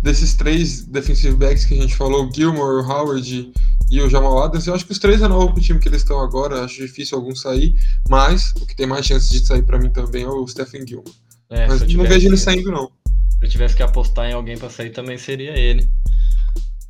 Desses 0.02 0.34
três 0.34 0.84
defensive 0.84 1.34
backs 1.36 1.64
que 1.64 1.74
a 1.78 1.82
gente 1.82 1.96
falou, 1.96 2.26
o 2.26 2.32
Gilmore, 2.32 2.82
o 2.84 2.88
Howard 2.88 3.52
e 3.90 4.00
o 4.02 4.10
Jamal 4.10 4.42
Adams, 4.42 4.66
eu 4.66 4.74
acho 4.74 4.84
que 4.84 4.92
os 4.92 4.98
três 4.98 5.22
é 5.22 5.28
novo 5.28 5.52
pro 5.52 5.62
time 5.62 5.80
que 5.80 5.88
eles 5.88 6.02
estão 6.02 6.20
agora, 6.20 6.64
acho 6.64 6.76
difícil 6.76 7.16
algum 7.18 7.34
sair, 7.34 7.74
mas 8.08 8.52
o 8.60 8.66
que 8.66 8.76
tem 8.76 8.86
mais 8.86 9.06
chance 9.06 9.30
de 9.30 9.44
sair 9.44 9.62
pra 9.62 9.78
mim 9.78 9.90
também 9.90 10.22
é 10.24 10.28
o 10.28 10.46
Stephen 10.46 10.86
Gilmore. 10.86 11.10
É, 11.50 11.66
Mas 11.66 11.80
não 11.94 12.04
vejo 12.04 12.28
ele 12.28 12.36
saindo, 12.36 12.70
não. 12.70 12.86
Se 12.86 13.44
eu 13.44 13.48
tivesse 13.48 13.74
que 13.76 13.82
apostar 13.82 14.26
em 14.28 14.32
alguém 14.32 14.58
pra 14.58 14.68
sair, 14.70 14.90
também 14.90 15.16
seria 15.18 15.56
ele. 15.56 15.88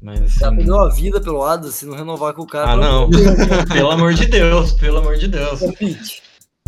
Mas 0.02 0.18
Já 0.34 0.48
assim, 0.48 0.56
perdeu 0.56 0.78
a 0.78 0.88
vida 0.90 1.20
pelo 1.20 1.42
Adams 1.42 1.74
se 1.74 1.86
não 1.86 1.94
renovar 1.96 2.32
com 2.34 2.42
o 2.42 2.46
cara. 2.46 2.72
Ah, 2.72 2.76
não. 2.76 3.08
pelo 3.72 3.90
amor 3.90 4.14
de 4.14 4.26
Deus, 4.26 4.72
pelo 4.72 4.98
amor 4.98 5.16
de 5.16 5.28
Deus. 5.28 5.60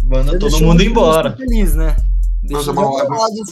Manda 0.09 0.32
Você 0.32 0.38
todo 0.38 0.61
mundo 0.64 0.82
embora. 0.82 1.36
Feliz, 1.36 1.74
né? 1.74 1.94
Deixa 2.42 2.62
o 2.62 2.64
Jamal 2.64 2.96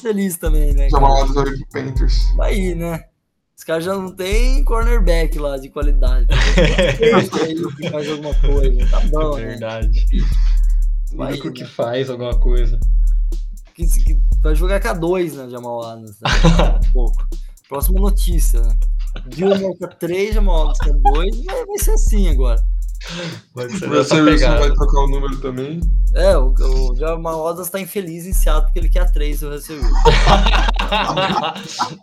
feliz 0.01 0.37
também, 0.39 0.73
né? 0.73 0.89
Jamal 0.89 1.11
cara? 1.11 1.23
Adams 1.25 1.35
vai 1.35 1.45
pro 1.45 1.67
Panthers. 1.73 2.35
Vai 2.37 2.53
aí, 2.55 2.75
né? 2.75 3.05
Os 3.57 3.65
caras 3.65 3.85
já 3.85 3.95
não 3.95 4.15
tem 4.15 4.63
cornerback 4.65 5.39
lá 5.39 5.57
de 5.59 5.69
qualidade. 5.69 6.27
Aí 6.31 7.29
que 7.77 7.91
faz 7.91 8.11
alguma 8.11 8.35
coisa. 8.35 8.87
Tá 8.91 9.01
bom, 9.01 9.39
É 9.39 9.43
né? 9.43 9.47
verdade. 9.49 10.07
O 11.13 11.17
Vai, 11.17 11.33
único 11.33 11.49
né? 11.49 11.53
que 11.55 11.65
faz 11.65 12.09
alguma 12.11 12.39
coisa. 12.39 12.79
Que, 13.75 13.87
que 13.87 14.19
vai 14.43 14.55
jogar 14.55 14.81
K2, 14.81 15.33
né? 15.35 15.51
Jamal 15.51 15.85
Adams. 15.85 16.17
Né? 16.21 16.31
Um 16.87 16.89
pouco. 16.93 17.27
Próxima 17.69 18.01
notícia, 18.01 18.61
né? 18.63 18.77
Gilmore 19.31 19.77
K3, 19.79 20.33
Jamal 20.35 20.71
Adams 20.71 20.79
K2. 20.79 21.45
Vai, 21.45 21.67
vai 21.67 21.79
ser 21.79 21.91
assim 21.93 22.29
agora. 22.29 22.63
Vai 23.55 23.67
O 23.67 23.79
ser 23.79 23.87
Russell 23.89 24.25
Wilson 24.25 24.59
vai 24.59 24.73
trocar 24.73 25.01
o 25.01 25.09
número 25.09 25.37
também. 25.39 25.81
É, 26.15 26.37
o, 26.37 26.53
o 26.53 26.97
Jamal 26.97 27.47
Adams 27.49 27.69
tá 27.71 27.81
infeliz 27.81 28.27
em 28.27 28.33
Seattle 28.33 28.65
porque 28.67 28.79
ele 28.79 28.89
quer 28.89 29.01
a 29.01 29.07
3 29.11 29.41
do 29.41 29.51
Russell 29.51 29.77
Wilson. 29.77 29.95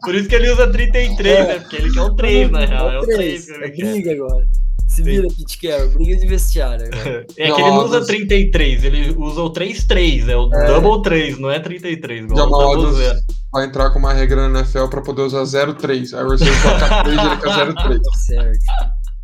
Por 0.03 0.15
isso 0.15 0.27
que 0.29 0.35
ele 0.35 0.51
usa 0.51 0.71
33, 0.71 1.37
É. 1.37 1.47
né? 1.47 1.59
Porque 1.59 1.75
ele 1.77 1.91
quer 1.91 2.01
o 2.01 2.15
3, 2.15 2.51
na 2.51 2.65
real. 2.65 2.91
É 2.91 2.99
o 2.99 3.05
3 3.05 3.45
três, 3.45 3.75
que 3.75 3.81
É 3.83 3.91
briga 3.91 4.11
agora. 4.13 4.47
Se 4.87 5.01
vira, 5.01 5.27
Pete 5.27 5.57
Carroll. 5.59 5.89
Briga 5.89 6.15
de 6.19 6.27
vestiário 6.27 6.85
agora. 6.85 7.25
É 7.37 7.51
que 7.51 7.61
ele 7.61 7.69
não 7.71 7.85
usa 7.85 7.97
Adams. 7.97 8.07
33, 8.07 8.83
ele 8.83 9.15
usa 9.17 9.41
o 9.41 9.51
3-3, 9.51 10.29
é 10.29 10.35
o 10.37 10.47
double 10.49 11.01
3, 11.01 11.39
não 11.39 11.49
é 11.49 11.59
33, 11.59 12.25
igual 12.25 12.37
Jamal 12.37 12.73
Adams 12.73 12.95
zero. 12.97 13.19
vai 13.51 13.65
entrar 13.65 13.89
com 13.89 13.99
uma 13.99 14.13
regra 14.13 14.47
na 14.49 14.59
NFL 14.59 14.85
pra 14.87 15.01
poder 15.01 15.23
usar 15.23 15.41
0-3. 15.43 16.13
Aí 16.15 16.23
o 16.23 16.29
Russell 16.29 16.53
coloca 16.61 17.03
3 17.03 17.17
e 17.17 17.25
ele 17.25 17.37
quer 17.37 17.49
0-3. 17.49 18.01
Tá 18.01 18.17
certo. 18.17 18.59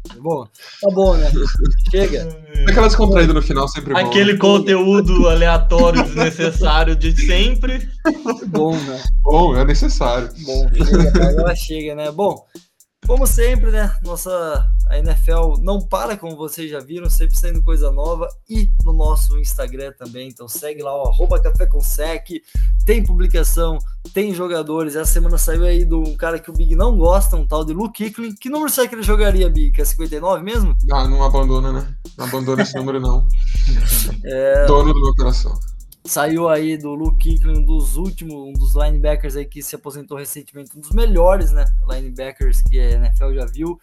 Tá 0.08 0.16
bom, 0.18 0.46
tá 0.82 0.90
bom, 0.92 1.16
né? 1.18 1.30
Chega. 1.92 2.28
Aquelas 2.68 2.96
contraídas 2.96 3.36
no 3.36 3.42
final 3.42 3.68
sempre 3.68 3.94
vão. 3.94 4.02
Aquele 4.02 4.34
né? 4.34 4.40
conteúdo 4.40 5.28
aleatório, 5.28 6.04
desnecessário 6.04 6.96
de 6.96 7.16
sempre. 7.16 7.90
Bom, 8.48 8.76
né? 8.76 9.04
Bom, 9.22 9.56
é 9.56 9.66
necessário. 9.66 10.30
Bom, 10.46 10.70
chega, 10.74 11.30
agora 11.30 11.56
chega, 11.56 11.96
né? 11.96 12.12
Bom, 12.12 12.46
como 13.10 13.26
sempre, 13.26 13.72
né? 13.72 13.92
Nossa 14.04 14.72
a 14.88 15.00
NFL 15.00 15.58
não 15.62 15.82
para, 15.82 16.16
como 16.16 16.38
vocês 16.38 16.70
já 16.70 16.80
viram, 16.80 17.10
sempre 17.10 17.36
saindo 17.36 17.60
coisa 17.64 17.92
nova 17.92 18.28
e 18.48 18.70
no 18.84 18.94
nosso 18.94 19.40
Instagram 19.40 19.92
também. 19.98 20.30
Então 20.30 20.48
segue 20.48 20.84
lá 20.84 20.96
o 20.96 21.08
arroba 21.08 21.42
Café 21.42 21.66
com 21.66 21.82
Sec. 21.82 22.28
Tem 22.86 23.04
publicação, 23.04 23.80
tem 24.14 24.32
jogadores. 24.32 24.96
Essa 24.96 25.12
semana 25.12 25.40
saiu 25.40 25.64
aí 25.64 25.86
de 25.86 25.96
um 25.96 26.16
cara 26.16 26.38
que 26.38 26.52
o 26.52 26.54
Big 26.54 26.76
não 26.76 26.96
gosta, 27.00 27.36
um 27.36 27.48
tal 27.48 27.66
de 27.66 27.74
Luke 27.74 28.04
Kicklin. 28.04 28.36
Que 28.36 28.48
número 28.48 28.70
será 28.70 28.88
que 28.88 28.94
ele 28.94 29.02
jogaria, 29.02 29.50
Big? 29.50 29.72
Que 29.72 29.82
é 29.82 29.86
59 29.86 30.44
mesmo? 30.44 30.76
Ah, 30.92 31.08
não 31.08 31.24
abandona, 31.24 31.74
né? 31.74 31.96
Não 32.16 32.26
abandona 32.28 32.62
esse 32.62 32.76
número, 32.76 33.02
não. 33.02 33.28
É, 34.24 34.66
Dono 34.66 34.94
do 34.94 35.02
meu 35.02 35.16
coração. 35.16 35.60
Saiu 36.06 36.50
aí 36.50 36.78
do 36.78 36.94
Luke 36.94 37.18
Kicklin, 37.18 37.60
um 37.60 37.66
dos 37.66 37.98
últimos, 37.98 38.34
um 38.34 38.54
dos 38.54 38.76
linebackers 38.76 39.36
aí 39.36 39.46
que 39.46 39.62
se 39.62 39.76
aposentou 39.76 40.18
recentemente, 40.18 40.78
um 40.78 40.82
dos 40.82 40.92
melhores, 40.92 41.52
né, 41.52 41.66
linebackers 41.88 42.62
que 42.62 42.80
a 42.80 42.92
NFL 42.92 43.34
já 43.34 43.46
viu, 43.46 43.80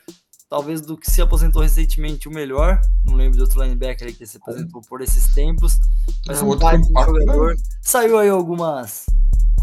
talvez 0.49 0.81
do 0.81 0.97
que 0.97 1.11
se 1.11 1.21
aposentou 1.21 1.63
recentemente 1.63 2.29
o 2.29 2.33
melhor, 2.33 2.81
não 3.05 3.15
lembro 3.15 3.37
de 3.37 3.43
outro 3.43 3.63
linebacker 3.63 4.09
aí 4.09 4.15
que 4.15 4.27
se 4.27 4.37
aposentou 4.37 4.81
por 4.83 5.01
esses 5.03 5.33
tempos, 5.35 5.79
mas 6.27 6.41
É, 6.41 6.43
um 6.43 6.49
outro 6.49 6.67
baita 6.67 6.89
jogador. 7.05 7.55
Saiu 7.83 8.19
aí 8.19 8.29
algumas 8.29 9.07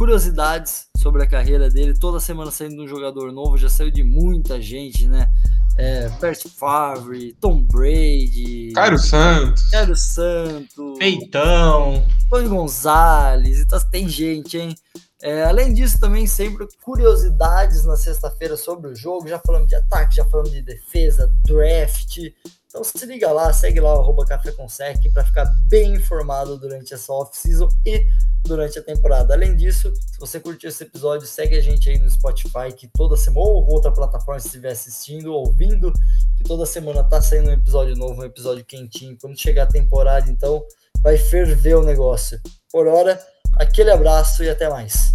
curiosidades 0.04 0.88
sobre 0.98 1.24
a 1.24 1.26
carreira 1.26 1.70
dele, 1.70 1.98
toda 1.98 2.20
semana 2.20 2.52
saindo 2.52 2.84
um 2.84 2.88
jogador 2.88 3.32
novo, 3.32 3.58
já 3.58 3.70
saiu 3.70 3.90
de 3.90 4.04
muita 4.04 4.62
gente, 4.62 5.08
né, 5.08 5.30
é, 5.78 6.10
Percy 6.20 6.50
Favre, 6.50 7.32
Tom 7.40 7.64
Brady, 7.64 8.74
Cairo 8.76 8.98
Santos. 8.98 9.70
Cairo 9.70 9.96
Santos, 9.96 11.00
Peitão. 11.00 12.06
Tony 12.30 12.50
Gonzalez, 12.50 13.62
então 13.62 13.80
tem 13.90 14.10
gente, 14.10 14.58
hein? 14.58 14.76
É, 15.22 15.46
além 15.46 15.74
disso, 15.74 15.98
também 16.02 16.28
sempre 16.28 16.68
curiosidades 16.84 17.86
na 17.86 17.96
sexta-feira 17.96 18.58
sobre 18.58 18.92
o 18.92 18.96
jogo. 18.96 19.30
Já 19.30 19.40
falamos 19.40 19.70
de 19.70 19.76
ataque, 19.76 20.18
já 20.18 20.26
falamos 20.26 20.52
de 20.52 20.62
defesa, 20.62 21.34
draft. 21.46 22.18
Então 22.74 22.84
se 22.84 23.06
liga 23.06 23.32
lá, 23.32 23.54
segue 23.54 23.80
lá 23.80 23.96
o 23.96 24.02
arroba 24.02 24.26
Café 24.26 24.52
com 24.52 24.68
Sec 24.68 24.98
para 25.14 25.24
ficar 25.24 25.46
bem 25.68 25.94
informado 25.94 26.58
durante 26.58 26.92
essa 26.92 27.14
off-season 27.14 27.70
e 27.86 28.04
durante 28.44 28.80
a 28.80 28.82
temporada. 28.82 29.36
Além 29.36 29.56
disso, 29.56 29.94
se 29.96 30.20
você 30.20 30.40
curtiu 30.40 30.70
esse 30.70 30.82
episódio, 30.82 31.28
segue 31.28 31.56
a 31.56 31.62
gente 31.62 31.88
aí 31.88 32.00
no 32.00 32.10
Spotify, 32.10 32.74
que 32.76 32.88
toda 32.88 33.16
semana, 33.16 33.46
ou 33.46 33.70
outra 33.70 33.92
plataforma 33.92 34.40
se 34.40 34.48
estiver 34.48 34.72
assistindo, 34.72 35.34
ouvindo, 35.34 35.94
que 36.36 36.44
toda 36.44 36.66
semana 36.66 37.04
tá 37.04 37.22
saindo 37.22 37.52
um 37.52 37.54
episódio 37.54 37.96
novo, 37.96 38.24
um 38.24 38.26
episódio 38.26 38.66
quentinho. 38.66 39.16
Quando 39.22 39.40
chegar 39.40 39.66
a 39.66 39.68
temporada, 39.68 40.32
então 40.32 40.66
vai 41.04 41.16
ferver 41.16 41.76
o 41.76 41.84
negócio. 41.84 42.42
Por 42.72 42.88
hora, 42.88 43.24
aquele 43.54 43.92
abraço 43.92 44.44
e 44.44 44.50
até 44.50 44.68
mais. 44.68 45.12